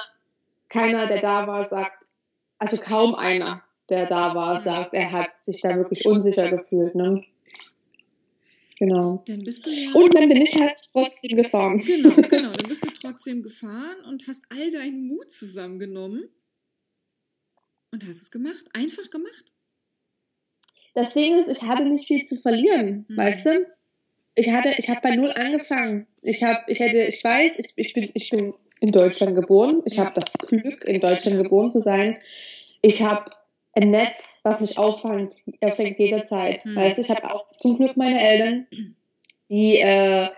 keiner, 0.69 1.07
der 1.07 1.21
da 1.21 1.47
war, 1.47 1.69
sagt, 1.69 2.05
also 2.59 2.77
kaum 2.79 3.15
einer, 3.15 3.63
der 3.89 4.07
da 4.07 4.35
war, 4.35 4.61
sagt, 4.63 4.95
er 4.95 5.13
hat 5.13 5.41
sich 5.41 5.61
da 5.61 5.77
wirklich 5.77 6.07
unsicher 6.07 6.51
gefühlt. 6.51 6.95
Ne? 6.95 7.23
Genau. 8.79 9.23
Dann 9.27 9.43
bist 9.45 9.65
du 9.67 9.71
ja. 9.71 9.93
Und 9.93 10.15
dann 10.15 10.29
bin 10.29 10.43
ich 10.43 10.55
halt 10.61 10.79
trotzdem 10.93 11.37
gefahren. 11.37 11.79
Genau, 11.79 12.11
genau. 12.29 12.53
Dann 12.53 12.69
bist 12.69 12.85
du 12.85 12.91
trotzdem 12.91 13.43
gefahren 13.43 13.97
und 14.09 14.27
hast 14.29 14.43
all 14.51 14.71
deinen 14.71 15.07
Mut 15.07 15.31
zusammengenommen 15.31 16.29
und 17.93 18.03
hast 18.07 18.21
es 18.23 18.31
gemacht. 18.31 18.65
Einfach 18.75 19.09
gemacht. 19.11 19.53
Das 20.95 21.15
Ding 21.15 21.39
ist, 21.39 21.49
ich 21.49 21.63
hatte 21.63 21.85
nicht 21.85 22.07
viel 22.07 22.25
zu 22.25 22.41
verlieren, 22.41 23.07
Mhm. 23.09 23.17
weißt 23.17 23.47
du? 23.47 23.67
Ich 24.35 24.51
hatte, 24.51 24.75
ich 24.77 24.89
habe 24.91 25.01
bei 25.03 25.17
null 25.17 25.31
angefangen. 25.33 26.07
Ich 26.21 26.43
habe, 26.43 26.61
ich 26.67 26.79
hätte, 26.81 26.99
ich 27.05 27.25
weiß, 27.25 27.59
ich, 27.59 27.73
ich 27.77 27.95
bin, 27.95 28.11
ich 28.13 28.29
bin 28.31 28.53
in 28.81 28.93
Deutschland 28.93 29.35
geboren. 29.35 29.81
Ich 29.87 29.99
habe 29.99 30.13
das 30.15 30.31
Glück, 30.35 30.85
in 30.85 31.01
Deutschland 31.01 31.43
geboren 31.43 31.71
zu 31.71 31.81
sein. 31.81 32.19
Ich 32.83 33.03
habe 33.03 33.31
ein 33.77 33.91
Netz, 33.91 34.41
was 34.43 34.61
mich 34.61 34.79
auffängt, 34.79 35.35
auffängt 35.61 35.99
jederzeit. 35.99 36.65
Mhm. 36.65 36.77
Weißt 36.77 36.99
du, 36.99 37.03
ich 37.03 37.11
habe 37.11 37.33
auch 37.33 37.45
zum 37.59 37.77
Glück 37.77 37.97
meine 37.97 38.21
Eltern, 38.21 38.67
die 39.49 39.79
äh, 39.79 40.29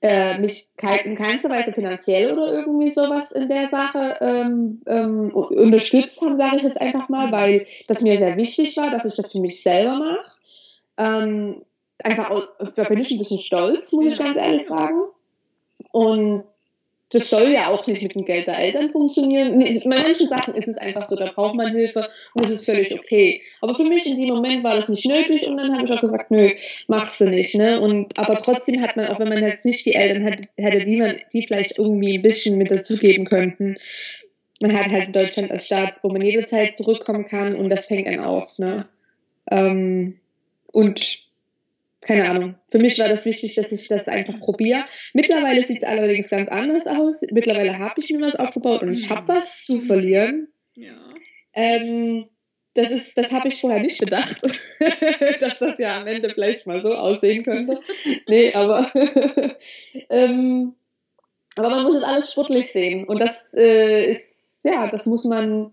äh, 0.00 0.38
mich 0.38 0.68
in 1.04 1.16
keinster 1.16 1.50
Weise 1.50 1.72
finanziell 1.72 2.32
oder 2.32 2.52
irgendwie 2.52 2.92
sowas 2.92 3.32
in 3.32 3.48
der 3.48 3.68
Sache 3.68 4.16
ähm, 4.20 4.82
ähm, 4.86 5.30
unterstützt 5.32 6.20
haben, 6.22 6.38
sage 6.38 6.56
ich 6.58 6.62
jetzt 6.62 6.80
einfach 6.80 7.08
mal, 7.08 7.30
weil 7.32 7.66
das 7.86 8.00
mir 8.00 8.16
sehr 8.18 8.36
wichtig 8.36 8.76
war, 8.76 8.90
dass 8.90 9.04
ich 9.04 9.14
das 9.14 9.32
für 9.32 9.40
mich 9.40 9.62
selber 9.62 9.98
mache. 9.98 10.24
Ähm, 10.98 11.62
einfach, 12.02 12.48
da 12.76 12.84
bin 12.84 12.98
ich 12.98 13.10
ein 13.10 13.18
bisschen 13.18 13.40
stolz, 13.40 13.92
muss 13.92 14.12
ich 14.12 14.18
ganz 14.18 14.36
ehrlich 14.36 14.66
sagen. 14.66 15.02
Und 15.92 16.44
das 17.10 17.30
soll 17.30 17.50
ja 17.50 17.68
auch 17.68 17.86
nicht 17.86 18.02
mit 18.02 18.14
dem 18.14 18.24
Geld 18.24 18.48
der 18.48 18.58
Eltern 18.58 18.90
funktionieren. 18.90 19.58
Nee, 19.58 19.80
Bei 19.84 20.02
manchen 20.02 20.28
Sachen 20.28 20.54
ist 20.54 20.66
es 20.66 20.76
einfach 20.76 21.08
so, 21.08 21.14
da 21.14 21.30
braucht 21.30 21.54
man 21.54 21.72
Hilfe 21.72 22.08
und 22.34 22.44
das 22.44 22.52
ist 22.52 22.64
völlig 22.64 22.92
okay. 22.94 23.42
Aber 23.60 23.76
für 23.76 23.84
mich 23.84 24.06
in 24.06 24.18
dem 24.18 24.34
Moment 24.34 24.64
war 24.64 24.74
das 24.74 24.88
nicht 24.88 25.06
nötig 25.06 25.46
und 25.46 25.56
dann 25.56 25.72
habe 25.72 25.84
ich 25.84 25.92
auch 25.92 26.00
gesagt, 26.00 26.32
nö, 26.32 26.52
machst 26.88 27.20
du 27.20 27.26
nicht. 27.26 27.54
Ne? 27.54 27.80
Und, 27.80 28.18
aber 28.18 28.36
trotzdem 28.38 28.82
hat 28.82 28.96
man, 28.96 29.06
auch 29.06 29.20
wenn 29.20 29.28
man 29.28 29.38
jetzt 29.38 29.64
nicht 29.64 29.86
die 29.86 29.94
Eltern 29.94 30.22
hätte, 30.24 30.48
hätte 30.56 30.84
die, 30.84 30.96
man, 30.96 31.16
die 31.32 31.46
vielleicht 31.46 31.78
irgendwie 31.78 32.18
ein 32.18 32.22
bisschen 32.22 32.58
mit 32.58 32.72
dazugeben 32.72 33.24
könnten, 33.24 33.76
man 34.60 34.76
hat 34.76 34.88
halt 34.88 35.06
in 35.06 35.12
Deutschland 35.12 35.50
als 35.52 35.66
Staat, 35.66 35.94
wo 36.02 36.08
man 36.08 36.22
jederzeit 36.22 36.76
zurückkommen 36.76 37.26
kann 37.26 37.54
und 37.54 37.70
das 37.70 37.86
fängt 37.86 38.08
einen 38.08 38.20
auf. 38.20 38.58
Ne? 38.58 38.86
Ähm, 39.50 40.18
und 40.72 41.25
keine 42.06 42.28
Ahnung. 42.30 42.54
Für 42.70 42.78
mich 42.78 42.98
war 43.00 43.08
das 43.08 43.24
wichtig, 43.26 43.54
dass 43.56 43.72
ich 43.72 43.88
das 43.88 44.06
einfach 44.06 44.38
probiere. 44.38 44.84
Mittlerweile 45.12 45.64
sieht 45.64 45.82
es 45.82 45.88
allerdings 45.88 46.30
ganz 46.30 46.48
anders 46.48 46.86
aus. 46.86 47.22
Mittlerweile 47.32 47.78
habe 47.78 48.00
ich 48.00 48.10
mir 48.10 48.20
was 48.20 48.36
aufgebaut 48.36 48.82
und 48.82 48.94
ich 48.94 49.10
habe 49.10 49.26
was 49.26 49.64
zu 49.64 49.80
verlieren. 49.80 50.48
Ja. 50.74 50.94
Ähm, 51.52 52.28
das 52.74 52.92
ist, 52.92 53.18
das 53.18 53.32
habe 53.32 53.48
ich 53.48 53.60
vorher 53.60 53.80
nicht 53.80 53.98
bedacht, 53.98 54.40
dass 55.40 55.58
das 55.58 55.78
ja 55.78 55.98
am 55.98 56.06
Ende 56.06 56.28
vielleicht 56.28 56.66
mal 56.66 56.80
so 56.80 56.94
aussehen 56.94 57.44
könnte. 57.44 57.80
Nee, 58.28 58.52
aber, 58.54 58.92
ähm, 60.10 60.74
aber 61.56 61.70
man 61.70 61.84
muss 61.84 61.96
es 61.96 62.04
alles 62.04 62.30
sportlich 62.30 62.70
sehen. 62.70 63.08
Und 63.08 63.18
das 63.18 63.52
äh, 63.54 64.12
ist, 64.12 64.64
ja, 64.64 64.88
das 64.88 65.06
muss 65.06 65.24
man 65.24 65.72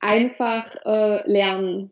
einfach 0.00 0.76
äh, 0.84 1.30
lernen, 1.30 1.90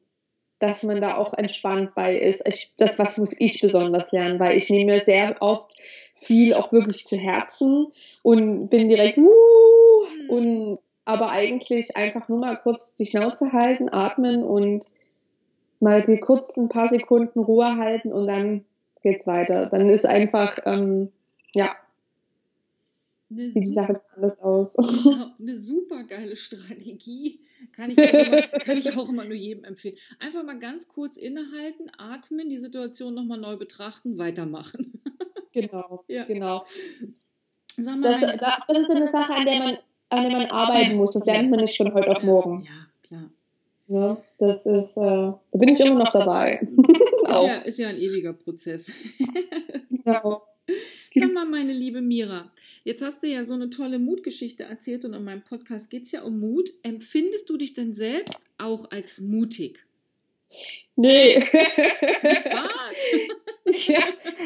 dass 0.59 0.83
man 0.83 1.01
da 1.01 1.17
auch 1.17 1.35
entspannt 1.35 1.95
bei 1.95 2.17
ist. 2.17 2.47
Ich, 2.47 2.73
das, 2.77 2.99
was 2.99 3.19
muss 3.19 3.35
ich 3.39 3.61
besonders 3.61 4.13
lernen, 4.13 4.41
weil 4.41 4.57
ich 4.57 4.71
nehme 4.71 4.93
mir 4.93 5.01
sehr 5.01 5.37
oft 5.41 5.73
viel 6.15 6.55
auch 6.55 6.73
wirklich 6.73 7.07
zu 7.07 7.17
Herzen 7.17 7.87
und 8.23 8.69
bin 8.69 8.89
direkt, 8.89 9.19
uh, 9.19 10.07
und 10.29 10.79
aber 11.05 11.31
eigentlich 11.31 11.97
einfach 11.97 12.29
nur 12.29 12.39
mal 12.39 12.57
kurz 12.57 12.97
die 12.97 13.07
Schnauze 13.07 13.53
halten, 13.53 13.89
atmen 13.89 14.43
und 14.43 14.85
mal 15.81 16.03
die 16.03 16.19
kurz 16.19 16.57
ein 16.57 16.69
paar 16.69 16.89
Sekunden 16.89 17.39
Ruhe 17.39 17.77
halten 17.77 18.13
und 18.13 18.27
dann 18.27 18.65
geht's 19.03 19.27
weiter. 19.27 19.67
Dann 19.67 19.89
ist 19.89 20.07
einfach, 20.07 20.59
ähm, 20.67 21.11
ja, 21.55 21.71
Eine 23.31 23.51
sieht 23.51 23.63
die 23.63 23.67
super, 23.67 23.87
Sache 23.87 24.01
anders 24.17 24.39
aus. 24.41 24.77
eine 25.39 25.59
super 25.59 26.05
geile 26.05 26.37
Strategie. 26.37 27.41
Kann 27.73 27.91
ich, 27.91 27.99
auch 27.99 28.13
immer, 28.27 28.41
kann 28.65 28.79
ich 28.79 28.97
auch 28.97 29.09
immer 29.09 29.25
nur 29.25 29.35
jedem 29.35 29.65
empfehlen. 29.65 29.97
Einfach 30.21 30.45
mal 30.45 30.59
ganz 30.59 30.89
kurz 30.89 31.17
innehalten, 31.17 31.91
atmen, 31.99 32.49
die 32.49 32.59
Situation 32.59 33.15
nochmal 33.15 33.39
neu 33.39 33.57
betrachten, 33.57 34.17
weitermachen. 34.19 35.03
genau, 35.53 36.05
Ja. 36.09 36.25
genau. 36.25 36.65
Mal, 37.77 38.01
Das, 38.03 38.21
das 38.69 38.79
ist 38.79 38.91
eine 38.91 39.09
Sache, 39.09 39.33
an 39.35 39.45
der 39.45 39.59
man, 39.59 39.79
an 40.09 40.23
der 40.29 40.33
man 40.33 40.47
arbeiten 40.47 40.97
muss. 40.97 41.13
Das 41.13 41.25
lernt 41.27 41.51
man 41.51 41.61
nicht 41.61 41.77
von 41.77 41.93
heute 41.95 42.17
auf 42.17 42.23
morgen. 42.23 42.65
Ja, 42.65 42.87
klar. 43.07 43.31
Ja, 43.89 44.17
das 44.39 44.67
ist, 44.67 44.97
äh, 44.97 45.01
da 45.01 45.41
bin 45.53 45.69
ich 45.69 45.81
immer 45.81 46.05
noch 46.05 46.13
dabei. 46.13 46.61
Ist 46.61 47.43
ja, 47.43 47.55
ist 47.59 47.79
ja 47.79 47.89
ein 47.89 47.99
ewiger 47.99 48.33
Prozess. 48.33 48.91
Genau. 49.91 50.43
Sag 51.15 51.35
mal, 51.35 51.47
meine 51.47 51.73
liebe 51.73 52.01
Mira, 52.01 52.51
jetzt 52.85 53.03
hast 53.03 53.23
du 53.23 53.27
ja 53.27 53.45
so 53.45 53.55
eine 53.55 53.71
tolle 53.71 53.99
Mutgeschichte 53.99 54.65
erzählt 54.65 55.05
und 55.05 55.15
in 55.15 55.25
meinem 55.25 55.43
Podcast 55.43 55.91
geht 55.91 56.05
es 56.05 56.13
ja 56.13 56.23
um 56.23 56.39
Mut. 56.39 56.71
Empfindest 56.83 57.49
du 57.49 57.57
dich 57.57 57.75
denn 57.75 57.95
selbst 57.95 58.45
auch 58.59 58.91
als 58.91 59.21
mutig? 59.21 59.85
Nee. 60.97 61.41
Was? 61.41 62.67
ja, 63.87 64.01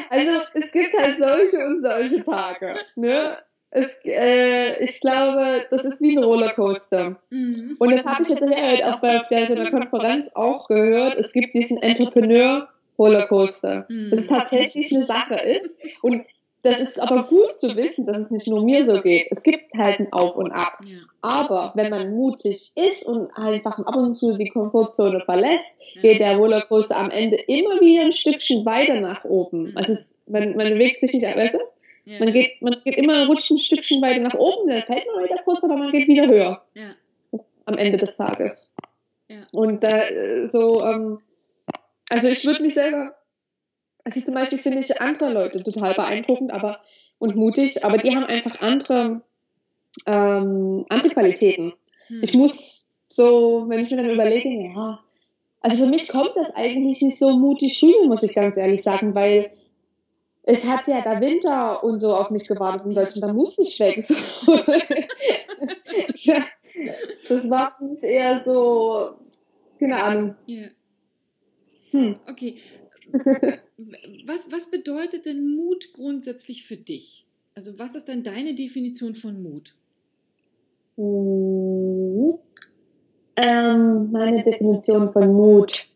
also 0.09 0.41
es 0.53 0.71
gibt 0.71 0.93
halt 0.93 1.17
solche 1.17 1.65
und 1.65 1.81
solche 1.81 2.23
Tage. 2.23 2.75
Ne? 2.95 3.37
Es, 3.71 3.97
äh, 4.05 4.83
ich 4.83 5.01
glaube, 5.01 5.65
das 5.71 5.83
ist 5.83 5.99
wie 6.01 6.15
ein 6.15 6.23
Rollercoaster. 6.23 7.19
Mhm. 7.31 7.75
Und 7.79 7.91
das 7.91 8.05
habe 8.05 8.21
ich 8.23 8.29
jetzt 8.29 8.41
halt 8.41 8.83
auch 8.83 8.99
bei 8.99 9.19
der, 9.31 9.49
einer 9.49 9.71
Konferenz 9.71 10.35
auch 10.35 10.67
gehört. 10.67 11.15
Es 11.15 11.33
gibt 11.33 11.55
diesen 11.55 11.81
Entrepreneur 11.81 12.69
Rollercoaster. 12.99 13.87
Mhm. 13.89 14.11
Das 14.11 14.27
tatsächlich 14.27 14.95
eine 14.95 15.07
Sache 15.07 15.35
ist. 15.35 15.81
Und 16.03 16.23
das 16.63 16.79
ist 16.79 16.99
aber 16.99 17.23
gut 17.23 17.53
zu 17.59 17.75
wissen, 17.75 18.05
dass 18.05 18.17
es 18.17 18.31
nicht 18.31 18.47
nur 18.47 18.63
mir 18.63 18.85
so 18.85 19.01
geht. 19.01 19.27
Es 19.31 19.43
gibt 19.43 19.73
halt 19.77 19.99
ein 19.99 20.13
Auf 20.13 20.37
und 20.37 20.51
Ab. 20.51 20.79
Ja. 20.85 20.97
Aber 21.21 21.73
wenn 21.75 21.89
man 21.89 22.15
mutig 22.15 22.71
ist 22.75 23.05
und 23.05 23.29
einfach 23.31 23.77
ab 23.79 23.95
und 23.95 24.13
zu 24.13 24.37
die 24.37 24.49
Komfortzone 24.49 25.21
verlässt, 25.25 25.77
geht 26.01 26.19
der 26.19 26.37
Rollercoaster 26.37 26.97
am 26.97 27.11
Ende 27.11 27.35
immer 27.35 27.81
wieder 27.81 28.03
ein 28.03 28.13
Stückchen 28.13 28.65
weiter 28.65 29.01
nach 29.01 29.25
oben. 29.25 29.73
Also 29.75 29.93
es, 29.93 30.17
man, 30.25 30.55
man 30.55 30.69
bewegt 30.69 31.01
sich 31.01 31.13
nicht, 31.13 31.23
weißt 31.23 31.53
du? 31.53 31.59
Man 32.19 32.33
geht, 32.33 32.61
man 32.61 32.75
geht 32.83 32.95
immer, 32.95 33.25
rutscht 33.27 33.51
ein 33.51 33.57
Stückchen 33.57 34.01
weiter 34.01 34.19
nach 34.19 34.33
oben, 34.33 34.69
dann 34.69 34.81
fällt 34.81 35.05
man 35.13 35.23
wieder 35.23 35.41
kurz, 35.43 35.63
aber 35.63 35.77
man 35.77 35.91
geht 35.91 36.07
wieder 36.07 36.27
höher 36.27 36.61
ja. 36.73 36.95
am 37.65 37.77
Ende 37.77 37.97
des 37.97 38.17
Tages. 38.17 38.73
Ja. 39.29 39.37
Und 39.53 39.83
da 39.83 40.01
äh, 40.01 40.47
so, 40.47 40.83
ähm, 40.83 41.19
also 42.09 42.27
ich 42.27 42.45
würde 42.45 42.61
mich 42.61 42.73
selber, 42.73 43.15
also 44.03 44.21
zum 44.21 44.33
Beispiel 44.33 44.59
finde 44.59 44.79
ich 44.79 45.01
andere 45.01 45.31
Leute 45.31 45.63
total 45.63 45.93
beeindruckend, 45.93 46.51
aber 46.51 46.79
und 47.19 47.35
mutig, 47.35 47.85
aber 47.85 47.97
die 47.97 48.15
haben 48.15 48.25
einfach 48.25 48.61
andere, 48.61 49.21
ähm, 50.05 50.85
andere 50.89 51.09
Qualitäten. 51.09 51.73
Hm. 52.07 52.19
Ich 52.21 52.33
muss 52.33 52.97
so, 53.09 53.65
wenn 53.67 53.79
ich 53.79 53.91
mir 53.91 53.97
dann 53.97 54.09
überlege, 54.09 54.49
ja, 54.49 54.99
also 55.61 55.83
für 55.83 55.89
mich 55.89 56.09
kommt 56.09 56.31
das 56.35 56.53
eigentlich 56.55 57.01
nicht 57.01 57.17
so 57.17 57.37
mutig 57.37 57.81
rüber, 57.81 58.07
muss 58.07 58.23
ich 58.23 58.35
ganz 58.35 58.57
ehrlich 58.57 58.83
sagen, 58.83 59.15
weil 59.15 59.51
es 60.43 60.67
hat 60.67 60.87
ja 60.87 61.01
der 61.01 61.21
Winter 61.21 61.83
und 61.83 61.97
so 61.97 62.13
auf 62.13 62.29
mich 62.29 62.47
gewartet 62.47 62.85
in 62.85 62.93
Deutschland, 62.93 63.23
da 63.23 63.31
muss 63.31 63.57
ich 63.57 63.79
weg. 63.79 64.05
So. 64.05 64.15
das 67.29 67.49
war 67.49 67.77
eher 68.01 68.43
so, 68.43 69.13
keine 69.79 70.03
Ahnung. 70.03 70.35
Hm. 71.91 72.19
Okay. 72.29 72.57
Was, 74.25 74.49
was 74.51 74.71
bedeutet 74.71 75.25
denn 75.25 75.55
Mut 75.55 75.91
grundsätzlich 75.93 76.65
für 76.65 76.77
dich? 76.77 77.25
Also 77.55 77.77
was 77.77 77.95
ist 77.95 78.07
denn 78.07 78.23
deine 78.23 78.55
Definition 78.55 79.13
von 79.13 79.43
Mut? 79.43 79.75
Ähm, 83.35 84.11
meine 84.11 84.41
Definition 84.43 85.11
von 85.11 85.33
Mut. 85.33 85.87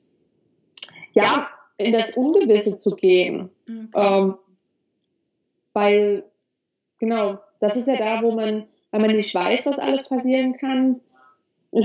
Ja, 1.14 1.48
in 1.78 1.94
das 1.94 2.18
Ungewisse 2.18 2.78
zu 2.78 2.96
gehen. 2.96 3.50
Okay. 3.64 3.88
Ähm, 3.96 4.36
weil, 5.74 6.24
genau, 7.00 7.40
das 7.60 7.76
ist 7.76 7.88
ja 7.88 7.96
da, 7.96 8.22
wo 8.24 8.32
man, 8.32 8.66
weil 8.92 9.02
man 9.02 9.16
nicht 9.16 9.34
weiß, 9.34 9.68
was 9.68 9.80
alles 9.80 10.10
passieren 10.10 10.54
kann, 10.54 11.02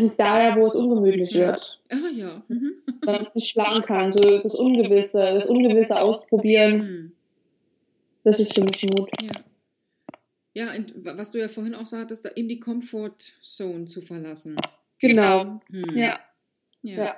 es 0.01 0.17
da 0.17 0.43
ja, 0.43 0.57
wo 0.57 0.67
es 0.67 0.75
ungemütlich 0.75 1.35
wird. 1.35 1.81
Ah 1.89 2.09
ja. 2.15 2.43
Mhm. 2.49 2.75
Weil 3.03 3.17
man 3.17 3.27
es 3.27 3.35
nicht 3.35 3.49
schlagen 3.49 3.83
kann, 3.83 4.13
so 4.13 4.39
das 4.39 4.55
Ungewisse, 4.55 5.19
das 5.19 5.51
Ungewisse 5.51 6.01
ausprobieren. 6.01 6.77
Mhm. 6.79 7.13
Das 8.25 8.39
ist 8.39 8.55
für 8.55 8.63
mich 8.63 8.83
Mut. 8.97 9.11
Ja. 9.21 9.31
Ja, 10.55 10.75
und 10.75 10.93
was 10.97 11.31
du 11.31 11.39
ja 11.39 11.49
vorhin 11.49 11.75
auch 11.75 11.87
sagtest, 11.87 12.25
da 12.25 12.31
eben 12.37 12.49
die 12.49 12.61
Comfort 12.61 13.17
Zone 13.43 13.87
zu 13.87 14.03
verlassen. 14.03 14.57
Genau. 14.99 15.61
Hm. 15.71 15.97
Ja. 15.97 16.21
ja. 16.83 17.05
ja. 17.05 17.17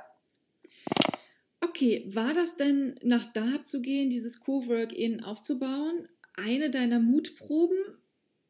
Okay, 1.60 2.04
war 2.06 2.32
das 2.32 2.56
denn 2.56 2.94
nach 3.02 3.32
Dahab 3.32 3.66
zu 3.66 3.82
gehen, 3.82 4.08
dieses 4.08 4.40
Cowork-In 4.40 5.24
aufzubauen, 5.24 6.08
eine 6.34 6.70
deiner 6.70 7.00
Mutproben 7.00 7.78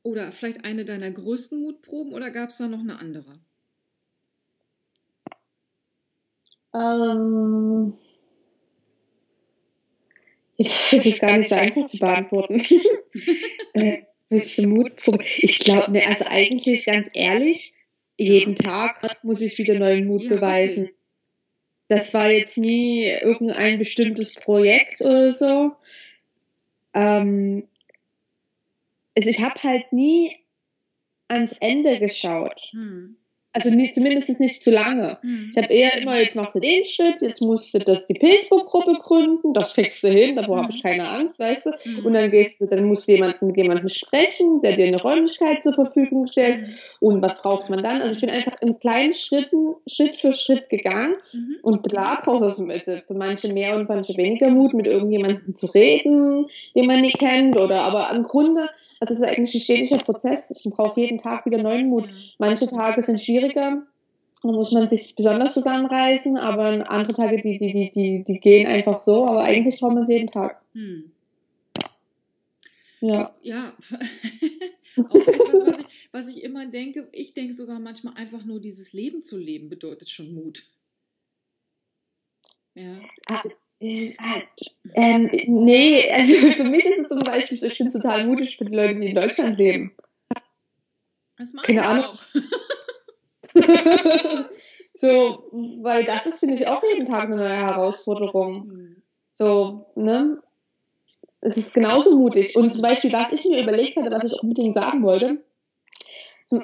oder 0.03 0.31
vielleicht 0.33 0.65
eine 0.65 0.85
deiner 0.85 1.11
größten 1.11 1.61
Mutproben 1.63 2.13
oder 2.13 2.31
gab 2.31 2.51
es 2.51 2.59
da 2.59 2.69
noch 2.69 2.81
eine 2.81 2.99
andere? 2.99 3.41
Ähm, 6.75 7.95
ich 10.57 10.89
das 10.91 11.07
ist 11.07 11.21
gar 11.21 11.39
nicht 11.39 11.49
so 11.49 11.55
einfach 11.57 11.87
zu 11.87 11.99
beantworten. 11.99 12.61
äh, 13.75 14.03
Mutprobe. 14.67 15.25
Ich 15.39 15.61
glaube, 15.61 15.93
ne, 15.93 16.07
also 16.07 16.27
eigentlich 16.29 16.87
ganz 16.87 17.11
ehrlich, 17.13 17.75
jeden 18.17 18.55
Tag 18.55 19.25
muss 19.25 19.41
ich 19.41 19.59
wieder 19.59 19.79
neuen 19.79 20.07
Mut 20.07 20.29
beweisen. 20.29 20.91
Das 21.89 22.15
war 22.15 22.31
jetzt 22.31 22.57
nie 22.57 23.05
irgendein 23.05 23.79
bestimmtes 23.79 24.35
Projekt 24.35 25.01
oder 25.01 25.33
so. 25.33 25.73
Ähm, 26.95 27.69
also 29.17 29.29
ich 29.29 29.41
habe 29.41 29.63
halt 29.63 29.93
nie 29.93 30.37
ans 31.29 31.57
Ende 31.59 31.99
geschaut. 31.99 32.61
Hm. 32.71 33.17
Also 33.57 33.73
nicht, 33.73 33.95
zumindest 33.95 34.41
nicht 34.41 34.63
zu 34.63 34.73
lange. 34.73 35.17
Mhm. 35.23 35.51
Ich 35.53 35.63
habe 35.63 35.73
eher 35.73 35.97
immer, 35.97 36.19
jetzt 36.19 36.35
machst 36.35 36.57
du 36.57 36.61
den 36.61 36.85
Schritt, 36.85 37.23
jetzt 37.23 37.41
musst 37.41 37.73
du 37.73 37.79
das, 37.79 38.05
die 38.09 38.19
Facebook-Gruppe 38.19 38.99
gründen, 39.01 39.53
das 39.55 39.75
kriegst 39.75 40.03
du 40.03 40.09
hin, 40.09 40.35
davor 40.35 40.57
mhm. 40.57 40.63
habe 40.63 40.73
ich 40.75 40.83
keine 40.83 41.09
Angst, 41.09 41.39
weißt 41.39 41.67
du. 41.67 41.71
Mhm. 41.85 42.07
Und 42.07 42.15
dann 42.15 42.33
gehst 42.33 42.61
du, 42.61 42.67
dann 42.67 42.85
musst 42.85 43.07
du 43.07 43.13
jemanden, 43.13 43.47
mit 43.47 43.57
jemandem 43.57 43.89
sprechen, 43.89 44.61
der 44.61 44.73
dir 44.73 44.87
eine 44.87 45.01
Räumlichkeit 45.01 45.63
zur 45.63 45.73
Verfügung 45.75 46.27
stellt. 46.27 46.63
Mhm. 46.63 46.75
Und 46.99 47.23
was 47.23 47.41
braucht 47.41 47.71
man 47.71 47.81
dann? 47.81 48.03
Also 48.03 48.17
ich 48.17 48.21
bin 48.21 48.31
einfach 48.31 48.61
in 48.61 48.81
kleinen 48.81 49.15
Schritten, 49.15 49.77
Schritt 49.87 50.17
für 50.17 50.33
Schritt 50.33 50.69
gegangen. 50.69 51.15
Mhm. 51.33 51.57
Und 51.63 51.89
klar 51.89 52.23
braucht 52.25 52.59
es 52.59 52.83
für 53.07 53.15
manche 53.15 53.53
mehr 53.53 53.77
und 53.77 53.89
manche 53.89 54.17
weniger 54.17 54.51
Mut, 54.51 54.75
mit 54.75 54.89
irgendjemandem 54.89 55.55
zu 55.55 55.67
reden, 55.67 56.47
den 56.75 56.87
man 56.87 57.03
nicht 57.03 57.21
kennt. 57.21 57.57
Oder 57.57 57.83
aber 57.83 58.11
im 58.13 58.25
Grunde 58.25 58.69
also 59.05 59.15
es 59.15 59.21
ist 59.21 59.37
eigentlich 59.37 59.55
ein 59.55 59.61
stetiger 59.61 59.99
Prozess. 59.99 60.51
Ich 60.51 60.71
brauche 60.71 60.99
jeden 60.99 61.19
Tag 61.19 61.45
wieder 61.45 61.63
neuen 61.63 61.89
Mut. 61.89 62.09
Manche 62.39 62.67
Tage 62.67 63.03
sind 63.03 63.21
schwieriger, 63.21 63.83
da 64.43 64.49
muss 64.49 64.73
man 64.73 64.89
sich 64.89 65.15
besonders 65.15 65.55
zusammenreißen, 65.55 66.39
aber 66.39 66.89
andere 66.91 67.15
Tage, 67.15 67.41
die, 67.41 67.59
die, 67.59 67.73
die, 67.73 67.91
die, 67.91 68.25
die 68.25 68.41
gehen 68.41 68.67
einfach 68.67 68.99
so, 68.99 69.27
aber 69.27 69.45
eigentlich 69.45 69.81
braucht 69.81 69.95
man 69.95 70.05
es 70.05 70.09
jeden 70.09 70.31
Tag. 70.31 70.63
Hm. 70.73 71.11
Ja. 73.01 73.35
Ja. 73.43 73.75
Auch 74.97 75.15
etwas, 75.15 75.67
was 75.67 75.79
ich, 75.79 75.87
was 76.13 76.27
ich 76.29 76.43
immer 76.43 76.67
denke, 76.67 77.09
ich 77.13 77.35
denke 77.35 77.53
sogar 77.53 77.79
manchmal 77.81 78.15
einfach 78.15 78.45
nur 78.45 78.61
dieses 78.61 78.95
Leben 78.95 79.23
zu 79.23 79.37
leben 79.37 79.69
bedeutet 79.69 80.09
schon 80.09 80.35
Mut. 80.35 80.67
Ja. 82.75 83.01
Halt, 83.85 84.47
ähm, 84.95 85.31
nee, 85.47 86.11
also 86.11 86.33
für 86.53 86.65
mich 86.65 86.85
ist 86.85 87.01
es 87.01 87.09
zum 87.09 87.19
Beispiel 87.19 87.59
so, 87.59 87.67
ich 87.67 87.79
bin 87.79 87.93
total 87.93 88.25
mutig 88.25 88.57
für 88.57 88.65
die 88.65 88.75
Leute, 88.75 88.99
die 88.99 89.09
in 89.11 89.15
Deutschland 89.15 89.59
leben. 89.59 89.95
Das 91.37 91.53
mache 91.53 91.67
Keine 91.67 91.81
ich 91.81 91.87
Ahnung. 91.87 92.05
auch. 92.05 92.19
so, 94.95 95.49
weil 95.83 96.05
das 96.05 96.27
ist, 96.27 96.39
finde 96.39 96.55
ich, 96.55 96.67
auch 96.67 96.83
jeden 96.83 97.07
Tag 97.07 97.25
eine 97.25 97.37
neue 97.37 97.57
Herausforderung. 97.57 98.97
So, 99.29 99.87
ne? 99.97 100.43
Es 101.43 101.59
ist 101.59 101.75
genauso 101.75 102.17
mutig. 102.17 102.57
Und 102.57 102.73
zum 102.73 102.81
Beispiel, 102.81 103.13
was 103.13 103.33
ich 103.33 103.45
mir 103.45 103.63
überlegt 103.63 103.97
hatte, 103.97 104.11
was 104.11 104.25
ich 104.25 104.43
unbedingt 104.43 104.75
sagen 104.75 105.03
wollte, 105.03 105.45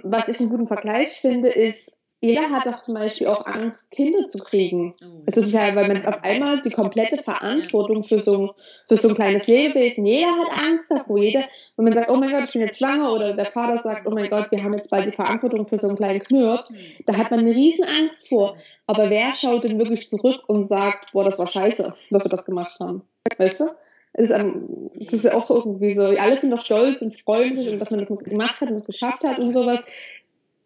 was 0.04 0.28
ich 0.28 0.40
einen 0.40 0.48
guten 0.48 0.68
Vergleich 0.68 1.20
finde, 1.20 1.48
ist, 1.48 1.99
jeder 2.22 2.50
hat 2.50 2.66
doch 2.66 2.83
zum 2.83 2.94
Beispiel 2.94 3.28
auch 3.28 3.46
Angst, 3.46 3.90
Kinder 3.90 4.28
zu 4.28 4.38
kriegen. 4.38 4.94
Oh, 5.02 5.22
es 5.24 5.38
ist 5.38 5.54
ja, 5.54 5.74
weil 5.74 5.88
man 5.88 6.04
auf 6.04 6.22
einmal 6.22 6.61
die 6.61 6.70
komplette 6.70 7.22
Verantwortung 7.22 8.04
für 8.04 8.20
so, 8.20 8.54
für 8.88 8.96
so 8.96 9.09
ein 9.09 9.14
kleines 9.14 9.46
Lebewesen, 9.46 10.04
jeder 10.04 10.30
hat 10.33 10.66
Angst 10.66 10.90
davor. 10.90 11.18
Jeder, 11.18 11.44
wenn 11.76 11.87
man 11.87 11.94
sagt, 11.94 12.11
oh 12.11 12.16
mein 12.16 12.30
Gott, 12.30 12.44
ich 12.44 12.52
bin 12.52 12.61
jetzt 12.61 12.78
schwanger, 12.78 13.12
oder 13.14 13.33
der 13.33 13.46
Vater 13.46 13.83
sagt, 13.83 14.06
oh 14.06 14.11
mein 14.11 14.28
Gott, 14.28 14.50
wir 14.50 14.62
haben 14.62 14.74
jetzt 14.74 14.90
bald 14.90 15.06
die 15.06 15.16
Verantwortung 15.16 15.66
für 15.66 15.78
so 15.78 15.88
einen 15.88 15.96
kleinen 15.96 16.20
Knirps, 16.20 16.74
da 17.06 17.16
hat 17.16 17.30
man 17.30 17.40
eine 17.40 17.54
riesen 17.54 17.87
Angst 17.87 18.28
vor. 18.28 18.56
Aber 18.87 19.09
wer 19.09 19.35
schaut 19.35 19.64
denn 19.64 19.78
wirklich 19.78 20.11
zurück 20.11 20.42
und 20.46 20.68
sagt, 20.68 21.12
boah, 21.12 21.24
das 21.24 21.38
war 21.38 21.46
scheiße, 21.46 21.85
dass 22.11 22.24
wir 22.24 22.30
das 22.30 22.44
gemacht 22.44 22.78
haben? 22.80 23.02
Weißt 23.38 23.61
du? 23.61 23.70
Es 24.12 24.28
ist, 24.28 24.42
um, 24.42 24.90
das 24.94 25.12
ist 25.12 25.24
ja 25.24 25.35
auch 25.35 25.48
irgendwie 25.50 25.94
so, 25.94 26.02
alle 26.02 26.37
sind 26.37 26.50
doch 26.50 26.64
stolz 26.64 27.00
und 27.00 27.18
freuen 27.20 27.54
sich 27.54 27.72
und 27.72 27.78
dass 27.78 27.92
man 27.92 28.04
das 28.04 28.18
gemacht 28.18 28.61
hat 28.61 28.68
und 28.68 28.74
das 28.74 28.87
geschafft 28.87 29.22
hat 29.22 29.38
und 29.38 29.52
sowas 29.52 29.80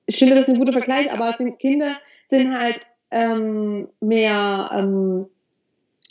ich 0.06 0.18
finde, 0.18 0.34
das 0.34 0.46
ist 0.46 0.54
ein 0.54 0.58
guter 0.58 0.72
Vergleich, 0.72 1.12
aber 1.12 1.32
sind, 1.32 1.58
Kinder 1.58 1.96
sind 2.26 2.58
halt 2.58 2.80
ähm, 3.10 3.88
mehr 4.00 4.70
ähm, 4.72 5.26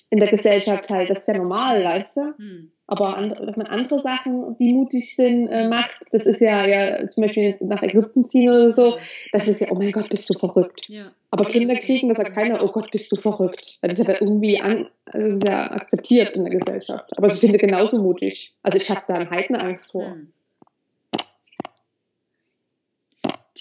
in 0.09 0.19
der 0.19 0.29
Gesellschaft 0.29 0.89
halt, 0.89 1.09
das 1.09 1.19
ist 1.19 1.27
ja 1.27 1.37
normal, 1.37 1.83
weißt 1.83 2.17
du? 2.17 2.21
Hm. 2.37 2.71
Aber 2.85 3.17
andere, 3.17 3.45
dass 3.45 3.55
man 3.55 3.67
andere 3.67 4.01
Sachen, 4.01 4.57
die 4.59 4.73
mutig 4.73 5.15
sind, 5.15 5.47
äh, 5.47 5.67
macht, 5.67 5.99
das 6.11 6.25
ist 6.25 6.41
ja, 6.41 6.67
ja 6.67 7.07
zum 7.07 7.23
Beispiel 7.23 7.43
jetzt 7.43 7.61
nach 7.61 7.81
Ägypten 7.81 8.25
ziehen 8.25 8.49
oder 8.49 8.71
so, 8.71 8.97
das 9.31 9.47
ist 9.47 9.61
ja, 9.61 9.67
oh 9.71 9.75
mein 9.75 9.91
Gott, 9.91 10.09
bist 10.09 10.29
du 10.29 10.37
verrückt. 10.37 10.89
Ja. 10.89 11.11
Aber 11.31 11.45
Kinder 11.45 11.75
kriegen, 11.75 12.09
das 12.09 12.17
sagt 12.17 12.35
keiner, 12.35 12.61
oh 12.61 12.67
Gott, 12.67 12.91
bist 12.91 13.11
du 13.11 13.15
verrückt. 13.15 13.77
Weil 13.81 13.89
das 13.89 13.99
ist 13.99 14.07
ja 14.07 14.15
irgendwie 14.19 14.59
an, 14.61 14.87
also 15.05 15.45
ja 15.45 15.71
akzeptiert 15.71 16.35
in 16.35 16.43
der 16.43 16.59
Gesellschaft. 16.59 17.17
Aber 17.17 17.27
ich 17.27 17.39
finde 17.39 17.57
genauso 17.57 18.01
mutig. 18.01 18.53
Also 18.61 18.77
ich 18.77 18.89
habe 18.89 19.01
da 19.07 19.15
eine 19.15 19.29
Heidenangst 19.29 19.93
vor. 19.93 20.11
Hm. 20.11 20.33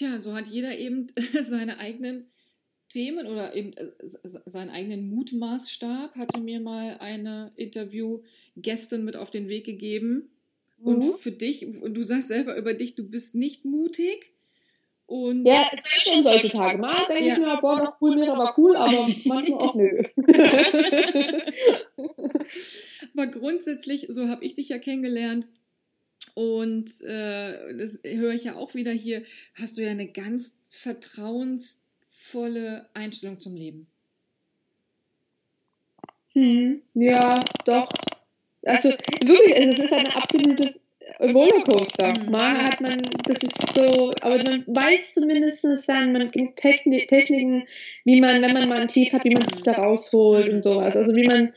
Tja, 0.03 0.19
so 0.19 0.35
hat 0.35 0.47
jeder 0.47 0.77
eben 0.77 1.07
seine 1.41 1.79
eigenen 1.79 2.25
Themen 2.89 3.25
oder 3.25 3.55
eben 3.55 3.71
äh, 3.73 3.91
seinen 4.19 4.69
eigenen 4.69 5.09
Mutmaßstab, 5.09 6.15
hatte 6.15 6.41
mir 6.41 6.59
mal 6.59 6.97
eine 6.99 7.53
Interviewgästin 7.55 9.05
mit 9.05 9.15
auf 9.15 9.31
den 9.31 9.47
Weg 9.47 9.65
gegeben. 9.65 10.29
Und 10.81 11.05
mhm. 11.05 11.15
für 11.17 11.31
dich, 11.31 11.65
und 11.81 11.93
du 11.93 12.03
sagst 12.03 12.27
selber 12.27 12.57
über 12.57 12.73
dich, 12.73 12.95
du 12.95 13.09
bist 13.09 13.35
nicht 13.35 13.63
mutig. 13.63 14.33
Und 15.05 15.45
ja, 15.45 15.69
es 15.71 15.79
ist 15.79 16.09
schon 16.09 16.23
solche 16.23 16.49
Tage. 16.49 16.79
Mal 16.79 16.95
denke 17.07 17.25
ja. 17.25 17.33
ich 17.33 17.39
mir, 17.39 17.57
boah, 17.61 17.79
das 17.79 17.91
cool 18.01 18.19
wäre 18.19 18.33
aber 18.33 18.53
cool, 18.57 18.75
aber 18.75 19.07
manchmal 19.23 19.53
auch 19.53 19.75
nö. 19.75 20.03
aber 23.13 23.27
grundsätzlich, 23.27 24.07
so 24.09 24.27
habe 24.27 24.43
ich 24.43 24.55
dich 24.55 24.67
ja 24.67 24.79
kennengelernt, 24.79 25.47
und 26.33 26.89
äh, 27.01 27.75
das 27.75 27.99
höre 28.03 28.33
ich 28.33 28.45
ja 28.45 28.55
auch 28.55 28.73
wieder 28.73 28.91
hier, 28.91 29.21
hast 29.55 29.77
du 29.77 29.83
ja 29.83 29.91
eine 29.91 30.07
ganz 30.07 30.55
vertrauensvolle 30.69 32.89
Einstellung 32.93 33.37
zum 33.39 33.55
Leben. 33.55 33.87
Hm, 36.33 36.81
ja, 36.95 37.39
doch. 37.65 37.91
Also 38.65 38.89
wirklich, 39.23 39.55
also 39.55 39.71
es 39.71 39.79
ist 39.79 39.93
ein 39.93 40.07
absolutes 40.07 40.87
Rollercoaster. 41.19 42.13
Mhm. 42.19 42.31
Mal 42.31 42.63
hat 42.63 42.81
man, 42.81 42.97
das 43.25 43.37
ist 43.43 43.75
so, 43.75 44.11
aber 44.21 44.37
man 44.37 44.63
weiß 44.67 45.13
zumindest 45.13 45.65
dann, 45.87 46.13
man 46.13 46.31
kennt 46.31 46.55
Techniken, 46.55 47.67
wie 48.05 48.21
man, 48.21 48.41
wenn 48.41 48.53
man 48.53 48.69
mal 48.69 48.81
ein 48.81 48.87
Tief 48.87 49.13
hat, 49.13 49.23
wie 49.23 49.33
man 49.33 49.47
sich 49.47 49.63
da 49.63 49.73
rausholt 49.73 50.51
und 50.51 50.63
sowas. 50.63 50.95
Also 50.95 51.15
wie 51.15 51.27
man 51.27 51.53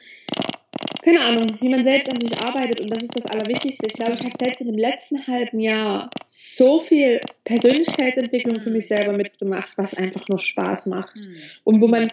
keine 1.06 1.20
Ahnung, 1.20 1.46
wie 1.60 1.68
man 1.68 1.84
selbst 1.84 2.10
an 2.10 2.20
sich 2.20 2.36
arbeitet 2.40 2.80
und 2.80 2.90
das 2.90 3.04
ist 3.04 3.14
das 3.14 3.26
Allerwichtigste. 3.26 3.86
Ich 3.86 3.92
glaube, 3.92 4.14
ich 4.14 4.24
habe 4.24 4.34
selbst 4.40 4.60
in 4.60 4.66
dem 4.66 4.78
letzten 4.78 5.24
halben 5.24 5.60
Jahr 5.60 6.10
so 6.26 6.80
viel 6.80 7.20
Persönlichkeitsentwicklung 7.44 8.60
für 8.60 8.70
mich 8.70 8.88
selber 8.88 9.12
mitgemacht, 9.12 9.72
was 9.76 9.96
einfach 9.96 10.28
nur 10.28 10.40
Spaß 10.40 10.86
macht. 10.86 11.14
Mhm. 11.14 11.36
Und 11.62 11.80
wo 11.80 11.86
man, 11.86 12.08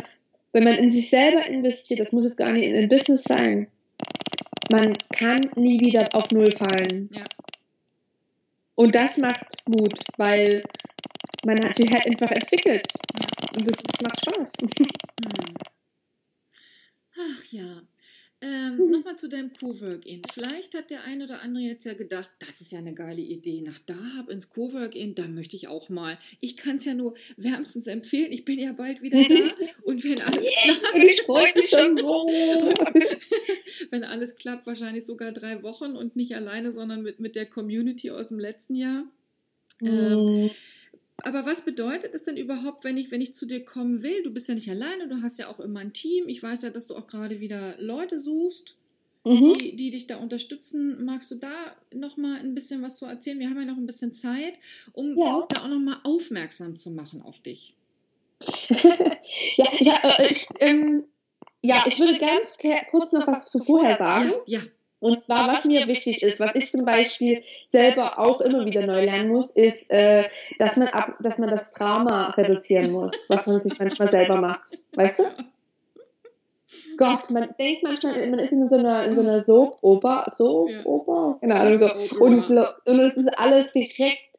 wenn 0.52 0.64
man 0.64 0.76
in 0.76 0.92
sich 0.92 1.10
selber 1.10 1.44
investiert, 1.48 2.02
das 2.02 2.12
muss 2.12 2.26
jetzt 2.26 2.38
gar 2.38 2.52
nicht 2.52 2.66
in 2.66 2.76
ein 2.76 2.88
Business 2.88 3.24
sein, 3.24 3.66
man 4.72 4.94
kann 5.12 5.42
nie 5.56 5.80
wieder 5.80 6.08
auf 6.14 6.30
Null 6.30 6.52
fallen. 6.52 7.10
Ja. 7.14 7.24
Und 8.76 8.94
das 8.94 9.18
macht 9.18 9.48
Mut, 9.68 9.98
weil 10.18 10.62
man 11.44 11.60
hat 11.66 11.78
sich 11.78 11.92
halt 11.92 12.06
einfach 12.06 12.30
entwickelt. 12.30 12.86
Und 13.56 13.68
das, 13.68 13.78
das 13.78 14.02
macht 14.02 14.20
Spaß. 14.24 14.52
Hm. 15.24 15.56
Ach 17.16 17.44
ja. 17.52 17.82
Ähm, 18.44 18.76
mhm. 18.76 18.92
Nochmal 18.92 19.16
zu 19.16 19.30
deinem 19.30 19.54
Cowork-In. 19.54 20.22
Vielleicht 20.34 20.74
hat 20.74 20.90
der 20.90 21.06
ein 21.06 21.22
oder 21.22 21.42
andere 21.42 21.64
jetzt 21.64 21.86
ja 21.86 21.94
gedacht, 21.94 22.30
das 22.40 22.60
ist 22.60 22.74
ja 22.74 22.80
eine 22.80 22.94
geile 22.94 23.22
Idee. 23.22 23.62
Nach 23.62 23.80
da 23.86 23.96
hab 24.18 24.30
ins 24.30 24.50
Cowork-In, 24.50 25.16
da 25.16 25.30
möchte 25.30 25.56
ich 25.56 25.70
auch 25.70 25.88
mal. 25.88 26.18
Ich 26.42 26.58
kann 26.58 26.76
es 26.76 26.84
ja 26.84 26.94
nur 26.94 27.16
wärmstens 27.38 27.88
empfehlen. 27.88 28.34
Ich 28.34 28.44
bin 28.44 28.60
ja 28.60 28.74
bald 28.74 29.02
wieder 29.02 29.24
da. 29.24 29.54
Und 29.84 30.04
wenn 30.04 30.20
alles 30.20 30.46
klappt. 30.62 30.98
ich 30.98 31.22
freue 31.26 31.54
mich 31.56 31.70
schon 31.70 31.98
so. 31.98 32.28
wenn 33.92 34.04
alles 34.04 34.36
klappt, 34.36 34.68
wahrscheinlich 34.68 35.06
sogar 35.06 35.32
drei 35.32 35.64
Wochen 35.64 35.96
und 35.96 36.18
nicht 36.18 36.36
alleine, 36.36 36.74
sondern 36.74 37.02
mit, 37.02 37.22
mit 37.22 37.38
der 37.38 37.46
Community 37.46 38.12
aus 38.12 38.28
dem 38.28 38.40
letzten 38.40 38.76
Jahr. 38.76 39.06
Mhm. 39.80 39.88
Ähm, 39.88 40.52
aber 41.22 41.46
was 41.46 41.64
bedeutet 41.64 42.14
es 42.14 42.24
denn 42.24 42.38
überhaupt, 42.38 42.84
wenn 42.84 42.98
ich, 42.98 43.12
wenn 43.12 43.22
ich 43.22 43.34
zu 43.34 43.46
dir 43.46 43.64
kommen 43.64 44.02
will? 44.02 44.24
Du 44.24 44.32
bist 44.32 44.50
ja 44.50 44.56
nicht 44.56 44.70
alleine, 44.70 45.08
du 45.08 45.22
hast 45.22 45.38
ja 45.38 45.48
auch 45.48 45.60
immer 45.60 45.80
ein 45.80 45.94
Team. 45.94 46.28
Ich 46.28 46.42
weiß 46.42 46.64
ja, 46.64 46.70
dass 46.70 46.88
du 46.88 46.96
auch 46.96 47.08
gerade 47.08 47.40
wieder 47.40 47.76
Leute 47.80 48.18
suchst, 48.18 48.76
mhm. 49.24 49.42
die, 49.42 49.76
die 49.76 49.92
dich 49.92 50.08
da 50.08 50.18
unterstützen. 50.18 51.06
Magst 51.06 51.30
du 51.32 51.36
da 51.36 51.76
nochmal 51.94 52.40
ein 52.40 52.56
bisschen 52.56 52.82
was 52.82 52.98
zu 52.98 53.06
erzählen? 53.06 53.40
Wir 53.40 53.50
haben 53.50 53.60
ja 53.60 53.66
noch 53.66 53.78
ein 53.78 53.86
bisschen 53.86 54.14
Zeit, 54.14 54.56
um 54.94 55.18
ja. 55.18 55.46
da 55.50 55.64
auch 55.64 55.68
nochmal 55.68 56.00
aufmerksam 56.04 56.76
zu 56.78 56.92
machen 56.92 57.22
auf 57.22 57.40
dich. 57.40 57.76
ja, 58.70 59.72
ja, 59.80 60.18
äh, 60.18 60.32
ich, 60.32 60.48
ähm, 60.60 61.06
ja, 61.62 61.86
ich 61.88 61.98
würde 62.00 62.18
ganz 62.18 62.58
kurz 62.92 63.14
noch 63.14 63.28
was 63.28 63.50
zu 63.50 63.64
vorher 63.64 63.98
sagen. 63.98 64.34
Ja. 64.48 64.60
ja. 64.60 64.66
Und 65.04 65.22
zwar, 65.22 65.50
was 65.50 65.66
mir 65.66 65.86
wichtig 65.88 66.24
ist, 66.24 66.40
was 66.40 66.56
ich 66.56 66.72
zum 66.72 66.86
Beispiel 66.86 67.44
selber 67.74 68.20
auch 68.20 68.40
immer 68.40 68.66
wieder 68.66 68.86
neu 68.86 69.04
lernen 69.04 69.32
muss, 69.32 69.54
ist, 69.58 69.92
äh, 69.92 70.30
dass, 70.60 70.78
man 70.78 70.88
ab, 70.88 71.18
dass 71.20 71.40
man 71.40 71.50
das 71.50 71.72
Drama 71.72 72.30
reduzieren 72.38 72.92
muss, 72.92 73.26
was 73.28 73.46
man 73.46 73.60
sich 73.60 73.78
manchmal 73.78 74.10
selber 74.10 74.38
macht. 74.38 74.80
Weißt 74.96 75.20
du? 75.20 75.24
Gott, 76.96 77.32
man 77.32 77.54
denkt 77.60 77.84
manchmal, 77.84 78.30
man 78.30 78.40
ist 78.40 78.54
in 78.54 78.70
so 78.70 78.78
einer, 78.78 79.04
in 79.04 79.16
so 79.16 79.22
einer 79.22 79.42
Soap-Oper, 79.42 80.26
Soap-Oper? 80.34 81.38
Keine 81.42 81.56
Ahnung, 81.56 81.80
so. 81.80 82.20
Und, 82.20 82.50
und 82.50 83.00
es 83.00 83.18
ist 83.18 83.38
alles 83.38 83.74
direkt 83.74 84.33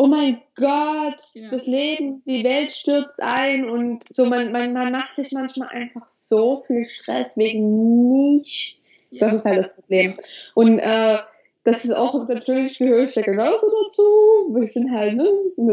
oh 0.00 0.06
mein 0.06 0.40
Gott, 0.56 1.20
ja. 1.34 1.50
das 1.50 1.66
Leben, 1.66 2.22
die 2.24 2.42
Welt 2.42 2.70
stürzt 2.70 3.22
ein 3.22 3.68
und 3.68 4.02
so, 4.08 4.24
man, 4.24 4.50
man, 4.50 4.72
man 4.72 4.92
macht 4.92 5.16
sich 5.16 5.30
manchmal 5.32 5.68
einfach 5.68 6.08
so 6.08 6.64
viel 6.66 6.86
Stress 6.86 7.36
wegen 7.36 8.08
nichts. 8.08 9.10
Ja. 9.12 9.26
Das 9.26 9.40
ist 9.40 9.44
halt 9.44 9.58
das 9.58 9.74
Problem. 9.74 10.16
Und 10.54 10.78
äh, 10.78 11.18
das 11.64 11.84
ist 11.84 11.92
auch 11.92 12.26
natürlich 12.26 12.78
gehöre 12.78 13.04
ich 13.04 13.12
da 13.12 13.20
genauso 13.20 13.70
dazu. 13.84 14.02
Wir 14.54 14.66
sind 14.68 14.90
halt, 14.90 15.16
ne? 15.16 15.28
ich 15.58 15.68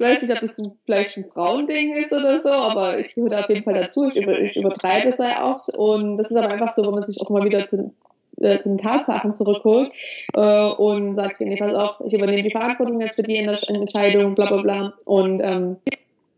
weiß 0.00 0.22
nicht, 0.22 0.32
ob 0.32 0.40
das 0.40 0.56
vielleicht 0.84 1.16
ein 1.16 1.30
Frauending 1.32 1.94
ist 1.94 2.12
oder 2.12 2.42
so, 2.42 2.50
aber 2.50 2.98
ich 2.98 3.14
gehöre 3.14 3.30
da 3.30 3.42
auf 3.42 3.50
jeden 3.50 3.62
Fall 3.62 3.74
dazu. 3.74 4.08
Ich, 4.08 4.20
über, 4.20 4.36
ich 4.40 4.56
übertreibe 4.56 5.10
es 5.10 5.18
sehr 5.18 5.44
oft 5.44 5.72
und 5.76 6.16
das 6.16 6.28
ist 6.28 6.36
aber 6.36 6.48
einfach 6.48 6.74
so, 6.74 6.82
wenn 6.82 6.94
man 6.94 7.06
sich 7.06 7.20
auch 7.20 7.30
mal 7.30 7.44
wieder 7.44 7.68
zu 7.68 7.94
äh, 8.38 8.58
zu 8.58 8.70
den 8.70 8.78
Tatsachen 8.78 9.34
zurückholt 9.34 9.92
äh, 10.34 10.64
und 10.64 11.16
sagt, 11.16 11.40
nee, 11.40 11.56
pass 11.56 11.74
auf, 11.74 11.96
ich 12.06 12.14
übernehme 12.14 12.42
die 12.42 12.50
Verantwortung 12.50 13.00
jetzt 13.00 13.16
für 13.16 13.22
die 13.22 13.36
Entscheidung, 13.36 14.34
bla 14.34 14.46
bla 14.46 14.62
bla. 14.62 14.94
Und 15.06 15.40
ähm, 15.40 15.76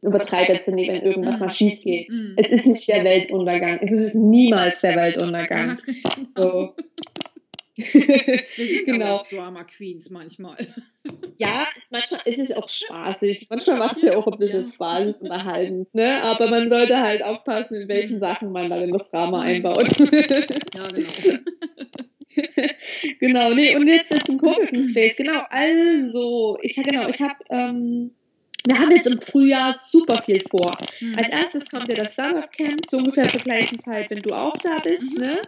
übertreibe 0.04 0.52
jetzt 0.52 0.68
nicht, 0.68 0.90
wenn 0.90 1.02
irgendwas 1.02 1.40
mal 1.40 1.50
schief 1.50 1.80
geht. 1.80 2.10
Mhm. 2.10 2.34
Es 2.36 2.50
ist 2.50 2.66
nicht 2.66 2.88
der 2.88 3.04
Weltuntergang. 3.04 3.78
Es 3.80 3.90
ist 3.90 4.14
niemals 4.14 4.80
der 4.80 4.96
Weltuntergang. 4.96 5.78
So. 6.36 6.74
Wir 8.56 8.66
sind 8.66 8.86
genau. 8.86 9.16
auch 9.16 9.28
Drama 9.28 9.64
Queens 9.64 10.10
manchmal. 10.10 10.56
Ja, 11.38 11.66
manchmal 11.90 12.20
ist 12.24 12.38
es 12.38 12.52
auch 12.52 12.68
spaßig. 12.68 13.48
Manchmal 13.50 13.78
macht 13.78 13.96
es 13.96 14.04
ja 14.04 14.16
auch 14.16 14.26
ein 14.28 14.38
bisschen. 14.38 14.72
Spaß 14.72 15.16
unterhalten. 15.20 15.86
Ne? 15.92 16.22
Aber 16.22 16.48
man 16.48 16.68
sollte 16.68 17.00
halt 17.00 17.24
aufpassen, 17.24 17.82
in 17.82 17.88
welchen 17.88 18.20
Sachen 18.20 18.52
man 18.52 18.70
dann 18.70 18.84
in 18.84 18.92
das 18.92 19.10
Drama 19.10 19.40
einbaut. 19.40 19.88
Ja, 19.98 20.88
genau. 20.88 21.10
genau, 23.20 23.50
nee, 23.54 23.76
und 23.76 23.86
jetzt 23.86 24.26
zum 24.26 24.38
Coworking 24.38 24.88
Space. 24.88 25.16
Genau, 25.16 25.42
also, 25.50 26.58
ich 26.62 26.74
genau, 26.74 27.08
ich 27.08 27.20
habe 27.20 27.36
ähm, 27.50 28.12
wir 28.66 28.78
haben 28.78 28.90
jetzt 28.92 29.06
im 29.06 29.20
Frühjahr 29.20 29.74
super 29.78 30.22
viel 30.22 30.40
vor. 30.48 30.72
Mhm. 31.00 31.16
Als 31.16 31.28
erstes 31.28 31.68
kommt 31.68 31.88
ja 31.88 31.96
das 31.96 32.14
Startup 32.14 32.50
Camp, 32.50 32.80
so 32.90 32.96
ungefähr 32.96 33.28
zur 33.28 33.40
gleichen 33.40 33.78
Zeit, 33.80 34.08
wenn 34.08 34.20
du 34.20 34.32
auch 34.32 34.56
da 34.58 34.78
bist, 34.82 35.18
mhm. 35.18 35.24
ne? 35.24 35.42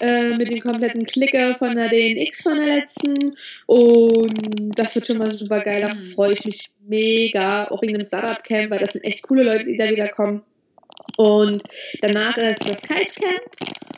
Äh, 0.00 0.36
mit 0.36 0.50
den 0.50 0.60
kompletten 0.60 1.04
Klicker 1.04 1.56
von 1.56 1.74
der 1.74 1.88
DNX 1.88 2.42
von 2.42 2.56
der 2.56 2.66
letzten. 2.66 3.36
Und 3.66 4.78
das 4.78 4.94
wird 4.94 5.08
schon 5.08 5.18
mal 5.18 5.30
super 5.32 5.60
geil. 5.60 5.80
Da 5.80 5.94
mhm. 5.94 6.12
freue 6.12 6.32
ich 6.34 6.44
mich 6.44 6.70
mega, 6.86 7.64
auch 7.64 7.82
wegen 7.82 7.94
dem 7.94 8.04
Startup 8.04 8.42
Camp, 8.44 8.70
weil 8.70 8.78
das 8.78 8.92
sind 8.92 9.04
echt 9.04 9.22
coole 9.22 9.42
Leute, 9.42 9.64
die 9.64 9.76
da 9.76 9.90
wieder 9.90 10.08
kommen. 10.08 10.42
Und 11.16 11.62
danach 12.00 12.36
ist 12.36 12.68
das 12.68 12.82
Kite 12.82 13.20
Camp, 13.20 13.42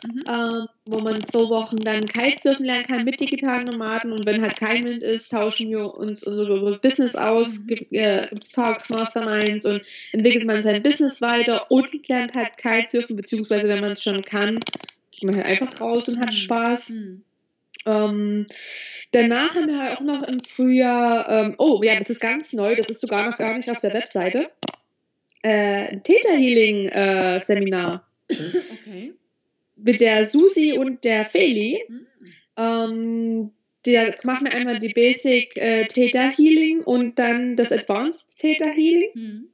mhm. 0.05 0.23
ähm, 0.27 0.67
wo 0.85 0.99
man 0.99 1.23
zwei 1.25 1.49
Wochen 1.49 1.77
dann 1.77 2.05
Kitesurfen 2.05 2.65
lernen 2.65 2.85
kann 2.85 3.05
mit 3.05 3.19
digitalen 3.19 3.65
Nomaden. 3.65 4.11
Und 4.11 4.25
wenn 4.25 4.41
halt 4.41 4.57
kein 4.57 4.87
Wind 4.87 5.03
ist, 5.03 5.29
tauschen 5.29 5.69
wir 5.69 5.93
uns 5.93 6.23
unser 6.23 6.77
Business 6.79 7.15
aus, 7.15 7.59
mhm. 7.59 7.67
gibt 7.67 7.91
es 7.91 7.97
äh, 7.97 8.27
Talks, 8.53 8.89
Masterminds 8.89 9.65
und 9.65 9.81
entwickelt 10.11 10.45
man 10.45 10.63
sein 10.63 10.83
Business 10.83 11.21
weiter 11.21 11.69
und 11.71 12.07
lernt 12.07 12.33
halt 12.33 12.57
Kitesurfen, 12.57 13.15
beziehungsweise 13.15 13.69
wenn 13.69 13.81
man 13.81 13.91
es 13.93 14.03
schon 14.03 14.23
kann, 14.23 14.59
geht 15.11 15.23
man 15.23 15.35
halt 15.35 15.45
einfach 15.45 15.81
raus 15.81 16.07
und 16.07 16.19
hat 16.19 16.31
mhm. 16.31 16.37
Spaß. 16.37 16.89
Mhm. 16.89 17.23
Ähm, 17.85 18.45
danach 19.11 19.55
haben 19.55 19.67
wir 19.67 19.79
halt 19.79 19.97
auch 19.97 20.01
noch 20.01 20.23
im 20.23 20.39
Frühjahr, 20.39 21.29
ähm, 21.29 21.55
oh 21.57 21.81
ja, 21.83 21.99
das 21.99 22.09
ist 22.09 22.21
ganz 22.21 22.53
neu, 22.53 22.75
das 22.75 22.89
ist 22.89 23.01
sogar 23.01 23.29
noch 23.29 23.37
gar 23.37 23.57
nicht 23.57 23.69
auf 23.69 23.79
der 23.79 23.93
Webseite 23.93 24.49
äh, 25.43 25.99
Healing 26.07 26.87
äh, 26.89 27.39
Seminar. 27.39 28.07
Okay. 28.29 29.13
Mit 29.75 30.01
der 30.01 30.25
Susi 30.25 30.77
und 30.77 31.03
der 31.03 31.25
Feli. 31.25 31.83
Mhm. 31.87 32.07
Ähm, 32.57 33.51
der 33.85 34.15
macht 34.23 34.41
mir 34.41 34.53
einmal 34.53 34.79
die 34.79 34.93
Basic 34.93 35.57
äh, 35.57 35.85
Theta 35.85 36.29
Healing 36.29 36.81
und 36.81 37.19
dann 37.19 37.57
das 37.57 37.71
Advanced 37.71 38.39
Theta 38.39 38.69
Healing 38.69 39.09
mhm. 39.13 39.49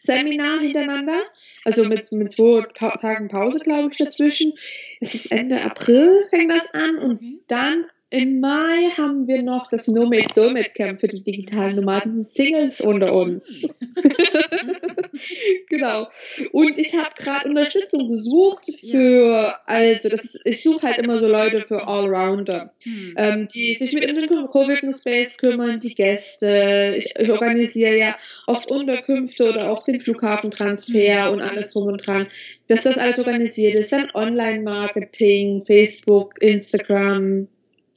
Seminar 0.00 0.60
hintereinander. 0.60 1.22
Also 1.64 1.86
mit, 1.86 2.10
mit 2.12 2.32
zwei 2.32 2.62
Tagen 2.72 3.28
Pause, 3.28 3.58
glaube 3.58 3.90
ich, 3.92 3.98
dazwischen. 3.98 4.54
Es 5.00 5.14
ist 5.14 5.32
Ende 5.32 5.62
April, 5.62 6.26
fängt 6.30 6.52
das 6.52 6.72
an 6.72 6.98
und 6.98 7.40
dann 7.48 7.86
im 8.16 8.40
Mai 8.40 8.90
haben 8.96 9.28
wir 9.28 9.42
noch 9.42 9.68
das 9.68 9.88
Nomad 9.88 10.32
Soulmate 10.32 10.70
Camp 10.70 11.00
für 11.00 11.08
die 11.08 11.22
digitalen 11.22 11.76
Nomaden 11.76 12.24
Singles 12.24 12.80
unter 12.80 13.12
uns. 13.12 13.68
genau. 15.68 16.08
Und 16.52 16.78
ich 16.78 16.96
habe 16.96 17.10
gerade 17.18 17.46
Unterstützung 17.46 18.08
gesucht 18.08 18.64
für, 18.80 19.54
also 19.66 20.08
das 20.08 20.40
ich 20.44 20.62
suche 20.62 20.86
halt 20.86 20.98
immer 20.98 21.18
so 21.18 21.28
Leute 21.28 21.66
für 21.68 21.86
Allrounder, 21.86 22.72
hm. 22.84 23.14
ähm, 23.18 23.48
die 23.54 23.74
sich 23.74 23.92
mit 23.92 24.04
dem 24.08 24.46
Coworking 24.46 24.96
Space 24.96 25.36
kümmern, 25.36 25.80
die 25.80 25.94
Gäste. 25.94 26.94
Ich, 26.96 27.12
ich 27.18 27.30
organisiere 27.30 27.98
ja 27.98 28.16
oft 28.46 28.70
Unterkünfte 28.70 29.50
oder 29.50 29.70
auch 29.70 29.82
den 29.82 30.00
Flughafentransfer 30.00 31.30
und 31.32 31.42
alles 31.42 31.74
drum 31.74 31.88
und 31.88 32.06
dran. 32.06 32.28
Dass 32.68 32.82
das 32.82 32.96
alles 32.96 33.18
organisiert 33.18 33.74
ist, 33.74 33.92
dann 33.92 34.10
Online-Marketing, 34.14 35.62
Facebook, 35.62 36.40
Instagram, 36.40 37.46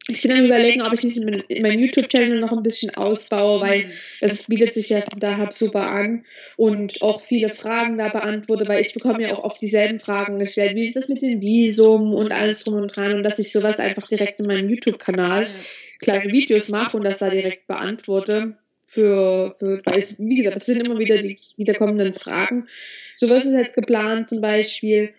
ich 0.10 0.22
bin 0.22 0.32
am 0.32 0.46
überlegen, 0.46 0.82
ob 0.82 0.94
ich 0.94 1.04
nicht 1.04 1.20
meinen 1.24 1.80
YouTube-Channel 1.80 2.40
noch 2.40 2.52
ein 2.52 2.64
bisschen 2.64 2.94
ausbaue, 2.96 3.62
weil 3.62 3.92
es 4.22 4.46
bietet 4.46 4.74
sich 4.74 4.90
ja 4.90 5.04
da 5.18 5.50
super 5.52 5.88
an 5.90 6.26
und 6.58 7.02
auch 7.02 7.22
viele 7.22 7.50
Fragen 7.50 7.98
da 7.98 8.10
beantworte, 8.10 8.68
weil 8.68 8.82
ich 8.82 8.94
bekomme 8.94 9.24
ja 9.24 9.34
auch 9.34 9.44
oft 9.44 9.62
dieselben 9.62 10.00
Fragen 10.00 10.40
gestellt. 10.40 10.76
Wie 10.76 10.86
ist 10.86 10.96
das 10.96 11.10
mit 11.10 11.22
dem 11.22 11.42
Visum 11.42 12.14
und 12.14 12.32
alles 12.32 12.64
drum 12.64 12.76
und 12.76 12.96
dran 12.96 13.14
und 13.14 13.24
dass 13.24 13.40
ich 13.40 13.52
sowas 13.52 13.80
einfach 13.80 14.08
direkt 14.08 14.40
in 14.40 14.48
meinem 14.48 14.70
YouTube-Kanal 14.70 15.48
kleine 16.00 16.32
Videos 16.32 16.70
mache 16.70 16.98
und 16.98 17.04
das 17.04 17.20
da 17.20 17.30
direkt 17.30 17.68
beantworte. 17.68 18.56
Für, 18.86 19.56
für, 19.60 19.82
weil 19.86 20.00
es, 20.00 20.18
wie 20.18 20.38
gesagt, 20.38 20.56
das 20.56 20.66
sind 20.66 20.84
immer 20.84 20.98
wieder 20.98 21.22
die 21.22 21.38
wiederkommenden 21.58 22.16
Fragen. 22.16 22.68
Sowas 23.18 23.46
ist 23.46 23.54
jetzt 23.54 23.76
geplant 23.76 24.30
zum 24.30 24.42
Beispiel. 24.42 25.14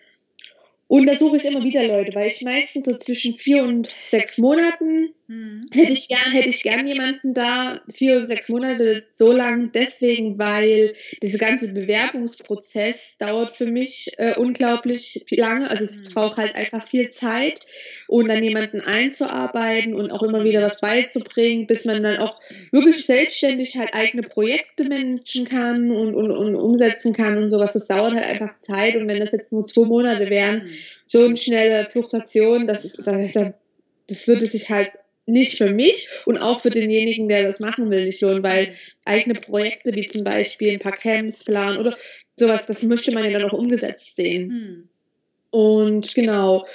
Und 0.91 1.05
da 1.05 1.15
suche 1.15 1.37
ich 1.37 1.45
immer 1.45 1.63
wieder 1.63 1.87
Leute, 1.87 2.13
weil 2.15 2.27
ich 2.27 2.41
meistens 2.41 2.83
so 2.83 2.97
zwischen 2.97 3.39
vier 3.39 3.63
und 3.63 3.87
sechs 4.03 4.37
Monaten 4.37 5.13
hm. 5.31 5.61
hätte 5.71 5.93
ich 5.93 6.09
gern, 6.09 6.31
hätte 6.33 6.49
ich 6.49 6.61
gern 6.61 6.85
jemanden 6.85 7.33
da, 7.33 7.79
vier 7.93 8.17
oder 8.17 8.27
sechs 8.27 8.49
Monate 8.49 9.05
so 9.13 9.31
lang, 9.31 9.71
deswegen, 9.71 10.37
weil 10.37 10.93
dieser 11.21 11.37
ganze 11.37 11.73
Bewerbungsprozess 11.73 13.17
dauert 13.17 13.55
für 13.55 13.65
mich 13.65 14.11
äh, 14.17 14.35
unglaublich 14.35 15.25
lange. 15.29 15.69
Also 15.69 15.85
es 15.85 15.99
hm. 15.99 16.03
braucht 16.13 16.35
halt 16.35 16.55
einfach 16.55 16.85
viel 16.85 17.09
Zeit 17.11 17.65
und 18.07 18.27
dann 18.27 18.43
jemanden 18.43 18.81
einzuarbeiten 18.81 19.95
und 19.95 20.11
auch 20.11 20.21
immer 20.21 20.43
wieder 20.43 20.61
was 20.61 20.81
beizubringen, 20.81 21.65
bis 21.65 21.85
man 21.85 22.03
dann 22.03 22.17
auch 22.17 22.41
wirklich 22.71 23.05
selbstständig 23.05 23.77
halt 23.77 23.93
eigene 23.93 24.23
Projekte 24.23 24.83
managen 24.83 25.45
kann 25.45 25.91
und, 25.91 26.13
und, 26.13 26.31
und 26.31 26.55
umsetzen 26.55 27.13
kann 27.13 27.41
und 27.41 27.49
sowas. 27.49 27.71
Das 27.71 27.87
dauert 27.87 28.15
halt 28.15 28.25
einfach 28.25 28.59
Zeit 28.59 28.97
und 28.97 29.07
wenn 29.07 29.21
das 29.21 29.31
jetzt 29.31 29.53
nur 29.53 29.63
zwei 29.63 29.85
Monate 29.85 30.29
wären, 30.29 30.69
so 31.07 31.23
eine 31.23 31.37
schnelle 31.37 31.85
Fluktuation, 31.85 32.67
das, 32.67 32.91
das, 32.93 33.53
das 34.07 34.27
würde 34.27 34.45
sich 34.45 34.69
halt 34.69 34.91
nicht 35.31 35.57
für 35.57 35.71
mich 35.71 36.09
und 36.25 36.37
auch 36.37 36.61
für 36.61 36.69
denjenigen, 36.69 37.27
der 37.27 37.43
das 37.43 37.59
machen 37.59 37.89
will, 37.89 38.05
nicht 38.05 38.21
lohnen, 38.21 38.43
weil 38.43 38.75
eigene 39.05 39.39
Projekte 39.39 39.93
wie 39.93 40.07
zum 40.07 40.23
Beispiel 40.23 40.73
ein 40.73 40.79
paar 40.79 40.91
Camps 40.91 41.45
planen 41.45 41.77
oder 41.77 41.97
sowas, 42.35 42.65
das 42.65 42.83
möchte 42.83 43.13
man 43.13 43.23
ja 43.23 43.39
dann 43.39 43.49
auch 43.49 43.57
umgesetzt 43.57 44.15
sehen. 44.15 44.49
Hm. 44.49 44.89
und 45.51 46.13
genau, 46.15 46.65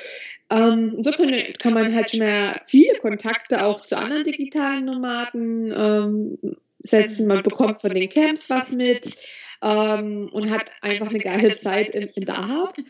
ähm, 0.50 1.02
so 1.02 1.10
kann, 1.10 1.34
kann, 1.58 1.74
man 1.74 1.94
halt 1.94 2.10
schon 2.10 2.20
mehr 2.20 2.60
viele 2.66 2.94
Kontakte 2.98 3.64
auch 3.64 3.80
zu 3.80 3.98
anderen 3.98 4.24
digitalen 4.24 4.84
Nomaden 4.84 5.72
ähm, 5.76 6.56
setzen. 6.78 7.26
Man 7.26 7.42
bekommt 7.42 7.80
von 7.80 7.90
den 7.90 8.08
Camps 8.08 8.48
was 8.48 8.72
mit 8.72 9.16
ähm, 9.62 10.28
und 10.32 10.50
hat 10.50 10.70
einfach 10.82 11.08
eine 11.08 11.18
geile 11.18 11.56
Zeit 11.56 11.94
in, 11.94 12.08
in 12.08 12.24
Dahab. 12.24 12.76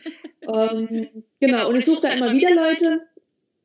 Ähm, 0.49 1.09
genau, 1.41 1.67
und 1.67 1.75
ich 1.75 1.83
suche 1.83 2.03
da 2.03 2.13
immer 2.13 2.31
wieder 2.31 2.55
Leute. 2.55 3.01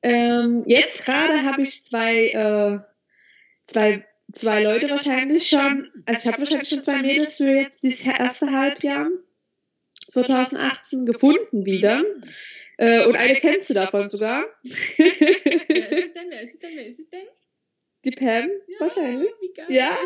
Ähm, 0.03 0.65
jetzt 0.67 1.05
gerade 1.05 1.45
habe 1.45 1.63
ich 1.63 1.85
zwei, 1.85 2.29
äh, 2.29 2.81
zwei, 3.65 4.05
zwei 4.33 4.63
Leute 4.63 4.91
wahrscheinlich 4.91 5.49
schon, 5.49 5.91
also 6.07 6.21
ich 6.21 6.27
habe 6.27 6.43
wahrscheinlich 6.43 6.69
schon 6.69 6.83
zwei 6.83 7.03
Mädels 7.03 7.37
für 7.37 7.51
jetzt 7.51 7.83
dieses 7.83 8.07
erste 8.07 8.51
Halbjahr 8.51 9.09
2018 10.13 11.07
gefunden 11.07 11.65
wieder. 11.65 12.03
Äh, 12.79 13.07
und 13.07 13.17
eine 13.17 13.35
kennst 13.35 13.71
du 13.71 13.75
davon 13.75 14.11
sogar. 14.11 14.45
Wer 14.63 15.93
ist 15.93 16.07
es 16.07 16.13
denn? 16.15 16.31
Wer 16.31 16.43
ist 16.43 16.55
es 16.55 16.61
denn? 16.61 16.71
Wer 16.75 16.87
ist 16.87 16.99
es 16.99 17.11
denn? 17.11 17.27
Die 18.05 18.11
Pam, 18.11 18.51
ja, 18.67 18.81
wahrscheinlich. 18.81 19.31
Ja. 19.69 19.97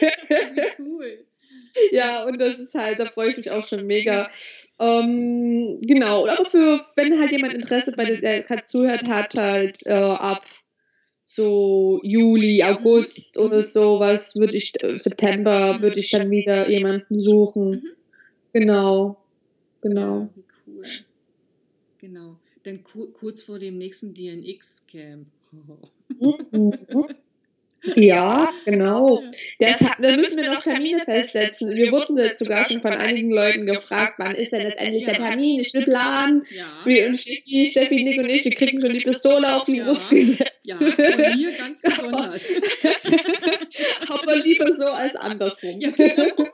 wie 0.00 0.82
cool. 0.82 1.26
Ja, 1.92 2.24
und 2.24 2.38
das 2.38 2.58
ist 2.58 2.74
halt, 2.74 3.00
da 3.00 3.04
freue 3.06 3.30
ich 3.30 3.36
mich 3.36 3.50
auch 3.50 3.66
schon 3.66 3.86
mega. 3.86 4.28
Ähm, 4.78 5.78
genau, 5.82 6.26
aber 6.26 6.48
für, 6.48 6.84
wenn 6.96 7.18
halt 7.18 7.32
jemand 7.32 7.54
Interesse 7.54 7.92
bei 7.96 8.04
der, 8.04 8.42
der 8.42 8.66
zuhört 8.66 9.04
hat, 9.04 9.34
halt 9.34 9.86
äh, 9.86 9.92
ab 9.92 10.44
so 11.24 12.00
Juli, 12.02 12.62
August 12.64 13.38
oder 13.38 13.62
sowas, 13.62 14.36
würde 14.36 14.56
ich, 14.56 14.72
äh, 14.82 14.98
September 14.98 15.80
würde 15.80 16.00
ich 16.00 16.10
dann 16.10 16.30
wieder 16.30 16.68
jemanden 16.68 17.20
suchen. 17.20 17.70
Mhm. 17.70 17.82
Genau, 18.52 19.16
genau. 19.80 20.28
Wie 20.34 20.44
cool. 20.66 20.84
Genau. 21.98 22.36
Dann 22.64 22.82
ku 22.82 23.06
kurz 23.12 23.42
vor 23.42 23.58
dem 23.58 23.78
nächsten 23.78 24.12
DNX-Camp. 24.12 25.26
Ja, 27.82 28.50
genau. 28.64 29.22
Das, 29.58 29.80
da 29.80 30.16
müssen 30.16 30.40
wir 30.42 30.50
noch 30.50 30.62
Termine 30.62 31.00
festsetzen. 31.00 31.74
Wir 31.74 31.90
wurden 31.90 32.18
jetzt 32.18 32.38
sogar 32.38 32.68
schon 32.68 32.82
von 32.82 32.92
einigen 32.92 33.30
Leuten 33.30 33.64
gefragt, 33.66 34.14
wann 34.18 34.34
ist 34.34 34.52
denn 34.52 34.62
jetzt 34.62 34.80
endlich 34.80 35.04
der 35.06 35.14
Termin? 35.14 35.60
Ich 35.60 35.72
will 35.72 35.84
planen. 35.84 36.46
Ja. 36.50 36.66
Wir 36.84 37.08
und 37.08 37.18
Steffi, 37.18 37.68
Steffi, 37.70 38.04
Nick 38.04 38.18
und 38.18 38.28
ich, 38.28 38.44
wir 38.44 38.52
kriegen 38.52 38.80
schon 38.80 38.92
die 38.92 39.00
Pistole 39.00 39.54
auf 39.54 39.64
die 39.64 39.76
Ja. 39.76 39.84
Brust 39.84 40.10
gesetzt. 40.10 40.52
Ja, 40.62 40.76
von 40.76 40.86
mir 40.88 41.52
ganz 41.52 41.80
besonders. 41.80 42.42
Aber 44.08 44.36
lieber 44.36 44.74
so 44.74 44.86
als 44.86 45.16
andersrum. 45.16 45.80
Ja, 45.80 45.90
genau. 45.90 46.34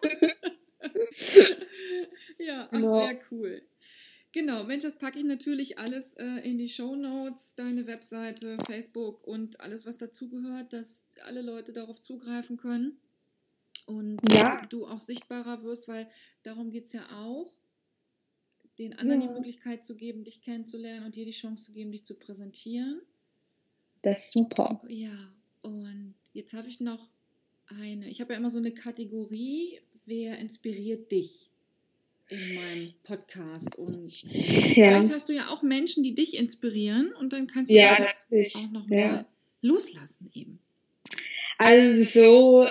ja, 2.39 2.69
ach, 2.71 2.81
sehr 2.81 3.19
cool. 3.31 3.63
Genau, 4.37 4.65
Mensch, 4.65 4.83
das 4.83 4.99
packe 4.99 5.19
ich 5.19 5.25
natürlich 5.25 5.79
alles 5.79 6.13
äh, 6.19 6.27
in 6.47 6.59
die 6.59 6.69
Show 6.69 6.95
Notes, 6.95 7.55
deine 7.55 7.87
Webseite, 7.87 8.59
Facebook 8.67 9.27
und 9.27 9.61
alles, 9.61 9.87
was 9.87 9.97
dazugehört, 9.97 10.75
dass 10.75 11.07
alle 11.25 11.41
Leute 11.41 11.73
darauf 11.73 12.03
zugreifen 12.03 12.59
können 12.59 12.99
und 13.87 14.21
Ja. 14.31 14.67
du 14.69 14.87
auch 14.87 15.01
sichtbarer 15.01 15.63
wirst, 15.63 15.89
weil 15.89 16.07
darum 16.43 16.71
geht 16.71 16.85
es 16.85 16.93
ja 16.93 17.09
auch, 17.19 17.51
den 18.79 18.99
anderen 18.99 19.23
Ja. 19.23 19.29
die 19.29 19.33
Möglichkeit 19.33 19.87
zu 19.87 19.97
geben, 19.97 20.23
dich 20.23 20.43
kennenzulernen 20.43 21.07
und 21.07 21.17
dir 21.17 21.25
die 21.25 21.31
Chance 21.31 21.65
zu 21.65 21.73
geben, 21.73 21.91
dich 21.91 22.05
zu 22.05 22.15
präsentieren. 22.15 23.01
Das 24.03 24.27
ist 24.27 24.33
super. 24.35 24.83
Ja, 24.87 25.33
und 25.63 26.15
jetzt 26.35 26.53
habe 26.53 26.69
ich 26.69 26.81
noch 26.81 27.09
eine. 27.69 28.11
Ich 28.11 28.21
habe 28.21 28.35
ja 28.35 28.39
immer 28.39 28.51
so 28.51 28.59
eine 28.59 28.75
Kategorie, 28.75 29.81
wer 30.05 30.37
inspiriert 30.37 31.11
dich 31.11 31.56
in 32.29 32.55
meinem 32.55 32.95
Podcast? 33.05 33.77
Und 33.77 34.13
Ja, 34.23 35.01
vielleicht 35.01 35.13
hast 35.13 35.29
du 35.29 35.33
ja 35.33 35.49
auch 35.49 35.63
Menschen, 35.63 36.03
die 36.03 36.15
dich 36.15 36.37
inspirieren 36.37 37.13
und 37.15 37.33
dann 37.33 37.47
kannst 37.47 37.71
du 37.71 37.77
ja 37.77 37.97
das 38.31 38.55
auch 38.57 38.71
nochmal 38.73 38.99
Ja. 38.99 39.27
loslassen 39.63 40.31
eben. 40.35 40.59
Also 41.59 42.05
so, 42.05 42.69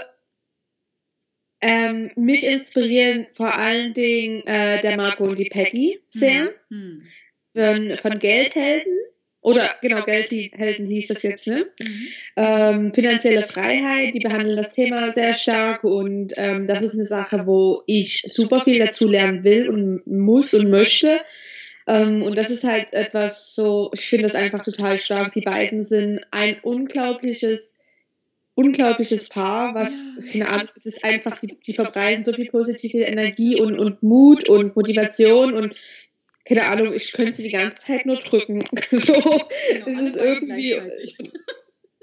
ähm, 1.62 2.12
mich 2.16 2.46
inspirieren 2.46 3.28
vor 3.34 3.56
allen 3.58 3.94
Dingen 3.94 4.46
äh, 4.46 4.82
der 4.82 4.98
Marco 4.98 5.24
und 5.26 5.40
die 5.40 5.50
Peggy 5.50 6.00
sehr. 6.12 6.54
Hm. 6.70 7.04
Von, 7.54 7.98
von 7.98 8.20
Geldhelden. 8.20 8.94
Oder 9.46 9.70
genau, 9.80 10.04
Geldhelden 10.04 10.88
hieß 10.88 11.10
das 11.10 11.22
jetzt, 11.22 11.46
ne? 11.46 11.68
Mhm. 11.80 12.08
Ähm, 12.36 12.94
finanzielle 12.96 13.44
Freiheit, 13.44 14.16
die 14.16 14.22
behandeln 14.22 14.58
das 14.58 14.74
Thema 14.74 15.12
sehr 15.12 15.36
stark 15.36 15.84
und 15.84 16.34
ähm, 16.36 16.66
das 16.66 16.82
ist 16.82 16.96
eine 16.96 17.04
Sache, 17.04 17.46
wo 17.46 17.84
ich 17.86 18.24
super 18.26 18.62
viel 18.62 18.80
dazu 18.80 19.08
lernen 19.08 19.44
will 19.44 19.70
und 19.70 20.08
muss 20.08 20.56
und 20.56 20.72
möchte. 20.72 21.22
Ähm, 21.86 22.24
und 22.24 22.36
das 22.40 22.50
ist 22.50 22.64
halt 22.64 22.92
etwas 22.94 23.54
so, 23.54 23.92
ich 23.94 24.08
finde 24.08 24.26
das 24.26 24.34
einfach 24.34 24.64
total 24.64 24.98
stark. 24.98 25.34
Die 25.34 25.42
beiden 25.42 25.84
sind 25.84 26.22
ein 26.32 26.58
unglaubliches, 26.64 27.80
unglaubliches 28.56 29.30
Paar, 29.30 29.76
was, 29.76 29.94
keine 30.32 30.50
Ahnung, 30.50 30.70
es 30.76 30.88
ist 30.88 31.06
einfach, 31.06 31.38
die, 31.38 31.56
die 31.68 31.74
verbreiten 31.74 32.26
so 32.26 32.32
viel 32.32 32.50
positive 32.50 33.04
Energie 33.04 33.62
und, 33.62 33.78
und 33.78 34.02
Mut 34.02 34.50
und 34.50 34.76
Motivation 34.76 35.54
und 35.54 35.76
keine 36.46 36.66
Ahnung, 36.68 36.94
ich 36.94 37.12
könnte 37.12 37.34
sie 37.34 37.44
die 37.44 37.52
ganze 37.52 37.82
Zeit 37.82 38.06
nur 38.06 38.18
drücken. 38.18 38.66
So, 38.92 39.14
Genau, 39.84 40.00
es 40.00 40.10
ist 40.10 40.16
irgendwie, 40.16 40.76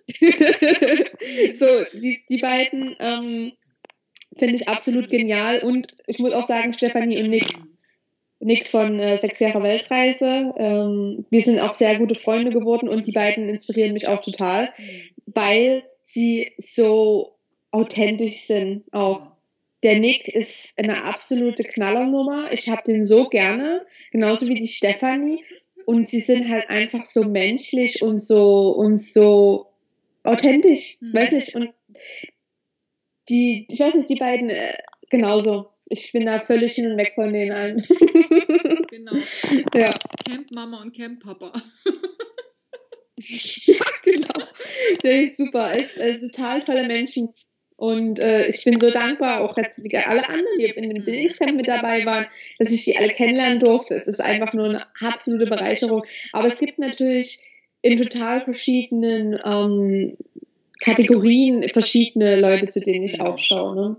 so, 1.59 1.66
die, 1.99 2.24
die 2.28 2.38
beiden 2.38 2.97
ähm, 2.99 3.53
finde 4.36 4.57
ich 4.57 4.68
absolut 4.68 5.09
genial 5.09 5.61
und 5.61 5.95
ich 6.07 6.18
muss 6.18 6.32
auch 6.32 6.49
sagen, 6.49 6.74
Stefanie 6.74 7.22
und 7.22 7.30
Nick, 7.30 7.47
Nick 8.40 8.68
von 8.68 8.99
äh, 8.99 9.16
Sechs 9.18 9.38
Jahre 9.38 9.62
Weltreise, 9.62 10.53
ähm, 10.57 11.24
wir 11.30 11.43
sind 11.43 11.61
auch 11.61 11.74
sehr 11.74 11.99
gute 11.99 12.16
Freunde 12.16 12.51
geworden 12.51 12.88
und 12.88 13.07
die 13.07 13.12
beiden 13.12 13.49
inspirieren 13.49 13.93
mich 13.93 14.09
auch 14.09 14.20
total, 14.22 14.72
Hm. 14.74 14.84
weil 15.26 15.84
sie 16.05 16.53
so 16.59 17.36
authentisch 17.70 18.47
sind 18.47 18.84
auch. 18.93 19.32
Der 19.83 19.99
Nick 19.99 20.28
ist 20.28 20.78
eine 20.78 21.03
absolute 21.05 21.64
Knallernummer. 21.64 22.53
Ich 22.53 22.68
habe 22.68 22.83
den 22.87 23.05
so 23.05 23.28
gerne, 23.28 23.85
genauso 24.12 24.47
wie 24.47 24.55
die 24.55 24.68
Stefanie. 24.68 25.45
Und 25.87 26.09
sie 26.09 26.20
sind 26.20 26.49
halt 26.49 26.70
einfach 26.70 27.05
so 27.05 27.24
menschlich 27.24 28.03
und 28.03 28.18
so 28.20 28.70
und 28.70 28.99
so 28.99 29.66
authentisch, 30.22 30.99
Mhm. 31.01 31.14
weiß 31.14 31.33
nicht. 31.33 31.55
Und 31.57 31.70
die, 33.28 33.66
ich 33.68 33.80
weiß 33.80 33.95
nicht, 33.95 34.09
die 34.09 34.16
beiden 34.16 34.51
äh, 34.51 34.74
genauso. 35.11 35.70
Ich 35.87 36.12
bin 36.12 36.26
da 36.26 36.41
völlig 36.41 36.74
hin 36.74 36.91
und 36.93 36.97
weg 36.99 37.12
von 37.14 37.33
denen 37.33 37.53
allen. 37.53 37.83
Genau. 38.93 39.12
ja. 39.74 39.89
Camp 40.28 40.51
Mama 40.53 40.83
und 40.83 40.95
Camp 40.95 41.22
Papa. 41.22 41.51
ja, 43.18 43.85
genau. 44.05 44.47
Der 45.03 45.22
ist 45.24 45.39
super, 45.39 45.74
echt 45.74 45.97
äh, 45.97 46.20
total 46.20 46.62
tolle 46.62 46.87
Menschen. 46.87 47.33
Und 47.83 48.20
äh, 48.20 48.47
ich 48.47 48.62
bin 48.62 48.80
so 48.80 48.93
dankbar, 48.93 49.41
auch 49.41 49.55
dass 49.55 49.74
die, 49.74 49.97
alle 49.97 50.28
anderen, 50.28 50.57
die 50.57 50.66
in 50.66 50.89
dem 50.89 51.05
Bildungscamp 51.05 51.57
mit 51.57 51.66
dabei 51.66 52.07
waren, 52.07 52.26
dass 52.61 52.70
ich 52.70 52.85
die 52.85 52.97
alle 52.97 53.09
kennenlernen 53.09 53.59
durfte. 53.59 53.95
Es 53.95 54.07
ist 54.07 54.20
einfach 54.20 54.53
nur 54.53 54.66
eine 54.66 54.87
absolute 55.01 55.47
Bereicherung. 55.47 56.05
Aber 56.33 56.47
es 56.47 56.61
gibt 56.61 56.78
natürlich 56.78 57.41
in 57.80 58.01
total 58.01 58.43
verschiedenen 58.43 59.37
ähm, 59.45 60.16
Kategorien 60.78 61.68
verschiedene 61.70 62.41
Leute, 62.41 62.66
zu 62.66 62.78
denen 62.78 63.03
ich 63.03 63.20
aufschaue. 63.20 63.74
Ne? 63.74 63.97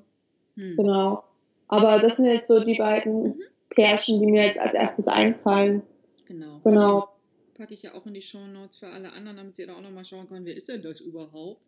Hm. 0.55 0.77
Genau. 0.77 1.25
Aber 1.67 1.99
das 1.99 2.15
sind 2.15 2.27
jetzt 2.27 2.47
so 2.47 2.63
die 2.63 2.75
beiden 2.75 3.36
Pärchen, 3.69 4.21
die 4.21 4.31
mir 4.31 4.45
jetzt 4.45 4.59
als 4.59 4.75
erstes 4.75 5.07
einfallen. 5.09 5.81
Genau. 6.25 6.61
Genau. 6.63 7.09
Packe 7.55 7.73
ich 7.73 7.84
ja 7.84 7.93
auch 7.95 8.05
in 8.05 8.13
die 8.13 8.21
Show 8.21 8.47
Notes 8.47 8.77
für 8.77 8.88
alle 8.88 9.11
anderen, 9.11 9.36
damit 9.36 9.55
sie 9.55 9.65
da 9.65 9.75
auch 9.75 9.81
nochmal 9.81 10.05
schauen 10.05 10.29
können, 10.29 10.45
wer 10.45 10.55
ist 10.55 10.69
denn 10.69 10.81
das 10.81 11.01
überhaupt? 11.01 11.59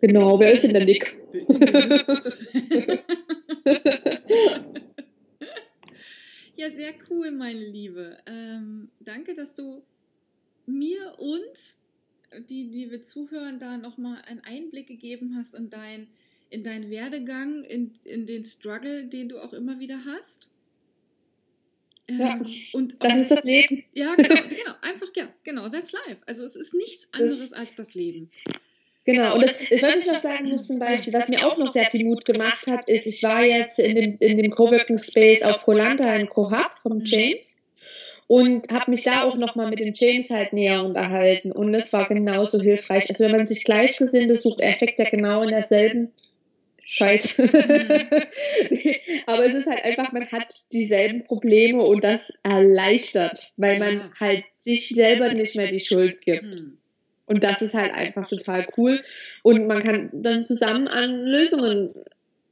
Genau, 0.00 0.38
wer 0.40 0.52
ist 0.52 0.64
denn 0.64 0.74
der 0.74 0.84
Nick? 0.84 1.16
Ja, 6.56 6.70
sehr 6.70 6.92
cool, 7.08 7.30
meine 7.30 7.64
Liebe. 7.66 8.18
Ähm, 8.26 8.90
danke, 9.00 9.34
dass 9.34 9.54
du 9.54 9.82
mir 10.66 11.14
und 11.18 12.48
die, 12.50 12.68
die 12.68 12.90
wir 12.90 13.02
zuhören, 13.02 13.58
da 13.58 13.78
nochmal 13.78 14.20
einen 14.26 14.40
Einblick 14.40 14.86
gegeben 14.86 15.36
hast 15.38 15.54
in, 15.54 15.70
dein, 15.70 16.08
in 16.50 16.62
deinen 16.62 16.90
Werdegang, 16.90 17.64
in, 17.64 17.92
in 18.04 18.26
den 18.26 18.44
Struggle, 18.44 19.06
den 19.06 19.28
du 19.30 19.42
auch 19.42 19.54
immer 19.54 19.80
wieder 19.80 20.04
hast. 20.04 20.50
Ja, 22.10 22.34
Ähm, 22.34 22.46
und 22.72 23.02
Das 23.02 23.16
ist 23.16 23.30
das 23.30 23.44
Leben. 23.44 23.84
ja, 23.94 24.14
genau, 24.16 24.42
genau, 24.48 24.74
einfach, 24.82 25.08
ja, 25.16 25.32
genau, 25.44 25.68
that's 25.70 25.92
life. 25.92 26.22
Also 26.26 26.44
es 26.44 26.56
ist 26.56 26.74
nichts 26.74 27.08
anderes 27.12 27.52
als 27.54 27.74
das 27.74 27.94
Leben. 27.94 28.30
Genau, 29.12 29.34
und 29.34 29.42
das, 29.42 29.58
was 29.58 29.96
ich 29.96 30.06
noch 30.06 30.22
sagen 30.22 30.50
muss 30.50 30.66
zum 30.66 30.78
Beispiel, 30.78 31.12
was 31.12 31.28
mir 31.28 31.44
auch 31.46 31.56
noch 31.58 31.72
sehr 31.72 31.86
viel 31.86 32.04
Mut 32.04 32.24
gemacht 32.24 32.66
hat, 32.68 32.88
ist, 32.88 33.06
ich 33.06 33.22
war 33.22 33.42
jetzt 33.42 33.78
in 33.78 33.94
dem, 33.94 34.16
in 34.18 34.38
dem 34.38 34.50
Coworking 34.50 34.98
Space 34.98 35.42
auf 35.42 35.64
Polanta 35.64 36.14
in 36.16 36.28
Cohab 36.28 36.78
vom. 36.82 37.00
James 37.04 37.60
und 38.30 38.70
habe 38.72 38.92
mich 38.92 39.02
da 39.02 39.24
auch 39.24 39.36
nochmal 39.36 39.70
mit 39.70 39.80
dem 39.80 39.92
James 39.92 40.30
halt 40.30 40.52
näher 40.52 40.84
unterhalten 40.84 41.50
und 41.50 41.74
es 41.74 41.92
war 41.92 42.06
genauso 42.06 42.60
hilfreich. 42.60 43.10
Also 43.10 43.24
wenn 43.24 43.32
man 43.32 43.44
sich 43.44 43.64
Gleichgesinnte 43.64 44.36
sucht, 44.36 44.60
er 44.60 44.72
steckt 44.74 45.00
ja 45.00 45.10
genau 45.10 45.42
in 45.42 45.48
derselben 45.48 46.12
Scheiß. 46.84 47.38
Mhm. 47.38 47.48
Aber 49.26 49.44
es 49.44 49.54
ist 49.54 49.66
halt 49.66 49.84
einfach, 49.84 50.12
man 50.12 50.30
hat 50.30 50.62
dieselben 50.70 51.24
Probleme 51.24 51.82
und 51.82 52.04
das 52.04 52.32
erleichtert, 52.44 53.52
weil 53.56 53.80
man 53.80 54.12
halt 54.20 54.44
sich 54.60 54.90
selber 54.90 55.32
nicht 55.32 55.56
mehr 55.56 55.66
die 55.66 55.80
Schuld 55.80 56.22
gibt. 56.22 56.66
Und 57.30 57.44
das 57.44 57.62
ist 57.62 57.74
halt 57.74 57.94
einfach 57.94 58.26
total 58.26 58.66
cool. 58.76 59.00
Und 59.44 59.68
man 59.68 59.84
kann 59.84 60.10
dann 60.12 60.42
zusammen 60.42 60.88
an 60.88 61.24
Lösungen 61.24 61.94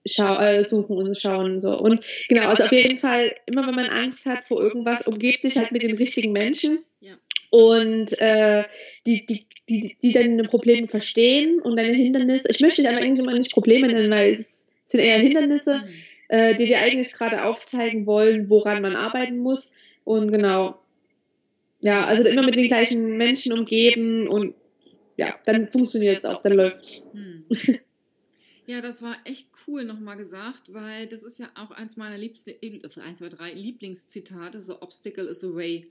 schau 0.06 0.38
äh, 0.38 0.62
suchen 0.62 0.96
und 0.96 1.20
schauen 1.20 1.54
und 1.54 1.60
so. 1.60 1.76
Und 1.76 2.04
genau, 2.28 2.46
also 2.46 2.62
auf 2.62 2.72
jeden 2.72 2.98
Fall, 2.98 3.34
immer 3.46 3.66
wenn 3.66 3.74
man 3.74 3.86
Angst 3.86 4.24
hat 4.24 4.44
vor 4.46 4.62
irgendwas, 4.62 5.08
umgebt 5.08 5.42
sich 5.42 5.56
halt 5.56 5.72
mit 5.72 5.82
den 5.82 5.96
richtigen 5.96 6.30
Menschen. 6.30 6.78
Ja. 7.00 7.14
Und 7.50 8.20
äh, 8.20 8.62
die, 9.04 9.26
die, 9.26 9.46
die, 9.68 9.96
die 10.00 10.12
deine 10.12 10.44
Probleme 10.44 10.86
verstehen 10.86 11.58
und 11.60 11.76
deine 11.76 11.94
Hindernisse. 11.94 12.48
Ich 12.48 12.60
möchte 12.60 12.80
dich 12.80 12.88
aber 12.88 13.00
eigentlich 13.00 13.18
immer 13.18 13.36
nicht 13.36 13.52
Probleme 13.52 13.88
nennen, 13.88 14.12
weil 14.12 14.30
es 14.30 14.70
sind 14.84 15.00
eher 15.00 15.18
Hindernisse, 15.18 15.78
mhm. 15.78 15.88
äh, 16.28 16.54
die 16.54 16.66
dir 16.66 16.78
eigentlich 16.78 17.12
gerade 17.12 17.44
aufzeigen 17.44 18.06
wollen, 18.06 18.48
woran 18.48 18.80
man 18.80 18.94
arbeiten 18.94 19.38
muss. 19.38 19.74
Und 20.04 20.30
genau, 20.30 20.78
ja, 21.80 22.04
also 22.04 22.28
immer 22.28 22.44
mit 22.44 22.54
den 22.54 22.68
gleichen 22.68 23.16
Menschen 23.16 23.52
umgeben 23.52 24.28
und 24.28 24.54
ja, 25.18 25.34
dann 25.44 25.68
funktioniert 25.68 26.18
es 26.18 26.24
auch, 26.24 26.40
dann 26.40 26.52
läuft 26.52 26.82
es. 26.82 27.02
Hm. 27.12 27.44
Ja, 28.68 28.82
das 28.82 29.00
war 29.00 29.16
echt 29.24 29.48
cool 29.66 29.82
nochmal 29.82 30.18
gesagt, 30.18 30.74
weil 30.74 31.06
das 31.06 31.22
ist 31.22 31.38
ja 31.38 31.50
auch 31.54 31.70
eins 31.70 31.96
meiner 31.96 32.18
Liebste, 32.18 32.54
1, 32.62 32.82
2, 32.92 33.30
3 33.30 33.54
Lieblingszitate, 33.54 34.60
so 34.60 34.82
Obstacle 34.82 35.24
is 35.26 35.42
a 35.42 35.54
way. 35.54 35.90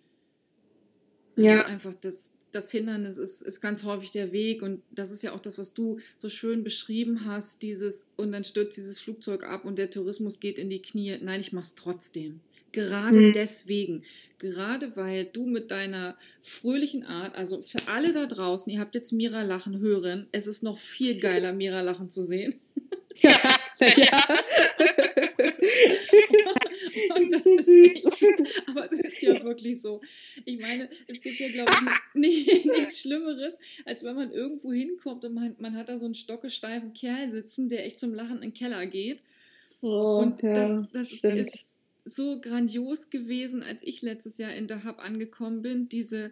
Also 1.35 1.49
ja. 1.49 1.65
einfach 1.65 1.95
das, 1.95 2.33
das 2.51 2.69
Hindernis 2.69 3.17
ist, 3.17 3.41
ist 3.41 3.61
ganz 3.61 3.83
häufig 3.83 4.11
der 4.11 4.31
Weg 4.31 4.61
und 4.61 4.83
das 4.91 5.09
ist 5.09 5.23
ja 5.23 5.33
auch 5.33 5.39
das, 5.39 5.57
was 5.57 5.73
du 5.73 5.99
so 6.17 6.29
schön 6.29 6.63
beschrieben 6.63 7.25
hast, 7.25 7.63
dieses 7.63 8.05
und 8.15 8.31
dann 8.31 8.43
stürzt 8.43 8.77
dieses 8.77 9.01
Flugzeug 9.01 9.43
ab 9.43 9.65
und 9.65 9.79
der 9.79 9.89
Tourismus 9.89 10.39
geht 10.39 10.59
in 10.59 10.69
die 10.69 10.83
Knie. 10.83 11.17
Nein, 11.19 11.39
ich 11.39 11.53
mach's 11.53 11.73
trotzdem. 11.73 12.41
Gerade 12.71 13.17
mhm. 13.17 13.33
deswegen, 13.33 14.03
gerade 14.39 14.95
weil 14.95 15.25
du 15.25 15.45
mit 15.45 15.71
deiner 15.71 16.17
fröhlichen 16.41 17.03
Art, 17.03 17.35
also 17.35 17.61
für 17.61 17.87
alle 17.87 18.13
da 18.13 18.25
draußen, 18.25 18.71
ihr 18.71 18.79
habt 18.79 18.95
jetzt 18.95 19.11
Mira 19.11 19.43
lachen 19.43 19.79
hören, 19.79 20.27
es 20.31 20.47
ist 20.47 20.63
noch 20.63 20.77
viel 20.77 21.19
geiler, 21.19 21.53
Mira 21.53 21.81
lachen 21.81 22.09
zu 22.09 22.23
sehen. 22.23 22.55
Ja, 23.19 23.31
ja. 23.97 24.23
und 27.15 27.31
das 27.31 27.45
ist 27.45 27.67
echt, 27.67 28.05
aber 28.67 28.85
es 28.85 28.91
ist 28.91 29.21
ja 29.21 29.43
wirklich 29.43 29.81
so. 29.81 30.01
Ich 30.45 30.61
meine, 30.61 30.89
es 31.07 31.21
gibt 31.21 31.39
ja, 31.39 31.47
glaube 31.49 31.71
ich, 31.71 32.15
nichts 32.65 33.01
Schlimmeres, 33.01 33.55
als 33.85 34.03
wenn 34.03 34.15
man 34.15 34.31
irgendwo 34.31 34.71
hinkommt 34.71 35.25
und 35.25 35.33
man, 35.33 35.55
man 35.59 35.75
hat 35.75 35.89
da 35.89 35.97
so 35.97 36.05
einen 36.05 36.15
stockesteifen 36.15 36.93
Kerl 36.93 37.31
sitzen, 37.31 37.69
der 37.69 37.85
echt 37.85 37.99
zum 37.99 38.13
Lachen 38.13 38.37
in 38.37 38.51
den 38.51 38.53
Keller 38.53 38.85
geht. 38.85 39.21
Oh, 39.81 40.19
und 40.21 40.41
ja, 40.41 40.81
das, 40.91 40.91
das 40.91 41.11
ist 41.11 41.76
so 42.07 42.39
grandios 42.41 43.09
gewesen, 43.09 43.63
als 43.63 43.81
ich 43.83 44.01
letztes 44.01 44.37
Jahr 44.37 44.53
in 44.53 44.67
Dahab 44.67 44.99
angekommen 44.99 45.61
bin, 45.61 45.89
diese 45.89 46.31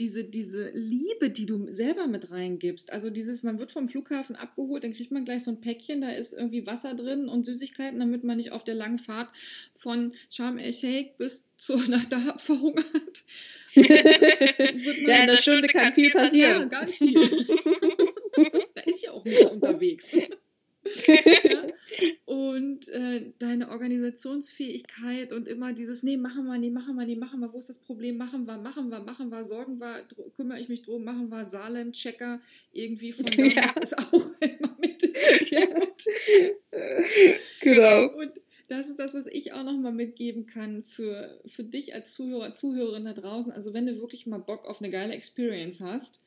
diese, 0.00 0.24
diese 0.24 0.70
Liebe, 0.70 1.28
die 1.28 1.44
du 1.44 1.70
selber 1.70 2.06
mit 2.06 2.30
reingibst. 2.30 2.90
Also 2.90 3.10
dieses, 3.10 3.42
man 3.42 3.58
wird 3.58 3.70
vom 3.70 3.86
Flughafen 3.86 4.34
abgeholt, 4.34 4.82
dann 4.82 4.94
kriegt 4.94 5.12
man 5.12 5.26
gleich 5.26 5.44
so 5.44 5.50
ein 5.50 5.60
Päckchen, 5.60 6.00
da 6.00 6.10
ist 6.10 6.32
irgendwie 6.32 6.66
Wasser 6.66 6.94
drin 6.94 7.28
und 7.28 7.44
Süßigkeiten, 7.44 8.00
damit 8.00 8.24
man 8.24 8.38
nicht 8.38 8.52
auf 8.52 8.64
der 8.64 8.74
langen 8.74 8.98
Fahrt 8.98 9.30
von 9.74 10.12
Sharm 10.30 10.56
el-Sheikh 10.56 11.16
bis 11.18 11.44
zu 11.58 11.76
nach 11.88 12.06
Dahab 12.06 12.40
verhungert. 12.40 13.24
ja, 13.74 13.84
in 13.84 15.10
einer 15.10 15.36
Stunde 15.36 15.68
kann 15.68 15.92
viel 15.92 16.10
passieren. 16.10 16.62
Ja, 16.62 16.64
ganz 16.64 16.96
viel. 16.96 17.14
da 18.74 18.80
ist 18.82 19.02
ja 19.02 19.12
auch 19.12 19.24
nichts 19.24 19.50
unterwegs. 19.50 20.08
Und 22.24 22.88
äh, 22.88 23.32
deine 23.38 23.70
Organisationsfähigkeit 23.70 25.32
und 25.32 25.48
immer 25.48 25.72
dieses, 25.72 26.02
nee, 26.02 26.16
machen 26.16 26.46
wir, 26.46 26.56
nee, 26.56 26.70
machen 26.70 26.94
wir, 26.96 27.04
nee, 27.04 27.16
machen 27.16 27.40
wir, 27.40 27.52
wo 27.52 27.58
ist 27.58 27.68
das 27.68 27.78
Problem, 27.78 28.16
machen 28.16 28.46
wir, 28.46 28.58
machen 28.58 28.90
wir, 28.90 29.00
machen 29.00 29.30
wir, 29.30 29.44
sorgen 29.44 29.80
wir, 29.80 30.06
kümmere 30.36 30.60
ich 30.60 30.68
mich 30.68 30.82
drum, 30.82 31.04
machen 31.04 31.28
wir, 31.28 31.44
Salem-Checker, 31.44 32.40
irgendwie 32.72 33.12
von 33.12 33.26
da 33.36 33.42
ja. 33.42 33.70
ist 33.80 33.98
auch 33.98 34.30
immer 34.40 34.76
mit. 34.80 35.00
Ja. 35.50 35.66
genau. 37.60 38.06
Und 38.16 38.32
das 38.68 38.88
ist 38.88 38.98
das, 38.98 39.14
was 39.14 39.26
ich 39.26 39.52
auch 39.52 39.64
nochmal 39.64 39.92
mitgeben 39.92 40.46
kann 40.46 40.84
für, 40.84 41.40
für 41.46 41.64
dich 41.64 41.94
als 41.94 42.12
Zuhörer, 42.12 42.52
Zuhörerin 42.52 43.04
da 43.04 43.12
draußen. 43.12 43.50
Also 43.52 43.74
wenn 43.74 43.86
du 43.86 44.00
wirklich 44.00 44.26
mal 44.26 44.38
Bock 44.38 44.66
auf 44.66 44.80
eine 44.80 44.90
geile 44.90 45.12
Experience 45.12 45.80
hast, 45.80 46.20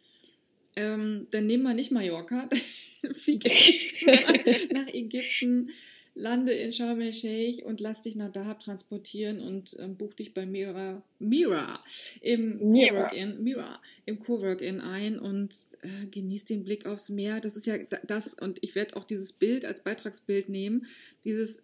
ähm, 0.75 1.27
dann 1.31 1.47
nimm 1.47 1.63
mal 1.63 1.73
nicht 1.73 1.91
Mallorca, 1.91 2.49
flieg 3.13 3.43
nach 4.73 4.87
Ägypten, 4.93 5.69
lande 6.15 6.53
in 6.53 6.71
Sharm 6.71 7.01
el-Sheikh 7.01 7.63
und 7.63 7.79
lass 7.79 8.03
dich 8.03 8.15
nach 8.15 8.31
Dahab 8.31 8.59
transportieren 8.59 9.39
und 9.39 9.75
ähm, 9.79 9.95
buch 9.97 10.13
dich 10.13 10.33
bei 10.33 10.45
Mira, 10.45 11.03
Mira 11.19 11.83
im 12.21 12.59
Cowork-In 12.59 13.43
Mira, 13.43 13.81
im 14.05 14.19
Cowork-In 14.19 14.81
ein 14.81 15.17
und 15.17 15.53
äh, 15.81 16.05
genieß 16.07 16.45
den 16.45 16.63
Blick 16.63 16.85
aufs 16.85 17.09
Meer. 17.09 17.39
Das 17.39 17.55
ist 17.55 17.65
ja 17.65 17.77
das 18.05 18.35
und 18.35 18.59
ich 18.61 18.75
werde 18.75 18.95
auch 18.95 19.05
dieses 19.05 19.33
Bild 19.33 19.65
als 19.65 19.81
Beitragsbild 19.81 20.49
nehmen. 20.49 20.85
Dieses 21.25 21.63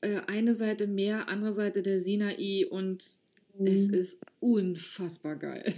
äh, 0.00 0.20
eine 0.26 0.54
Seite 0.54 0.86
Meer, 0.86 1.28
andere 1.28 1.52
Seite 1.52 1.82
der 1.82 2.00
Sinai 2.00 2.66
und 2.66 3.04
mhm. 3.58 3.66
es 3.66 3.88
ist 3.88 4.20
unfassbar 4.40 5.36
geil. 5.36 5.74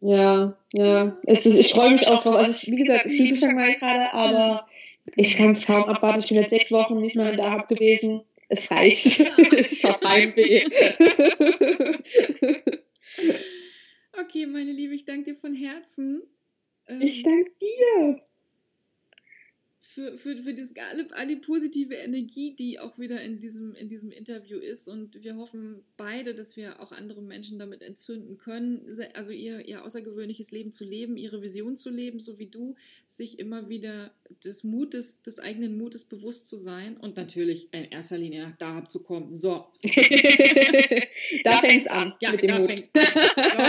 Ja, 0.00 0.56
ja. 0.72 1.16
Ist, 1.22 1.46
ich 1.46 1.72
freue 1.72 1.92
mich 1.92 2.06
auch 2.06 2.22
drauf. 2.22 2.36
Also 2.36 2.50
ich, 2.50 2.66
wie 2.66 2.76
gesagt, 2.76 3.06
ich 3.06 3.18
liebe 3.18 3.38
schon 3.38 3.54
mal 3.54 3.74
gerade, 3.74 4.12
aber 4.12 4.66
ich 5.16 5.36
kann 5.36 5.52
es 5.52 5.66
kaum 5.66 5.84
abwarten. 5.84 6.20
Ich 6.20 6.28
bin 6.28 6.38
jetzt 6.38 6.50
sechs 6.50 6.72
Wochen 6.72 7.00
nicht 7.00 7.16
mehr 7.16 7.30
in 7.30 7.36
der 7.36 7.52
Hub 7.52 7.68
gewesen. 7.68 8.22
Es 8.48 8.70
reicht. 8.70 9.06
ich 9.06 9.84
habe 9.84 10.08
Heimweh. 10.08 10.64
okay, 14.20 14.46
meine 14.46 14.72
Liebe, 14.72 14.94
ich 14.94 15.04
danke 15.04 15.32
dir 15.32 15.36
von 15.36 15.54
Herzen. 15.54 16.22
ich 17.00 17.22
danke 17.22 17.50
dir 17.60 18.20
für, 19.96 20.16
für, 20.18 20.36
für 20.42 20.52
das, 20.52 20.68
alle, 20.92 21.08
alle 21.12 21.36
positive 21.36 21.94
Energie, 21.94 22.54
die 22.54 22.78
auch 22.78 22.98
wieder 22.98 23.22
in 23.22 23.40
diesem, 23.40 23.74
in 23.74 23.88
diesem 23.88 24.10
Interview 24.10 24.58
ist. 24.58 24.88
Und 24.88 25.22
wir 25.24 25.36
hoffen 25.36 25.82
beide, 25.96 26.34
dass 26.34 26.54
wir 26.54 26.80
auch 26.80 26.92
andere 26.92 27.22
Menschen 27.22 27.58
damit 27.58 27.80
entzünden 27.80 28.36
können, 28.36 28.82
also 29.14 29.32
ihr, 29.32 29.66
ihr 29.66 29.82
außergewöhnliches 29.86 30.50
Leben 30.50 30.70
zu 30.70 30.84
leben, 30.84 31.16
ihre 31.16 31.40
Vision 31.40 31.78
zu 31.78 31.88
leben, 31.88 32.20
so 32.20 32.38
wie 32.38 32.44
du, 32.44 32.74
sich 33.06 33.38
immer 33.38 33.70
wieder 33.70 34.12
des 34.44 34.64
Mutes, 34.64 35.22
des 35.22 35.38
eigenen 35.38 35.78
Mutes 35.78 36.04
bewusst 36.04 36.46
zu 36.46 36.58
sein 36.58 36.98
und 36.98 37.16
natürlich 37.16 37.72
in 37.72 37.84
erster 37.84 38.18
Linie 38.18 38.42
nach 38.42 38.58
Dahab 38.58 38.90
zu 38.90 39.02
kommen. 39.02 39.34
So. 39.34 39.64
da 41.42 41.52
fängt 41.62 41.86
es 41.86 41.90
an. 41.90 42.12
Ja, 42.20 42.32
mit 42.32 42.42
dem 42.42 42.48
da 42.48 42.58
Mut. 42.58 42.70
an. 42.70 42.82
So. 43.46 43.62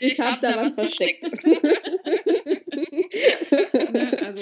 Ich 0.00 0.20
habe 0.20 0.40
da 0.42 0.56
was 0.56 0.74
versteckt. 0.74 1.24
ne, 3.92 4.18
also 4.22 4.40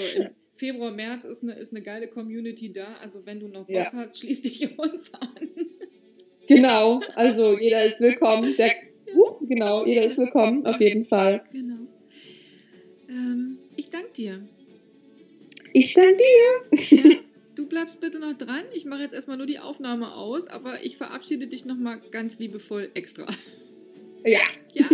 Februar, 0.59 0.91
März 0.91 1.23
ist 1.23 1.41
eine, 1.41 1.53
ist 1.53 1.71
eine 1.71 1.81
geile 1.81 2.09
Community 2.09 2.71
da. 2.71 2.95
Also 3.01 3.25
wenn 3.25 3.39
du 3.39 3.47
noch 3.47 3.65
Bock 3.65 3.69
ja. 3.69 3.91
hast, 3.93 4.19
schließ 4.19 4.41
dich 4.41 4.69
uns 4.77 5.11
an. 5.13 5.29
Genau, 6.47 6.99
also 7.15 7.57
jeder 7.57 7.85
ist 7.85 8.01
willkommen. 8.01 8.55
Der, 8.57 8.71
uh, 9.15 9.45
genau, 9.47 9.85
jeder 9.85 10.03
ist 10.03 10.17
willkommen, 10.17 10.65
auf 10.65 10.81
jeden 10.81 11.05
Fall. 11.05 11.43
Genau. 11.53 11.87
Ähm, 13.07 13.59
ich 13.77 13.89
danke 13.89 14.11
dir. 14.11 14.49
Ich 15.71 15.93
danke 15.93 16.17
dir. 16.17 16.89
Ja, 16.97 17.15
du 17.55 17.65
bleibst 17.67 18.01
bitte 18.01 18.19
noch 18.19 18.33
dran. 18.33 18.63
Ich 18.73 18.83
mache 18.83 19.01
jetzt 19.03 19.13
erstmal 19.13 19.37
nur 19.37 19.47
die 19.47 19.59
Aufnahme 19.59 20.13
aus, 20.13 20.47
aber 20.47 20.83
ich 20.83 20.97
verabschiede 20.97 21.47
dich 21.47 21.63
nochmal 21.63 22.01
ganz 22.11 22.37
liebevoll 22.37 22.89
extra. 22.95 23.27
Ja. 24.25 24.41
Ja. 24.73 24.89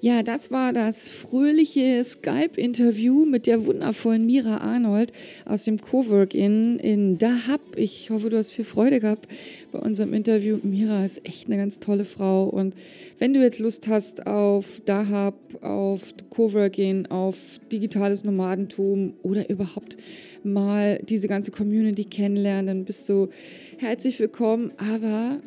Ja, 0.00 0.22
das 0.22 0.52
war 0.52 0.72
das 0.72 1.08
fröhliche 1.08 2.04
Skype-Interview 2.04 3.24
mit 3.24 3.48
der 3.48 3.66
wundervollen 3.66 4.26
Mira 4.26 4.58
Arnold 4.58 5.12
aus 5.44 5.64
dem 5.64 5.80
Cowork-In 5.80 6.78
in 6.78 7.18
Dahab. 7.18 7.60
Ich 7.74 8.08
hoffe, 8.10 8.30
du 8.30 8.36
hast 8.36 8.52
viel 8.52 8.64
Freude 8.64 9.00
gehabt 9.00 9.26
bei 9.72 9.80
unserem 9.80 10.14
Interview. 10.14 10.58
Mira 10.62 11.04
ist 11.04 11.26
echt 11.26 11.48
eine 11.48 11.56
ganz 11.56 11.80
tolle 11.80 12.04
Frau. 12.04 12.44
Und 12.44 12.74
wenn 13.18 13.34
du 13.34 13.40
jetzt 13.40 13.58
Lust 13.58 13.88
hast 13.88 14.24
auf 14.24 14.80
Dahab, 14.84 15.34
auf 15.62 16.02
Cowork-In, 16.30 17.06
auf 17.06 17.36
digitales 17.72 18.22
Nomadentum 18.22 19.14
oder 19.24 19.50
überhaupt 19.50 19.96
mal 20.44 21.00
diese 21.08 21.26
ganze 21.26 21.50
Community 21.50 22.04
kennenlernen, 22.04 22.66
dann 22.68 22.84
bist 22.84 23.08
du 23.08 23.30
herzlich 23.78 24.20
willkommen. 24.20 24.70
Aber 24.76 25.40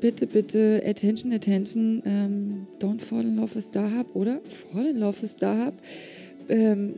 bitte, 0.00 0.26
bitte, 0.26 0.82
attention, 0.84 1.32
attention, 1.32 2.02
ähm, 2.04 2.66
don't 2.80 3.00
fall 3.00 3.20
in 3.20 3.36
love 3.36 3.54
with 3.54 3.70
Dahab, 3.70 4.06
oder? 4.14 4.40
Fall 4.72 4.86
in 4.86 4.96
love 4.98 5.22
with 5.22 5.36
Dahab. 5.36 5.74
Ähm, 6.48 6.94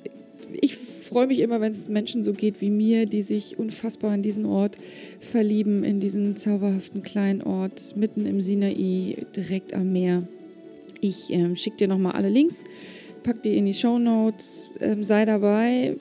ich 0.61 0.76
freue 0.76 1.26
mich 1.26 1.40
immer, 1.40 1.61
wenn 1.61 1.70
es 1.70 1.88
Menschen 1.88 2.24
so 2.24 2.32
geht 2.32 2.61
wie 2.61 2.70
mir, 2.70 3.07
die 3.07 3.22
sich 3.22 3.59
unfassbar 3.59 4.14
in 4.14 4.22
diesen 4.22 4.46
Ort 4.46 4.78
verlieben, 5.20 5.84
in 5.84 6.01
diesen 6.01 6.36
zauberhaften 6.36 7.03
kleinen 7.03 7.42
Ort 7.42 7.96
mitten 7.96 8.26
im 8.26 8.40
Sinai, 8.40 9.26
direkt 9.36 9.74
am 9.74 9.92
Meer. 9.92 10.26
Ich 11.01 11.30
ähm, 11.30 11.57
schicke 11.57 11.78
dir 11.78 11.88
nochmal 11.88 12.12
alle 12.12 12.28
Links 12.28 12.64
pack 13.22 13.42
die 13.42 13.57
in 13.57 13.66
die 13.66 13.74
Show 13.74 13.98
Notes. 13.98 14.70
Ähm, 14.80 15.05
sei 15.05 15.24
dabei 15.24 15.96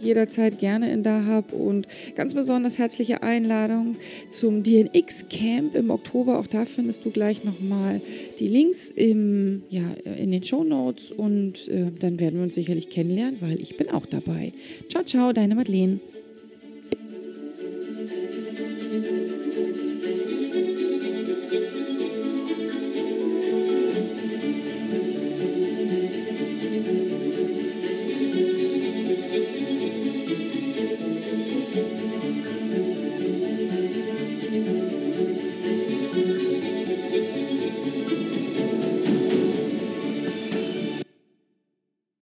jederzeit 0.00 0.58
gerne 0.58 0.92
in 0.92 1.02
Dahab 1.02 1.52
und 1.52 1.86
ganz 2.16 2.34
besonders 2.34 2.78
herzliche 2.78 3.22
Einladung 3.22 3.96
zum 4.30 4.62
DNX 4.62 5.28
Camp 5.28 5.74
im 5.74 5.90
Oktober. 5.90 6.38
Auch 6.38 6.46
da 6.46 6.64
findest 6.64 7.04
du 7.04 7.10
gleich 7.10 7.44
nochmal 7.44 8.00
die 8.38 8.48
Links 8.48 8.90
im, 8.90 9.62
ja, 9.70 9.82
in 10.16 10.30
den 10.30 10.44
Show 10.44 10.64
Notes 10.64 11.10
und 11.10 11.68
äh, 11.68 11.90
dann 11.98 12.20
werden 12.20 12.36
wir 12.36 12.44
uns 12.44 12.54
sicherlich 12.54 12.90
kennenlernen, 12.90 13.38
weil 13.40 13.60
ich 13.60 13.76
bin 13.76 13.90
auch 13.90 14.06
dabei. 14.06 14.52
Ciao, 14.88 15.04
ciao, 15.04 15.32
deine 15.32 15.54
Madeleine. 15.54 16.00